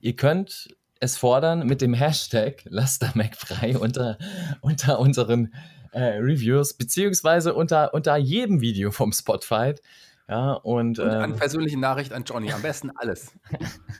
ihr 0.00 0.16
könnt 0.16 0.74
es 0.98 1.18
fordern 1.18 1.66
mit 1.66 1.82
dem 1.82 1.92
Hashtag 1.92 2.62
LasterMacFrei 2.64 3.76
unter, 3.76 4.16
unter 4.62 4.98
unseren 4.98 5.52
äh, 5.90 6.16
Reviews, 6.16 6.72
beziehungsweise 6.72 7.52
unter, 7.52 7.92
unter 7.92 8.16
jedem 8.16 8.62
Video 8.62 8.90
vom 8.92 9.12
Spotfight. 9.12 9.82
Ja, 10.26 10.52
und, 10.54 10.98
und 10.98 11.06
an 11.10 11.32
ähm, 11.32 11.36
persönliche 11.36 11.78
Nachricht 11.78 12.14
an 12.14 12.24
Johnny. 12.24 12.50
Am 12.50 12.62
besten 12.62 12.90
alles. 12.96 13.32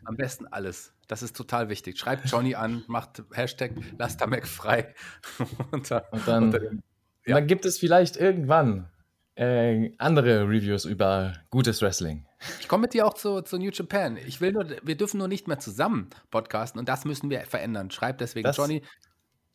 Am 0.06 0.16
besten 0.16 0.46
alles. 0.46 0.94
Das 1.06 1.22
ist 1.22 1.36
total 1.36 1.68
wichtig. 1.68 1.98
Schreibt 1.98 2.30
Johnny 2.30 2.54
an, 2.54 2.82
macht 2.86 3.22
Hashtag 3.34 3.72
LasterMacFrei. 3.98 4.94
unter, 5.70 6.10
und 6.12 6.26
dann, 6.26 6.44
unter 6.44 6.60
dem, 6.60 6.82
ja. 7.26 7.34
dann 7.34 7.46
gibt 7.46 7.66
es 7.66 7.76
vielleicht 7.76 8.16
irgendwann 8.16 8.88
äh, 9.34 9.90
andere 9.98 10.42
Reviews 10.48 10.84
über 10.84 11.34
gutes 11.50 11.80
Wrestling. 11.82 12.26
Ich 12.60 12.68
komme 12.68 12.82
mit 12.82 12.94
dir 12.94 13.06
auch 13.06 13.14
zu, 13.14 13.42
zu 13.42 13.58
New 13.58 13.70
Japan. 13.70 14.16
Ich 14.16 14.40
will 14.40 14.52
nur, 14.52 14.66
wir 14.82 14.96
dürfen 14.96 15.18
nur 15.18 15.28
nicht 15.28 15.48
mehr 15.48 15.58
zusammen 15.58 16.10
podcasten 16.30 16.78
und 16.78 16.88
das 16.88 17.04
müssen 17.04 17.30
wir 17.30 17.40
verändern. 17.42 17.90
Schreibt 17.90 18.20
deswegen 18.20 18.44
das, 18.44 18.56
Johnny. 18.56 18.82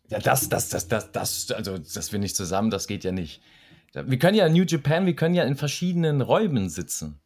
Ja, 0.08 0.20
das, 0.20 0.50
das, 0.50 0.70
das, 0.70 0.88
das, 0.88 1.12
das, 1.12 1.52
also 1.52 1.78
dass 1.78 2.12
wir 2.12 2.20
nicht 2.20 2.36
zusammen, 2.36 2.70
das 2.70 2.88
geht 2.88 3.04
ja 3.04 3.12
nicht. 3.12 3.42
Wir 3.94 4.20
können 4.20 4.36
ja 4.36 4.48
New 4.50 4.64
Japan, 4.64 5.06
wir 5.06 5.16
können 5.16 5.36
ja 5.36 5.44
in 5.44 5.56
verschiedenen 5.56 6.22
Räumen 6.22 6.70
sitzen. 6.70 7.20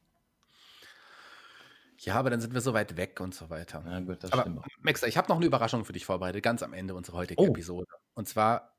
Ja, 1.99 2.15
aber 2.15 2.31
dann 2.31 2.41
sind 2.41 2.53
wir 2.55 2.61
so 2.61 2.73
weit 2.73 2.97
weg 2.97 3.19
und 3.19 3.35
so 3.35 3.51
weiter. 3.51 3.83
Ja, 3.85 3.99
gut, 3.99 4.23
das 4.23 4.31
Aber 4.31 4.41
stimmt 4.41 4.59
auch. 4.59 4.65
Maxter, 4.79 5.07
ich 5.07 5.17
habe 5.17 5.27
noch 5.29 5.35
eine 5.37 5.45
Überraschung 5.45 5.85
für 5.85 5.93
dich 5.93 6.05
vorbereitet, 6.05 6.41
ganz 6.41 6.63
am 6.63 6.73
Ende 6.73 6.95
unserer 6.95 7.17
heutigen 7.17 7.39
Oh. 7.39 7.47
Episode. 7.47 7.85
Und 8.15 8.27
zwar 8.27 8.75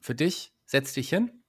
für 0.00 0.14
dich, 0.14 0.52
setz 0.64 0.92
dich 0.92 1.08
hin. 1.08 1.41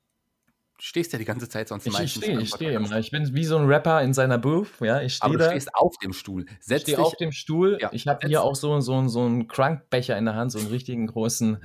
Du 0.77 0.83
stehst 0.83 1.13
ja 1.13 1.19
die 1.19 1.25
ganze 1.25 1.47
Zeit 1.47 1.67
sonst 1.67 1.85
Ich, 1.85 1.93
ich 1.93 1.99
meistens 1.99 2.23
stehe, 2.23 2.37
am 2.37 2.43
ich 2.43 2.49
stehe 2.49 2.71
immer. 2.73 2.97
Ich 2.99 3.11
bin 3.11 3.33
wie 3.35 3.45
so 3.45 3.57
ein 3.57 3.65
Rapper 3.65 4.01
in 4.01 4.13
seiner 4.13 4.37
Booth. 4.37 4.67
Ja, 4.81 5.01
ich 5.01 5.21
Aber 5.21 5.33
stehe 5.33 5.37
du 5.37 5.43
da. 5.45 5.49
stehst 5.51 5.75
auf 5.75 5.95
dem 5.99 6.13
Stuhl. 6.13 6.45
Ich 6.47 6.65
Setz 6.65 6.81
stehe 6.83 6.97
dich. 6.97 7.05
auf 7.05 7.15
dem 7.17 7.31
Stuhl. 7.31 7.77
Ja, 7.79 7.89
Ich 7.93 8.07
habe 8.07 8.27
hier 8.27 8.43
auch 8.43 8.55
so, 8.55 8.79
so, 8.81 9.07
so 9.07 9.21
einen 9.21 9.47
Crankbecher 9.47 10.17
in 10.17 10.25
der 10.25 10.35
Hand, 10.35 10.51
so 10.51 10.59
einen 10.59 10.67
richtigen 10.69 11.07
großen 11.07 11.63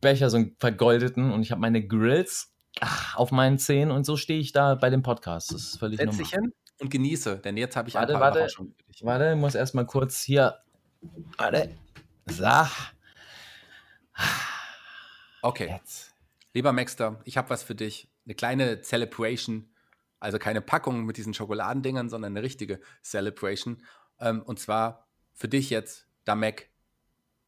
Becher, 0.00 0.30
so 0.30 0.38
einen 0.38 0.56
vergoldeten. 0.58 1.30
Und 1.32 1.42
ich 1.42 1.50
habe 1.52 1.60
meine 1.60 1.86
Grills 1.86 2.52
ah, 2.80 3.14
auf 3.16 3.30
meinen 3.30 3.58
Zähnen 3.58 3.90
und 3.90 4.04
so 4.04 4.16
stehe 4.16 4.40
ich 4.40 4.52
da 4.52 4.74
bei 4.74 4.90
dem 4.90 5.02
Podcast. 5.02 5.52
Das 5.52 5.60
ist 5.62 5.78
völlig 5.78 5.98
Setz 5.98 6.06
normal. 6.06 6.22
dich 6.24 6.30
hin 6.32 6.52
und 6.80 6.90
genieße, 6.90 7.38
denn 7.38 7.56
jetzt 7.58 7.76
habe 7.76 7.88
ich 7.88 7.94
Warte, 7.94 8.14
ein 8.14 8.20
paar 8.20 8.28
warte. 8.28 8.38
Überraschungen 8.38 8.74
für 8.74 8.84
dich. 8.90 9.04
Warte, 9.04 9.32
ich 9.32 9.38
muss 9.38 9.54
erstmal 9.54 9.86
kurz 9.86 10.22
hier. 10.22 10.56
Warte. 11.36 11.70
So. 12.26 12.44
Okay, 15.42 15.68
Jetzt. 15.68 16.14
lieber 16.52 16.72
Maxter, 16.72 17.20
ich 17.24 17.36
habe 17.36 17.48
was 17.50 17.62
für 17.62 17.74
dich. 17.74 18.09
Eine 18.24 18.34
kleine 18.34 18.82
Celebration. 18.82 19.70
Also 20.18 20.38
keine 20.38 20.60
Packung 20.60 21.04
mit 21.04 21.16
diesen 21.16 21.34
Schokoladendingern, 21.34 22.08
sondern 22.08 22.32
eine 22.32 22.42
richtige 22.42 22.80
Celebration. 23.02 23.82
Ähm, 24.20 24.42
und 24.42 24.58
zwar 24.60 25.08
für 25.32 25.48
dich 25.48 25.70
jetzt, 25.70 26.06
Damek, 26.24 26.70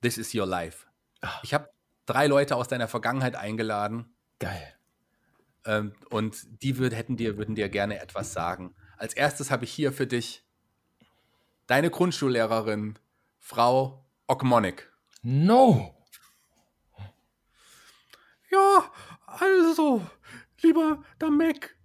This 0.00 0.18
is 0.18 0.34
your 0.34 0.46
life. 0.46 0.86
Ah. 1.20 1.38
Ich 1.42 1.54
habe 1.54 1.70
drei 2.06 2.26
Leute 2.26 2.56
aus 2.56 2.68
deiner 2.68 2.88
Vergangenheit 2.88 3.36
eingeladen. 3.36 4.12
Geil. 4.40 4.74
Ähm, 5.64 5.94
und 6.10 6.62
die 6.62 6.78
würd, 6.78 6.94
hätten 6.94 7.16
dir, 7.16 7.36
würden 7.38 7.54
dir 7.54 7.68
gerne 7.68 8.00
etwas 8.00 8.32
sagen. 8.32 8.74
Als 8.96 9.14
erstes 9.14 9.50
habe 9.50 9.64
ich 9.64 9.72
hier 9.72 9.92
für 9.92 10.06
dich 10.06 10.44
deine 11.68 11.90
Grundschullehrerin, 11.90 12.98
Frau 13.38 14.04
Okmonik. 14.26 14.92
No. 15.22 15.94
Ja, 18.50 18.90
also, 19.26 20.04
lieber 20.62 21.02
Damek, 21.18 21.76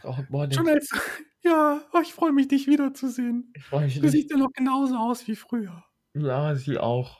Frau 0.00 0.16
Hockmorning, 0.16 0.56
schon 0.56 0.68
als. 0.68 0.90
Ja, 1.44 1.82
oh, 1.92 1.98
ich 2.00 2.14
freue 2.14 2.30
mich, 2.30 2.46
dich 2.46 2.68
wiederzusehen. 2.68 3.52
ich 3.56 3.64
freue 3.64 3.86
mich 3.86 4.00
Du 4.00 4.08
siehst 4.08 4.30
ja 4.30 4.36
noch 4.36 4.52
genauso 4.52 4.96
aus 4.96 5.26
wie 5.26 5.34
früher. 5.34 5.82
Ja, 6.14 6.54
sie 6.54 6.78
auch. 6.78 7.18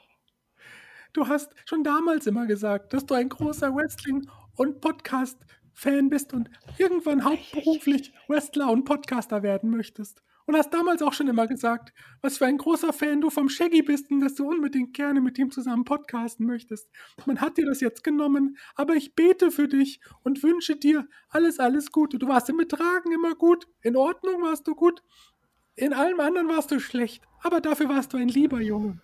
Du 1.13 1.27
hast 1.27 1.53
schon 1.65 1.83
damals 1.83 2.29
immer 2.29 2.47
gesagt, 2.47 2.93
dass 2.93 3.05
du 3.05 3.15
ein 3.15 3.29
großer 3.29 3.75
Wrestling- 3.75 4.31
und 4.55 4.81
Podcast-Fan 4.81 6.09
bist 6.09 6.33
und 6.35 6.51
irgendwann 6.79 7.25
hauptberuflich 7.25 8.13
Wrestler 8.29 8.71
und 8.71 8.85
Podcaster 8.85 9.43
werden 9.43 9.71
möchtest. 9.71 10.23
Und 10.53 10.59
hast 10.59 10.75
damals 10.75 11.01
auch 11.01 11.15
schon 11.15 11.29
immer 11.29 11.47
gesagt, 11.47 11.95
was 12.21 12.37
für 12.37 12.45
ein 12.45 12.59
großer 12.59 12.93
Fan 12.93 13.23
du 13.23 13.31
vom 13.31 13.49
Shaggy 13.49 13.81
bist 13.81 14.11
und 14.11 14.21
dass 14.21 14.35
du 14.35 14.47
unbedingt 14.47 14.93
gerne 14.93 15.23
mit 15.23 15.39
ihm 15.39 15.51
zusammen 15.51 15.87
podcasten 15.87 16.45
möchtest. 16.45 16.91
Man 17.25 17.41
hat 17.41 17.57
dir 17.57 17.65
das 17.65 17.81
jetzt 17.81 18.05
genommen, 18.05 18.59
aber 18.75 18.93
ich 18.93 19.15
bete 19.15 19.51
für 19.51 19.67
dich 19.67 20.01
und 20.25 20.43
wünsche 20.43 20.77
dir 20.77 21.09
alles, 21.31 21.59
alles 21.59 21.91
Gute. 21.91 22.19
Du 22.19 22.29
warst 22.29 22.51
im 22.51 22.59
Betragen 22.59 23.13
immer 23.13 23.35
gut, 23.35 23.67
in 23.81 23.97
Ordnung 23.97 24.43
warst 24.43 24.69
du 24.69 24.75
gut, 24.75 25.03
in 25.75 25.95
allem 25.95 26.21
anderen 26.21 26.49
warst 26.49 26.71
du 26.71 26.81
schlecht, 26.81 27.25
aber 27.43 27.63
dafür 27.63 27.89
warst 27.89 28.13
du 28.13 28.19
ein 28.19 28.29
lieber 28.29 28.61
Junge. 28.61 29.01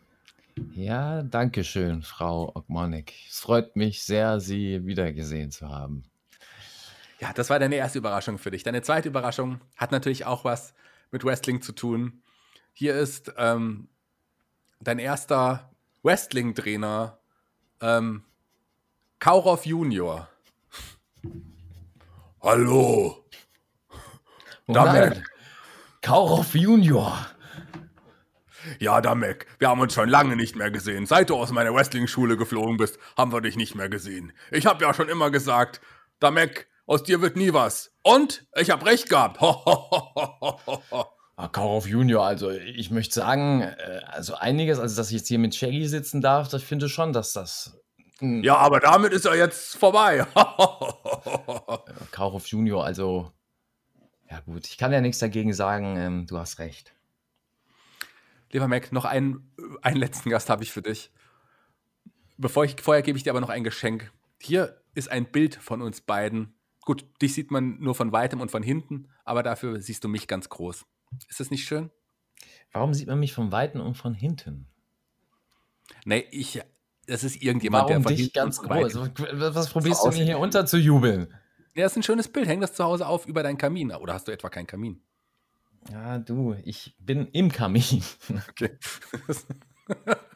Ja, 0.75 1.23
danke 1.23 1.65
schön, 1.65 2.03
Frau 2.03 2.53
Ogmonik. 2.55 3.15
Es 3.27 3.41
freut 3.41 3.75
mich 3.75 4.03
sehr, 4.03 4.39
Sie 4.39 4.85
wiedergesehen 4.85 5.51
zu 5.51 5.71
haben. 5.71 6.03
Ja, 7.21 7.33
das 7.33 7.49
war 7.49 7.59
deine 7.59 7.77
erste 7.77 8.01
Überraschung 8.01 8.37
für 8.37 8.51
dich. 8.51 8.65
Deine 8.65 8.83
zweite 8.83 9.09
Überraschung 9.09 9.63
hat 9.79 9.93
natürlich 9.93 10.27
auch 10.27 10.45
was 10.45 10.75
mit 11.11 11.25
Wrestling 11.25 11.62
zu 11.62 11.73
tun. 11.73 12.23
Hier 12.73 12.94
ist 12.94 13.33
ähm, 13.37 13.88
dein 14.81 14.99
erster 14.99 15.71
Wrestling-Trainer, 16.03 17.18
ähm, 17.81 18.25
Kaurov 19.18 19.66
Junior. 19.66 20.29
Hallo. 22.42 23.25
Oh 24.68 24.73
Damek. 24.73 25.25
Kaurov 26.03 26.55
Junior. 26.55 27.27
Ja, 28.79 29.01
Damek, 29.01 29.47
wir 29.59 29.68
haben 29.68 29.81
uns 29.81 29.94
schon 29.94 30.09
lange 30.09 30.37
nicht 30.37 30.55
mehr 30.55 30.71
gesehen. 30.71 31.07
Seit 31.07 31.31
du 31.31 31.37
aus 31.37 31.51
meiner 31.51 31.75
Wrestling-Schule 31.75 32.37
geflogen 32.37 32.77
bist, 32.77 32.99
haben 33.16 33.33
wir 33.33 33.40
dich 33.40 33.57
nicht 33.57 33.75
mehr 33.75 33.88
gesehen. 33.88 34.33
Ich 34.51 34.66
habe 34.66 34.85
ja 34.85 34.94
schon 34.94 35.09
immer 35.09 35.31
gesagt, 35.31 35.81
Damek, 36.21 36.68
aus 36.88 37.05
dir 37.05 37.20
wird 37.20 37.37
nie 37.37 37.53
was. 37.53 37.94
Und 38.03 38.46
ich 38.57 38.70
habe 38.70 38.87
recht 38.87 39.09
gehabt. 39.09 39.40
Ah, 41.40 41.46
Kaurov 41.46 41.87
Junior, 41.87 42.27
also 42.27 42.51
ich 42.51 42.90
möchte 42.90 43.14
sagen, 43.14 43.62
äh, 43.62 44.01
also 44.09 44.35
einiges, 44.35 44.81
also 44.81 44.96
dass 44.96 45.12
ich 45.12 45.18
jetzt 45.18 45.29
hier 45.29 45.38
mit 45.38 45.55
Shaggy 45.55 45.87
sitzen 45.87 46.20
darf, 46.20 46.48
das 46.48 46.64
finde 46.64 46.88
schon, 46.88 47.12
dass 47.12 47.33
das 47.33 47.79
Ja, 48.18 48.57
aber 48.57 48.81
damit 48.81 49.12
ist 49.12 49.24
er 49.24 49.37
jetzt 49.37 49.77
vorbei. 49.77 50.27
Kaurov 52.11 52.44
Junior, 52.48 52.85
also 52.85 53.31
ja 54.29 54.40
gut, 54.40 54.66
ich 54.66 54.79
kann 54.79 54.92
ja 54.92 55.01
nichts 55.01 55.20
dagegen 55.20 55.53
sagen, 55.53 55.96
ähm, 55.96 56.27
du 56.27 56.38
hast 56.38 56.59
recht. 56.59 56.92
Lieber 58.51 58.66
Mac, 58.66 58.90
noch 58.90 59.05
einen, 59.05 59.55
einen 59.81 59.98
letzten 59.98 60.31
Gast 60.31 60.51
habe 60.51 60.64
ich 60.64 60.72
für 60.72 60.83
dich. 60.83 61.12
Bevor 62.37 62.64
ich, 62.64 62.74
vorher 62.83 63.03
gebe 63.05 63.16
ich 63.16 63.22
dir 63.22 63.31
aber 63.31 63.40
noch 63.40 63.48
ein 63.48 63.62
Geschenk. 63.62 64.11
Hier 64.40 64.83
ist 64.94 65.09
ein 65.09 65.31
Bild 65.31 65.55
von 65.55 65.83
uns 65.83 66.01
beiden. 66.01 66.58
Gut, 66.88 67.05
dich 67.20 67.35
sieht 67.35 67.51
man 67.51 67.79
nur 67.81 67.94
von 67.94 68.12
weitem 68.12 68.40
und 68.40 68.51
von 68.51 68.62
hinten, 68.62 69.09
aber 69.27 69.42
dafür 69.42 69.79
siehst 69.79 70.05
du 70.05 70.09
mich 70.09 70.27
ganz 70.27 70.48
groß. 70.48 70.87
Ist 71.29 71.38
das 71.38 71.51
nicht 71.51 71.66
schön? 71.66 71.90
Warum 72.72 72.94
sieht 72.94 73.09
man 73.09 73.20
mich 73.20 73.35
von 73.35 73.53
Weitem 73.53 73.83
und 73.83 73.94
von 73.94 74.14
hinten? 74.14 74.68
Nee, 76.07 76.24
ich. 76.31 76.62
Das 77.07 77.24
ist 77.24 77.42
irgendjemand, 77.42 77.90
Warum 77.90 78.03
der 78.03 78.03
von 78.05 78.12
dich 78.12 78.20
hinten 78.20 78.33
ganz 78.33 78.62
groß? 78.62 78.94
Was, 78.94 79.55
was 79.55 79.68
probierst 79.68 80.03
du 80.03 80.09
mir 80.12 80.24
hier 80.24 80.38
unterzujubeln? 80.38 81.29
Ja, 81.74 81.83
das 81.83 81.92
ist 81.92 81.98
ein 81.98 82.03
schönes 82.05 82.29
Bild. 82.29 82.48
Häng 82.48 82.62
das 82.62 82.72
zu 82.72 82.83
Hause 82.83 83.07
auf 83.07 83.27
über 83.27 83.42
deinen 83.42 83.59
Kamin. 83.59 83.92
Oder 83.92 84.14
hast 84.14 84.27
du 84.27 84.33
etwa 84.33 84.48
keinen 84.48 84.66
Kamin? 84.66 85.03
Ja, 85.92 86.18
du, 86.18 86.57
ich 86.64 86.96
bin 86.98 87.29
im 87.33 87.53
Kamin. 87.53 88.03
Okay. 88.48 88.79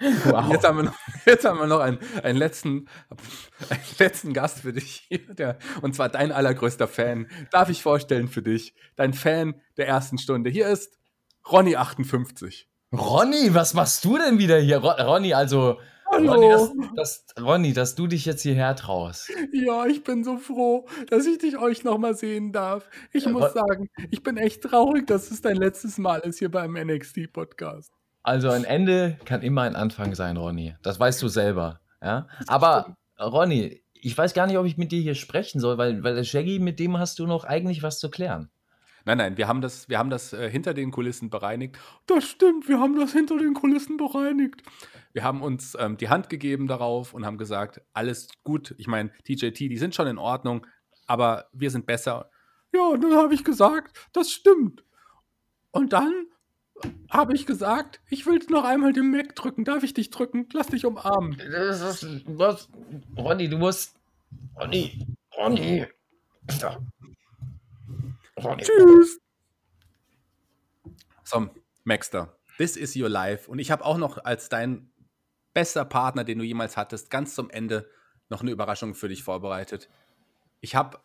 Wow. 0.00 0.50
Jetzt 0.50 0.64
haben 0.66 0.76
wir 0.78 0.84
noch, 0.84 0.94
jetzt 1.26 1.44
haben 1.44 1.58
wir 1.58 1.66
noch 1.66 1.80
einen, 1.80 1.98
einen, 2.22 2.38
letzten, 2.38 2.88
einen 3.70 3.80
letzten 3.98 4.32
Gast 4.32 4.60
für 4.60 4.72
dich 4.72 5.04
hier, 5.08 5.34
der, 5.34 5.58
und 5.82 5.94
zwar 5.94 6.08
dein 6.08 6.32
allergrößter 6.32 6.88
Fan. 6.88 7.26
Darf 7.50 7.68
ich 7.68 7.82
vorstellen 7.82 8.28
für 8.28 8.42
dich, 8.42 8.74
dein 8.96 9.12
Fan 9.12 9.60
der 9.76 9.88
ersten 9.88 10.18
Stunde. 10.18 10.48
Hier 10.50 10.68
ist 10.68 10.98
Ronny58. 11.44 12.64
Ronny, 12.92 13.54
was 13.54 13.74
machst 13.74 14.04
du 14.04 14.18
denn 14.18 14.38
wieder 14.38 14.58
hier? 14.58 14.78
Ro 14.78 14.90
Ronny, 14.90 15.34
also 15.34 15.78
Hallo. 16.10 16.32
Ronny 16.32 16.48
dass, 16.48 16.72
das, 16.96 17.24
Ronny, 17.40 17.72
dass 17.72 17.94
du 17.94 18.08
dich 18.08 18.24
jetzt 18.24 18.42
hierher 18.42 18.74
traust. 18.74 19.30
Ja, 19.52 19.86
ich 19.86 20.02
bin 20.02 20.24
so 20.24 20.38
froh, 20.38 20.88
dass 21.08 21.24
ich 21.26 21.38
dich 21.38 21.56
euch 21.56 21.84
nochmal 21.84 22.16
sehen 22.16 22.52
darf. 22.52 22.88
Ich 23.12 23.26
Ja, 23.26 23.30
muss 23.30 23.44
Ron- 23.44 23.52
sagen, 23.54 23.90
ich 24.10 24.24
bin 24.24 24.36
echt 24.36 24.62
traurig, 24.62 25.06
dass 25.06 25.30
es 25.30 25.40
dein 25.40 25.54
letztes 25.56 25.98
Mal 25.98 26.18
ist 26.20 26.40
hier 26.40 26.50
beim 26.50 26.72
NXT-Podcast. 26.72 27.92
Also 28.30 28.50
ein 28.50 28.62
Ende 28.62 29.18
kann 29.24 29.42
immer 29.42 29.62
ein 29.62 29.74
Anfang 29.74 30.14
sein, 30.14 30.36
Ronny. 30.36 30.76
Das 30.82 31.00
weißt 31.00 31.20
du 31.20 31.26
selber. 31.26 31.80
Ja? 32.00 32.28
Aber 32.46 32.94
Ronny, 33.18 33.82
ich 33.92 34.16
weiß 34.16 34.34
gar 34.34 34.46
nicht, 34.46 34.56
ob 34.56 34.66
ich 34.66 34.76
mit 34.76 34.92
dir 34.92 35.00
hier 35.00 35.16
sprechen 35.16 35.58
soll, 35.58 35.78
weil, 35.78 36.04
weil 36.04 36.14
der 36.14 36.22
Shaggy, 36.22 36.60
mit 36.60 36.78
dem 36.78 36.96
hast 36.96 37.18
du 37.18 37.26
noch 37.26 37.42
eigentlich 37.42 37.82
was 37.82 37.98
zu 37.98 38.08
klären. 38.08 38.48
Nein, 39.04 39.18
nein, 39.18 39.36
wir 39.36 39.48
haben 39.48 39.60
das, 39.60 39.88
wir 39.88 39.98
haben 39.98 40.10
das 40.10 40.32
äh, 40.32 40.48
hinter 40.48 40.74
den 40.74 40.92
Kulissen 40.92 41.28
bereinigt. 41.28 41.76
Das 42.06 42.22
stimmt, 42.22 42.68
wir 42.68 42.78
haben 42.78 42.96
das 43.00 43.12
hinter 43.12 43.36
den 43.36 43.52
Kulissen 43.52 43.96
bereinigt. 43.96 44.62
Wir 45.12 45.24
haben 45.24 45.42
uns 45.42 45.76
ähm, 45.80 45.96
die 45.96 46.08
Hand 46.08 46.28
gegeben 46.28 46.68
darauf 46.68 47.14
und 47.14 47.26
haben 47.26 47.36
gesagt, 47.36 47.82
alles 47.94 48.28
gut. 48.44 48.76
Ich 48.78 48.86
meine, 48.86 49.10
TJT, 49.24 49.58
die 49.58 49.78
sind 49.78 49.96
schon 49.96 50.06
in 50.06 50.18
Ordnung, 50.18 50.68
aber 51.08 51.46
wir 51.52 51.72
sind 51.72 51.84
besser. 51.84 52.30
Ja, 52.72 52.90
und 52.90 53.02
dann 53.02 53.16
habe 53.16 53.34
ich 53.34 53.42
gesagt, 53.42 54.08
das 54.12 54.30
stimmt. 54.30 54.84
Und 55.72 55.92
dann 55.92 56.26
habe 57.10 57.34
ich 57.34 57.46
gesagt, 57.46 58.00
ich 58.08 58.26
will 58.26 58.40
noch 58.48 58.64
einmal 58.64 58.92
den 58.92 59.10
Mac 59.10 59.34
drücken. 59.34 59.64
Darf 59.64 59.82
ich 59.82 59.94
dich 59.94 60.10
drücken? 60.10 60.48
Lass 60.52 60.68
dich 60.68 60.86
umarmen. 60.86 61.36
Das 61.50 62.02
ist, 62.02 62.24
was? 62.26 62.68
Ronny, 63.16 63.48
du 63.48 63.58
musst. 63.58 63.96
Ronny, 64.56 65.06
Ronny. 65.36 65.86
Ronny. 68.42 68.62
Tschüss. 68.62 69.20
So, 71.24 71.48
Maxter, 71.84 72.36
this 72.58 72.76
is 72.76 72.96
your 72.96 73.08
life. 73.08 73.50
Und 73.50 73.58
ich 73.58 73.70
habe 73.70 73.84
auch 73.84 73.98
noch 73.98 74.24
als 74.24 74.48
dein 74.48 74.90
bester 75.52 75.84
Partner, 75.84 76.24
den 76.24 76.38
du 76.38 76.44
jemals 76.44 76.76
hattest, 76.76 77.10
ganz 77.10 77.34
zum 77.34 77.50
Ende 77.50 77.88
noch 78.28 78.42
eine 78.42 78.50
Überraschung 78.50 78.94
für 78.94 79.08
dich 79.08 79.22
vorbereitet. 79.22 79.88
Ich 80.60 80.74
habe 80.74 81.00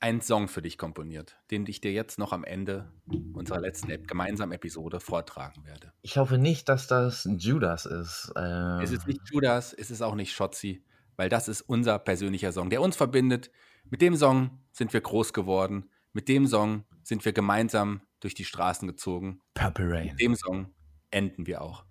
einen 0.00 0.20
Song 0.20 0.48
für 0.48 0.62
dich 0.62 0.78
komponiert, 0.78 1.36
den 1.50 1.66
ich 1.66 1.80
dir 1.80 1.92
jetzt 1.92 2.18
noch 2.18 2.32
am 2.32 2.44
Ende 2.44 2.92
unserer 3.32 3.60
letzten 3.60 4.06
gemeinsamen 4.06 4.52
Episode 4.52 5.00
vortragen 5.00 5.64
werde. 5.64 5.92
Ich 6.02 6.18
hoffe 6.18 6.38
nicht, 6.38 6.68
dass 6.68 6.86
das 6.86 7.26
Judas 7.38 7.86
ist. 7.86 8.32
Äh, 8.36 8.82
Es 8.82 8.90
ist 8.92 9.06
nicht 9.06 9.20
Judas, 9.32 9.72
es 9.72 9.90
ist 9.90 10.02
auch 10.02 10.14
nicht 10.14 10.32
Schotzi, 10.34 10.84
weil 11.16 11.28
das 11.28 11.48
ist 11.48 11.62
unser 11.62 11.98
persönlicher 11.98 12.52
Song, 12.52 12.70
der 12.70 12.82
uns 12.82 12.96
verbindet. 12.96 13.50
Mit 13.88 14.02
dem 14.02 14.16
Song 14.16 14.58
sind 14.72 14.92
wir 14.92 15.00
groß 15.00 15.32
geworden. 15.32 15.90
Mit 16.12 16.28
dem 16.28 16.46
Song 16.46 16.84
sind 17.02 17.24
wir 17.24 17.32
gemeinsam 17.32 18.02
durch 18.20 18.34
die 18.34 18.44
Straßen 18.44 18.86
gezogen. 18.88 19.40
Purple 19.54 19.90
Rain. 19.90 20.06
Mit 20.08 20.20
dem 20.20 20.34
Song 20.34 20.74
enden 21.10 21.46
wir 21.46 21.62
auch. 21.62 21.84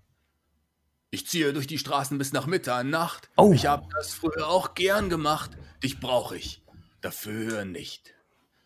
Ich 1.10 1.28
ziehe 1.28 1.54
durch 1.54 1.68
die 1.68 1.78
Straßen 1.78 2.18
bis 2.18 2.34
nach 2.34 2.46
Mitternacht. 2.46 3.30
Oh. 3.38 3.54
Ich 3.54 3.66
habe 3.68 3.88
das 3.96 4.14
früher 4.14 4.48
auch 4.50 4.74
gern 4.74 5.10
gemacht. 5.10 5.52
Dich 5.82 6.00
brauche 6.02 6.36
ich 6.36 6.65
dafür 7.06 7.66
nicht. 7.66 8.16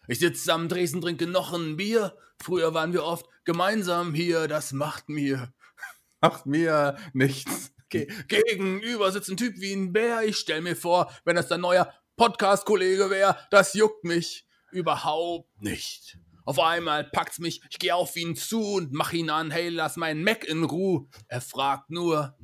Ich 0.08 0.20
sitze 0.20 0.54
am 0.54 0.70
Dresen, 0.70 1.02
trinke 1.02 1.28
noch 1.28 1.54
ein 1.54 1.76
Bier. 1.76 2.18
Früher 2.42 2.74
waren 2.74 2.94
wir 2.94 3.04
oft 3.04 3.26
gemeinsam 3.44 4.14
hier. 4.14 4.48
Das 4.48 4.72
macht 4.72 5.10
mir, 5.10 5.54
macht 6.22 6.46
mir 6.46 6.98
nichts. 7.14 7.74
Ge 7.90 8.08
gegenüber 8.28 9.12
sitzt 9.12 9.30
ein 9.30 9.38
Typ 9.38 9.60
wie 9.60 9.74
ein 9.74 9.92
Bär. 9.92 10.24
Ich 10.24 10.38
stell 10.38 10.62
mir 10.62 10.76
vor, 10.76 11.12
wenn 11.26 11.36
das 11.36 11.48
dein 11.48 11.62
neuer 11.62 11.94
Podcast-Kollege 12.16 13.10
wäre, 13.10 13.38
das 13.52 13.74
juckt 13.74 14.04
mich 14.04 14.46
überhaupt 14.72 15.62
nicht. 15.62 16.18
Auf 16.46 16.60
einmal 16.60 17.04
packt's 17.04 17.40
mich, 17.40 17.62
ich 17.70 17.80
gehe 17.80 17.96
auf 17.96 18.16
ihn 18.16 18.36
zu 18.36 18.62
und 18.62 18.94
mach 18.94 19.14
ihn 19.14 19.30
an, 19.30 19.52
hey, 19.52 19.70
lass 19.70 19.98
meinen 19.98 20.24
Mac 20.24 20.44
in 20.46 20.64
Ruhe. 20.64 21.08
Er 21.28 21.42
fragt 21.42 21.90
nur, 21.90 22.38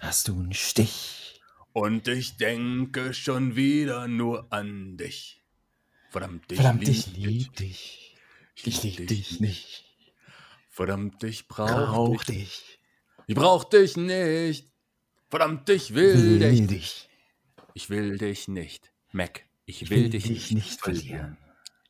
Hast 0.00 0.28
du 0.28 0.32
einen 0.32 0.54
Stich? 0.54 1.29
Und 1.72 2.08
ich 2.08 2.36
denke 2.36 3.14
schon 3.14 3.56
wieder 3.56 4.08
nur 4.08 4.52
an 4.52 4.96
dich. 4.96 5.40
Verdammt, 6.10 6.50
ich 6.50 6.56
Verdammt, 6.56 6.84
lieb 6.86 6.96
ich 6.96 7.16
lieb 7.16 7.56
dich. 7.56 8.16
Ich 8.64 8.82
lieb 8.82 9.06
dich 9.06 9.40
nicht. 9.40 9.84
Verdammt, 10.68 11.22
ich 11.24 11.48
brauch, 11.48 11.68
Brauch 11.68 12.24
dich. 12.24 12.36
dich. 12.36 12.78
Ich 13.26 13.34
brauch 13.34 13.64
dich 13.64 13.96
nicht. 13.96 14.70
Verdammt, 15.28 15.68
ich 15.68 15.94
will, 15.94 16.40
Will 16.40 16.66
dich. 16.66 16.66
dich. 16.66 17.08
Ich 17.74 17.90
will 17.90 18.18
dich 18.18 18.48
nicht. 18.48 18.92
Mac, 19.12 19.44
ich, 19.64 19.82
Ich 19.82 19.90
will, 19.90 20.08
dich, 20.10 20.50
nicht 20.50 20.80
verlieren. 20.80 21.06
verlieren. 21.06 21.36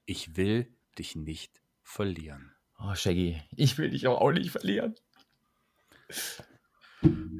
Ich 0.05 0.37
will 0.37 0.75
dich 0.99 1.17
nicht 1.17 1.63
verlieren. 1.83 2.53
Oh, 2.79 2.95
Shaggy, 2.95 3.41
ich 3.57 3.79
will 3.79 3.91
dich 3.91 4.07
auch, 4.07 4.21
auch 4.21 4.33
nicht 4.33 4.51
verlieren. 4.51 4.95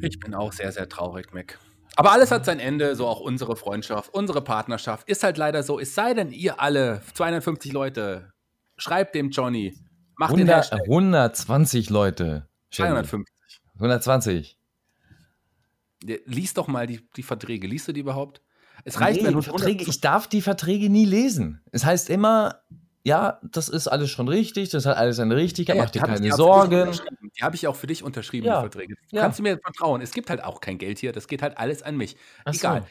Ich 0.03 0.19
bin 0.21 0.35
auch 0.35 0.53
sehr, 0.53 0.73
sehr 0.73 0.89
traurig, 0.89 1.33
Mac. 1.33 1.59
Aber 2.01 2.13
alles 2.13 2.31
hat 2.31 2.47
sein 2.47 2.61
Ende, 2.61 2.97
so 2.97 3.07
auch 3.07 3.21
unsere 3.21 3.57
Freundschaft, 3.57 4.15
unsere 4.15 4.41
Partnerschaft. 4.41 5.07
Ist 5.07 5.23
halt 5.23 5.37
leider 5.37 5.63
so. 5.63 5.79
Es 5.79 5.95
sei 5.95 6.15
denn, 6.15 6.33
ihr 6.33 6.59
alle, 6.59 7.03
250 7.13 7.75
Leute, 7.75 8.33
schreibt 8.79 9.15
dem 9.15 9.29
Johnny, 9.29 9.77
macht 10.17 10.33
den 10.33 10.49
100, 10.49 10.57
Hashtag 10.57 10.81
120 10.85 11.91
Leute. 11.91 12.49
Shaggy. 12.71 12.89
250. 12.89 13.61
120. 13.75 14.59
Lies 16.25 16.55
doch 16.55 16.69
mal 16.69 16.87
die, 16.87 17.07
die 17.17 17.23
Verträge. 17.23 17.67
Liest 17.67 17.89
du 17.89 17.93
die 17.93 18.01
überhaupt? 18.01 18.41
Es 18.87 18.99
reicht, 18.99 19.23
nee, 19.23 19.31
du 19.31 19.43
Verträge, 19.43 19.85
ich 19.85 20.01
darf 20.01 20.27
die 20.27 20.41
Verträge 20.41 20.89
nie 20.89 21.05
lesen. 21.05 21.61
Es 21.71 21.85
heißt 21.85 22.09
immer, 22.09 22.63
ja, 23.03 23.41
das 23.43 23.69
ist 23.69 23.89
alles 23.89 24.11
schon 24.11 24.29
richtig, 24.29 24.69
das 24.71 24.87
hat 24.87 24.97
alles 24.97 25.17
seine 25.17 25.37
Richtigkeit, 25.37 25.77
Ja, 25.77 25.83
mach 25.85 25.91
dir 25.91 26.03
keine 26.03 26.33
Sorgen. 26.33 26.93
Die 27.37 27.43
habe 27.43 27.57
ich 27.57 27.67
auch 27.67 27.77
für 27.77 27.87
dich 27.87 28.03
unterschrieben, 28.03 28.47
Ja, 28.47 28.57
die 28.57 28.71
Verträge. 28.71 28.95
Du 29.11 29.17
ja. 29.17 29.23
Kannst 29.23 29.39
du 29.39 29.43
mir 29.43 29.59
vertrauen? 29.59 30.01
Es 30.03 30.13
gibt 30.13 30.29
halt 30.31 30.43
auch 30.45 30.61
kein 30.61 30.79
Geld 30.79 30.99
hier, 30.99 31.13
das 31.13 31.27
geht 31.27 31.43
halt 31.43 31.57
alles 31.59 31.83
an 31.83 31.97
mich. 31.97 32.17
Ach 32.45 32.53
so, 32.53 32.59
Egal. 32.59 32.87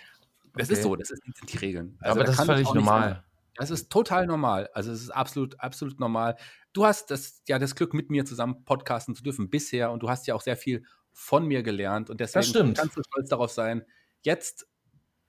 Das 0.56 0.70
ist 0.70 0.80
okay. 0.80 0.84
so, 0.84 0.96
das 0.96 1.12
ist, 1.12 1.22
sind 1.24 1.54
die 1.54 1.58
Regeln. 1.58 1.98
Also 2.02 2.12
Aber 2.12 2.24
da 2.24 2.32
das 2.32 2.40
ist 2.40 2.46
völlig 2.46 2.74
normal. 2.74 3.24
Das 3.56 3.70
ist 3.72 3.92
total 3.92 4.26
normal. 4.26 4.70
Also 4.74 4.92
es 4.92 5.02
ist 5.02 5.10
absolut, 5.10 5.60
absolut 5.60 6.00
normal. 6.00 6.38
Du 6.74 6.86
hast 6.86 7.12
das, 7.12 7.42
ja, 7.48 7.60
das 7.60 7.76
Glück, 7.76 7.94
mit 7.94 8.10
mir 8.10 8.26
zusammen 8.26 8.64
podcasten 8.66 9.16
zu 9.16 9.22
dürfen 9.22 9.50
bisher 9.50 9.92
und 9.92 10.02
du 10.02 10.10
hast 10.10 10.28
ja 10.28 10.34
auch 10.34 10.42
sehr 10.42 10.58
viel 10.58 10.84
von 11.12 11.46
mir 11.46 11.62
gelernt 11.62 12.10
und 12.10 12.20
deswegen 12.20 12.74
kannst 12.74 12.96
du 12.98 13.04
stolz 13.04 13.30
darauf 13.30 13.52
sein. 13.52 13.84
Jetzt 14.22 14.68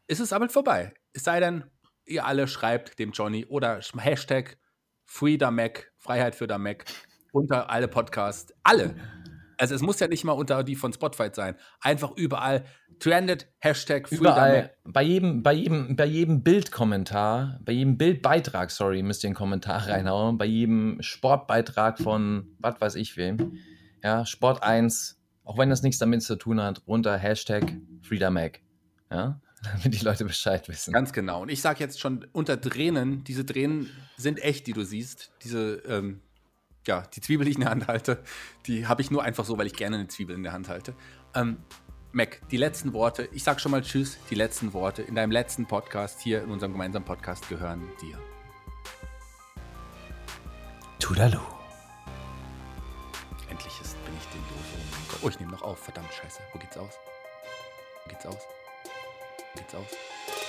ist 0.06 0.20
es 0.20 0.32
aber 0.32 0.48
vorbei. 0.48 0.94
Es 1.12 1.24
sei 1.24 1.40
denn, 1.40 1.64
ihr 2.06 2.24
alle 2.24 2.46
schreibt 2.48 2.98
dem 2.98 3.12
Johnny 3.12 3.44
oder 3.46 3.78
sch- 3.78 3.96
Hashtag 5.10 5.18
FreeDaMac, 5.18 5.92
Freiheit 5.98 6.34
für 6.34 6.46
Damek, 6.46 6.84
unter 7.32 7.70
alle 7.70 7.88
Podcasts. 7.88 8.54
Alle. 8.62 8.94
Also 9.58 9.74
es 9.74 9.82
muss 9.82 10.00
ja 10.00 10.08
nicht 10.08 10.24
mal 10.24 10.32
unter 10.32 10.62
die 10.64 10.76
von 10.76 10.92
Spotify 10.92 11.28
sein. 11.32 11.56
Einfach 11.80 12.12
überall 12.16 12.64
trended, 12.98 13.46
Hashtag 13.58 14.08
FreeDaMac. 14.08 14.36
Überall, 14.36 14.70
bei 14.84 15.02
jedem, 15.02 15.42
bei 15.42 15.52
jedem, 15.52 15.96
bei 15.96 16.06
jedem 16.06 16.42
Bildkommentar, 16.42 17.60
bei 17.64 17.72
jedem 17.72 17.98
Bildbeitrag, 17.98 18.70
sorry, 18.70 19.02
müsst 19.02 19.24
ihr 19.24 19.28
einen 19.28 19.34
Kommentar 19.34 19.88
reinhauen, 19.88 20.38
bei 20.38 20.46
jedem 20.46 20.98
Sportbeitrag 21.02 21.98
von 21.98 22.56
was 22.58 22.80
weiß 22.80 22.94
ich 22.94 23.16
wem, 23.16 23.58
ja, 24.02 24.24
Sport 24.24 24.62
1, 24.62 25.20
auch 25.44 25.58
wenn 25.58 25.70
das 25.70 25.82
nichts 25.82 25.98
damit 25.98 26.22
zu 26.22 26.36
tun 26.36 26.60
hat, 26.60 26.82
runter 26.86 27.16
Hashtag 27.16 27.76
FreedomMac, 28.02 28.60
ja, 29.10 29.40
damit 29.62 29.94
die 29.94 30.04
Leute 30.04 30.24
Bescheid 30.24 30.68
wissen. 30.68 30.92
Ganz 30.92 31.12
genau. 31.12 31.42
Und 31.42 31.50
ich 31.50 31.60
sage 31.60 31.80
jetzt 31.80 32.00
schon 32.00 32.26
unter 32.32 32.60
Tränen, 32.60 33.24
diese 33.24 33.44
Tränen 33.44 33.90
sind 34.16 34.42
echt, 34.42 34.66
die 34.66 34.72
du 34.72 34.84
siehst. 34.84 35.32
Diese, 35.42 35.82
ähm, 35.86 36.20
ja, 36.86 37.02
die 37.14 37.20
Zwiebel, 37.20 37.44
die 37.44 37.50
ich 37.50 37.56
in 37.56 37.62
der 37.62 37.70
Hand 37.70 37.88
halte, 37.88 38.22
die 38.66 38.86
habe 38.86 39.02
ich 39.02 39.10
nur 39.10 39.22
einfach 39.22 39.44
so, 39.44 39.58
weil 39.58 39.66
ich 39.66 39.74
gerne 39.74 39.96
eine 39.96 40.08
Zwiebel 40.08 40.34
in 40.34 40.42
der 40.42 40.52
Hand 40.52 40.68
halte. 40.68 40.94
Ähm, 41.34 41.58
Mac, 42.12 42.40
die 42.50 42.56
letzten 42.56 42.92
Worte, 42.92 43.28
ich 43.32 43.44
sag 43.44 43.60
schon 43.60 43.70
mal 43.70 43.82
Tschüss, 43.82 44.18
die 44.30 44.34
letzten 44.34 44.72
Worte 44.72 45.02
in 45.02 45.14
deinem 45.14 45.30
letzten 45.30 45.66
Podcast 45.66 46.20
hier 46.20 46.42
in 46.42 46.50
unserem 46.50 46.72
gemeinsamen 46.72 47.04
Podcast 47.04 47.48
gehören 47.48 47.82
dir. 48.02 48.18
Tudalu. 50.98 51.38
Endlich 53.48 53.80
ist, 53.80 54.04
bin 54.04 54.14
ich 54.16 54.26
den. 54.26 54.40
Oh, 54.40 55.12
Gott. 55.12 55.20
oh, 55.22 55.28
ich 55.28 55.38
nehme 55.38 55.52
noch 55.52 55.62
auf. 55.62 55.78
Verdammt, 55.78 56.12
scheiße. 56.12 56.40
Wo 56.52 56.58
geht's 56.58 56.76
aus? 56.76 56.94
Wo 58.04 58.10
geht's 58.10 58.26
aus? 58.26 58.42
Geht's 59.56 59.74
aus? 59.74 60.39